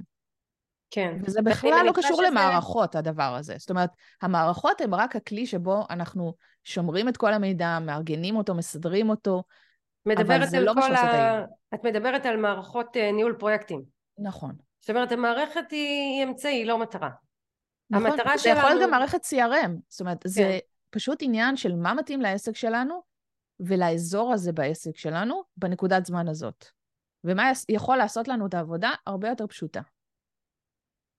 [0.91, 1.17] כן.
[1.21, 2.27] וזה בכלל לא קשור שזה...
[2.27, 3.55] למערכות, הדבר הזה.
[3.57, 3.89] זאת אומרת,
[4.21, 6.33] המערכות הן רק הכלי שבו אנחנו
[6.63, 9.43] שומרים את כל המידע, מארגנים אותו, מסדרים אותו,
[10.05, 11.45] מדברת על לא כל ה...
[11.73, 13.83] את מדברת על מערכות uh, ניהול פרויקטים.
[14.19, 14.55] נכון.
[14.81, 17.09] זאת אומרת, המערכת היא אמצעי, לא מטרה.
[17.89, 18.57] נכון, המטרה זה שלנו...
[18.57, 19.71] יכול להיות גם מערכת CRM.
[19.87, 20.29] זאת אומרת, כן.
[20.29, 23.01] זה פשוט עניין של מה מתאים לעסק שלנו
[23.59, 26.65] ולאזור הזה בעסק שלנו בנקודת זמן הזאת.
[27.23, 29.81] ומה יכול לעשות לנו את העבודה הרבה יותר פשוטה.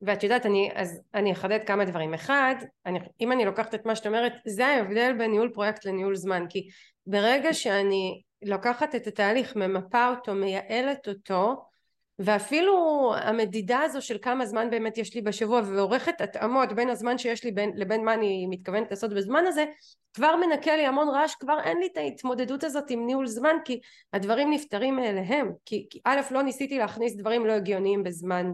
[0.03, 2.15] ואת יודעת, אני, אז אני אחדד כמה דברים.
[2.15, 2.55] אחד,
[2.87, 6.45] אני, אם אני לוקחת את מה שאת אומרת, זה ההבדל בין ניהול פרויקט לניהול זמן.
[6.49, 6.69] כי
[7.07, 11.65] ברגע שאני לוקחת את התהליך, ממפה אותו, מייעלת אותו,
[12.19, 12.75] ואפילו
[13.17, 17.53] המדידה הזו של כמה זמן באמת יש לי בשבוע ועורכת התאמות בין הזמן שיש לי
[17.53, 19.65] בין, לבין מה אני מתכוונת לעשות בזמן הזה
[20.15, 23.81] כבר מנקה לי המון רעש כבר אין לי את ההתמודדות הזאת עם ניהול זמן כי
[24.13, 28.53] הדברים נפתרים מאליהם כי, כי א' לא ניסיתי להכניס דברים לא הגיוניים בזמן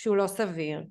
[0.00, 0.84] שהוא לא סביר.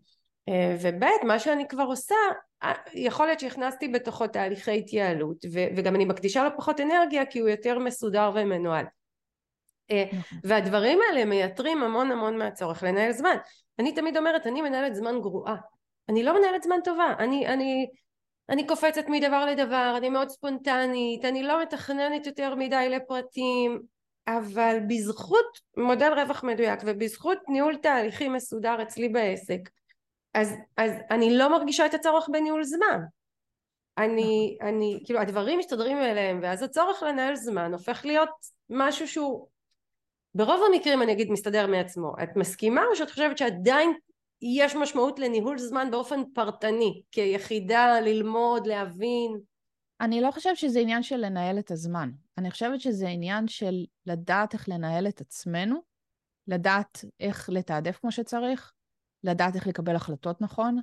[0.49, 2.15] אה, וב' מה שאני כבר עושה
[2.63, 7.39] אה, יכול להיות שהכנסתי בתוכו תהליכי התייעלות ו- וגם אני מקדישה לו פחות אנרגיה כי
[7.39, 8.85] הוא יותר מסודר ומנוהל.
[9.91, 10.39] אה, נכון.
[10.43, 13.35] והדברים האלה מייתרים המון המון מהצורך לנהל זמן.
[13.79, 15.55] אני תמיד אומרת אני מנהלת זמן גרועה.
[16.09, 17.13] אני לא מנהלת זמן טובה.
[17.19, 17.87] אני, אני,
[18.49, 23.81] אני קופצת מדבר לדבר אני מאוד ספונטנית אני לא מתכננת יותר מדי לפרטים
[24.37, 29.69] אבל בזכות מודל רווח מדויק ובזכות ניהול תהליכי מסודר אצלי בעסק
[30.33, 32.99] אז, אז אני לא מרגישה את הצורך בניהול זמן.
[33.97, 34.57] אני.
[34.61, 38.29] אני, כאילו הדברים מסתדרים אליהם ואז הצורך לנהל זמן הופך להיות
[38.69, 39.47] משהו שהוא
[40.35, 42.13] ברוב המקרים אני אגיד מסתדר מעצמו.
[42.23, 43.93] את מסכימה או שאת חושבת שעדיין
[44.41, 49.39] יש משמעות לניהול זמן באופן פרטני כיחידה ללמוד להבין?
[50.01, 52.09] אני לא חושבת שזה עניין של לנהל את הזמן
[52.39, 55.79] אני חושבת שזה עניין של לדעת איך לנהל את עצמנו
[56.47, 58.73] לדעת איך לתעדף כמו שצריך
[59.23, 60.79] לדעת איך לקבל החלטות נכון,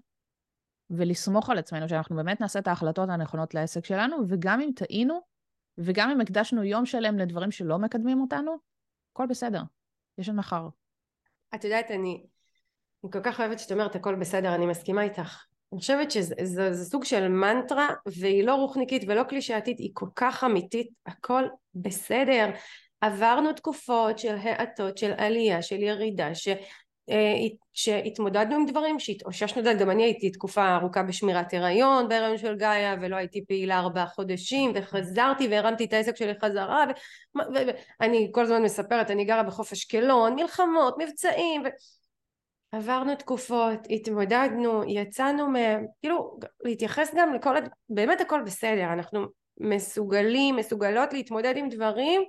[0.91, 5.21] ולסמוך על עצמנו שאנחנו באמת נעשה את ההחלטות הנכונות לעסק שלנו, וגם אם טעינו,
[5.79, 8.57] וגם אם הקדשנו יום שלם לדברים שלא מקדמים אותנו,
[9.13, 9.63] הכל בסדר,
[10.19, 10.69] יש עוד מחר.
[11.55, 12.27] את יודעת, אני,
[13.05, 15.45] אני כל כך אוהבת שאת אומרת הכל בסדר, אני מסכימה איתך.
[15.73, 20.89] אני חושבת שזה סוג של מנטרה, והיא לא רוחניקית ולא קלישאתית, היא כל כך אמיתית,
[21.07, 21.45] הכל
[21.75, 22.51] בסדר.
[23.01, 26.49] עברנו תקופות של האטות, של עלייה, של ירידה, ש...
[27.73, 33.17] שהתמודדנו עם דברים שהתאוששנו, גם אני הייתי תקופה ארוכה בשמירת הריון בהריון של גאיה ולא
[33.17, 36.85] הייתי פעילה ארבעה חודשים וחזרתי והרמתי את העסק שלי חזרה
[37.35, 41.69] ואני כל הזמן מספרת אני גרה בחוף אשקלון מלחמות מבצעים ו...
[42.73, 47.55] עברנו תקופות התמודדנו יצאנו מהם כאילו להתייחס גם לכל
[47.89, 49.27] באמת הכל בסדר אנחנו
[49.61, 52.23] מסוגלים מסוגלות להתמודד עם דברים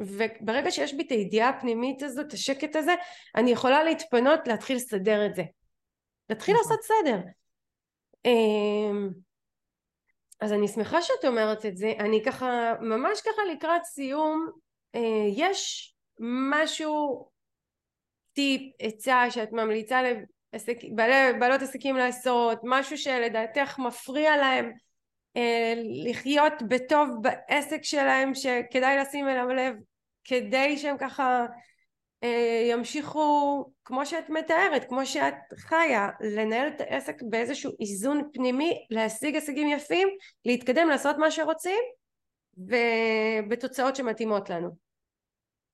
[0.00, 2.94] וברגע שיש בי את הידיעה הפנימית הזאת, את השקט הזה,
[3.36, 5.42] אני יכולה להתפנות להתחיל לסדר את זה.
[6.30, 6.72] להתחיל נכון.
[6.72, 7.18] לעשות סדר.
[8.24, 9.10] אמ,
[10.40, 14.50] אז אני שמחה שאת אומרת את זה, אני ככה, ממש ככה לקראת סיום,
[14.94, 15.94] אה, יש
[16.50, 17.28] משהו,
[18.32, 20.02] טיפ, עצה שאת ממליצה
[20.52, 24.72] עסק, בעלי, בעלות עסקים לעשות, משהו שלדעתך מפריע להם
[25.36, 25.74] אה,
[26.04, 29.74] לחיות בטוב בעסק שלהם שכדאי לשים אליו לב
[30.24, 31.46] כדי שהם ככה
[32.22, 39.34] אה, ימשיכו כמו שאת מתארת, כמו שאת חיה, לנהל את העסק באיזשהו איזון פנימי, להשיג
[39.34, 40.08] הישגים יפים,
[40.44, 41.80] להתקדם, לעשות מה שרוצים
[42.56, 44.89] ובתוצאות שמתאימות לנו.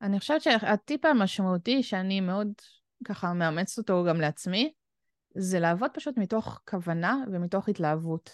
[0.03, 2.49] אני חושבת שהטיפ המשמעותי שאני מאוד
[3.05, 4.73] ככה מאמצת אותו גם לעצמי,
[5.35, 8.31] זה לעבוד פשוט מתוך כוונה ומתוך התלהבות.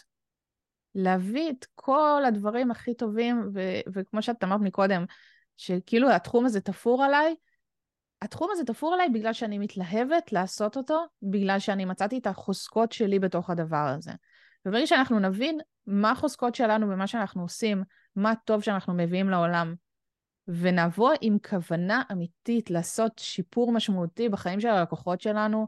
[0.95, 5.05] להביא את כל הדברים הכי טובים, ו- וכמו שאת אמרת מקודם,
[5.57, 7.35] שכאילו התחום הזה תפור עליי,
[8.23, 13.19] התחום הזה תפור עליי בגלל שאני מתלהבת לעשות אותו, בגלל שאני מצאתי את החוזקות שלי
[13.19, 14.13] בתוך הדבר הזה.
[14.67, 17.83] וברגע שאנחנו נבין מה החוזקות שלנו במה שאנחנו עושים,
[18.17, 19.75] מה טוב שאנחנו מביאים לעולם,
[20.49, 25.67] ונבוא עם כוונה אמיתית לעשות שיפור משמעותי בחיים של הלקוחות שלנו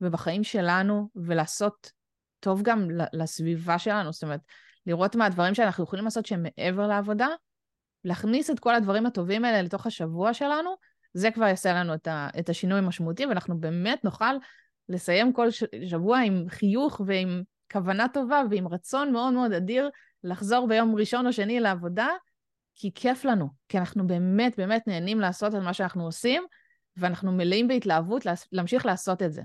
[0.00, 1.92] ובחיים שלנו, ולעשות
[2.40, 4.40] טוב גם לסביבה שלנו, זאת אומרת,
[4.86, 7.28] לראות מה הדברים שאנחנו יכולים לעשות שהם מעבר לעבודה,
[8.04, 10.70] להכניס את כל הדברים הטובים האלה לתוך השבוע שלנו,
[11.14, 14.34] זה כבר יעשה לנו את, ה, את השינוי המשמעותי, ואנחנו באמת נוכל
[14.88, 15.48] לסיים כל
[15.88, 17.42] שבוע עם חיוך ועם
[17.72, 19.90] כוונה טובה ועם רצון מאוד מאוד אדיר
[20.24, 22.08] לחזור ביום ראשון או שני לעבודה,
[22.76, 26.42] כי כיף לנו, כי אנחנו באמת באמת נהנים לעשות את מה שאנחנו עושים,
[26.96, 29.42] ואנחנו מלאים בהתלהבות להמשיך לעשות את זה.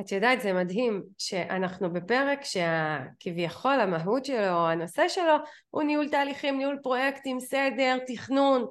[0.00, 5.34] את יודעת, זה מדהים שאנחנו בפרק שכביכול המהות שלו, הנושא שלו,
[5.70, 8.66] הוא ניהול תהליכים, ניהול פרויקטים, סדר, תכנון,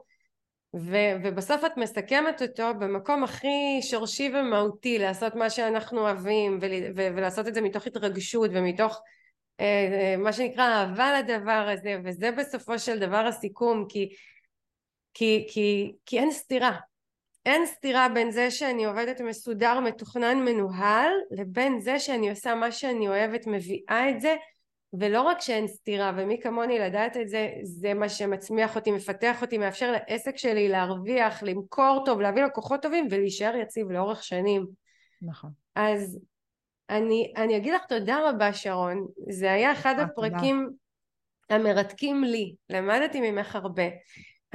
[0.76, 7.16] ו- ובסוף את מסכמת אותו במקום הכי שורשי ומהותי, לעשות מה שאנחנו אוהבים, ול- ו-
[7.16, 9.02] ולעשות את זה מתוך התרגשות ומתוך
[10.18, 14.10] מה שנקרא אהבה לדבר הזה, וזה בסופו של דבר הסיכום, כי,
[15.14, 16.78] כי, כי, כי אין סתירה.
[17.46, 23.08] אין סתירה בין זה שאני עובדת מסודר, מתוכנן, מנוהל, לבין זה שאני עושה מה שאני
[23.08, 24.36] אוהבת, מביאה את זה,
[25.00, 29.58] ולא רק שאין סתירה, ומי כמוני לדעת את זה, זה מה שמצמיח אותי, מפתח אותי,
[29.58, 34.66] מאפשר לעסק שלי להרוויח, למכור טוב, להביא לקוחות טובים ולהישאר יציב לאורך שנים.
[35.22, 35.50] נכון.
[35.76, 36.20] אז
[36.90, 40.70] אני, אני אגיד לך תודה רבה שרון, זה היה אחד הפרקים
[41.50, 43.84] המרתקים לי, למדתי ממך הרבה.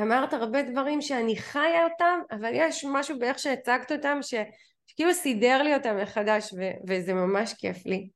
[0.01, 4.35] אמרת הרבה דברים שאני חיה אותם, אבל יש משהו באיך שהצגת אותם ש,
[4.87, 8.09] שכאילו סידר לי אותם מחדש ו, וזה ממש כיף לי.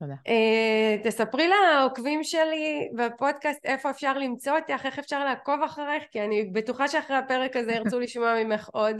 [0.00, 0.14] תודה.
[0.14, 6.44] Uh, תספרי לעוקבים שלי בפודקאסט איפה אפשר למצוא אותך, איך אפשר לעקוב אחריך, כי אני
[6.44, 8.96] בטוחה שאחרי הפרק הזה ירצו לשמוע ממך עוד.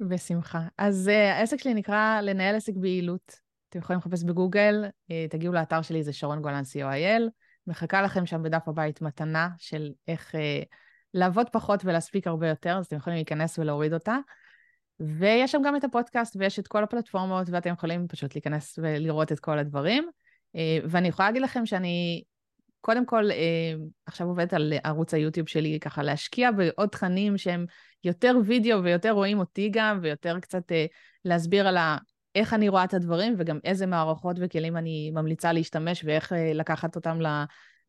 [0.00, 0.60] בשמחה.
[0.78, 3.49] אז uh, העסק שלי נקרא לנהל עסק ביעילות.
[3.70, 7.22] אתם יכולים לחפש בגוגל, uh, תגיעו לאתר שלי, זה שרון גולן co.il.
[7.66, 10.38] מחכה לכם שם בדף הבית מתנה של איך uh,
[11.14, 14.16] לעבוד פחות ולהספיק הרבה יותר, אז אתם יכולים להיכנס ולהוריד אותה.
[15.00, 19.40] ויש שם גם את הפודקאסט ויש את כל הפלטפורמות, ואתם יכולים פשוט להיכנס ולראות את
[19.40, 20.10] כל הדברים.
[20.56, 22.22] אה, ואני יכולה להגיד לכם שאני
[22.80, 23.74] קודם כל אה,
[24.06, 27.66] עכשיו עובדת על ערוץ היוטיוב שלי, ככה להשקיע בעוד תכנים שהם
[28.04, 30.86] יותר וידאו ויותר רואים אותי גם, ויותר קצת אה,
[31.24, 31.76] להסביר על.
[32.34, 37.18] איך אני רואה את הדברים, וגם איזה מערכות וכלים אני ממליצה להשתמש, ואיך לקחת אותם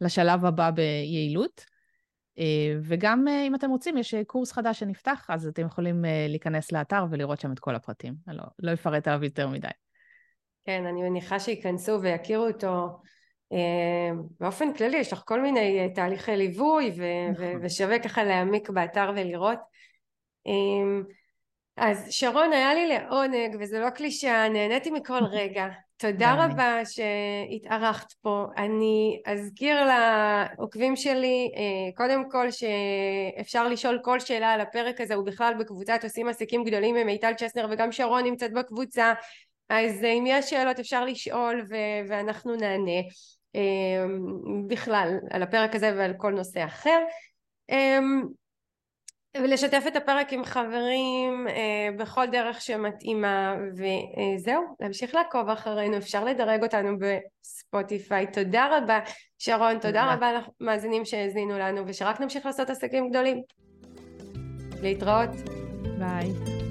[0.01, 1.65] לשלב הבא ביעילות.
[2.83, 7.51] וגם אם אתם רוצים, יש קורס חדש שנפתח, אז אתם יכולים להיכנס לאתר ולראות שם
[7.51, 8.13] את כל הפרטים.
[8.27, 9.67] אני לא, לא אפרט עליו יותר מדי.
[10.65, 12.99] כן, אני מניחה שייכנסו ויכירו אותו
[13.53, 17.59] אה, באופן כללי, יש לך כל מיני אה, תהליכי ליווי ו- נכון.
[17.61, 19.59] ושווה ככה להעמיק באתר ולראות.
[21.81, 25.65] אה, אז שרון, היה לי לעונג, וזה לא קלישאה, נהניתי מכל רגע.
[25.97, 28.45] תודה רבה שהתארחת פה.
[28.57, 31.51] אני אזכיר לעוקבים שלי,
[31.95, 37.07] קודם כל שאפשר לשאול כל שאלה על הפרק הזה, ובכלל בקבוצת עושים עסקים גדולים עם
[37.07, 39.13] מיטל צ'סנר, וגם שרון נמצאת בקבוצה.
[39.69, 43.01] אז אם יש שאלות אפשר לשאול ו- ואנחנו נענה
[43.55, 46.99] אמ, בכלל על הפרק הזה ועל כל נושא אחר
[47.69, 48.21] אמ,
[49.37, 56.63] ולשתף את הפרק עם חברים אה, בכל דרך שמתאימה וזהו להמשיך לעקוב אחרינו אפשר לדרג
[56.63, 58.27] אותנו בספוטיפיי.
[58.31, 58.99] תודה רבה
[59.39, 60.31] שרון תודה רבה
[60.61, 63.41] למאזינים שהאזינו לנו ושרק נמשיך לעשות עסקים גדולים.
[64.81, 65.29] להתראות.
[65.99, 66.70] ביי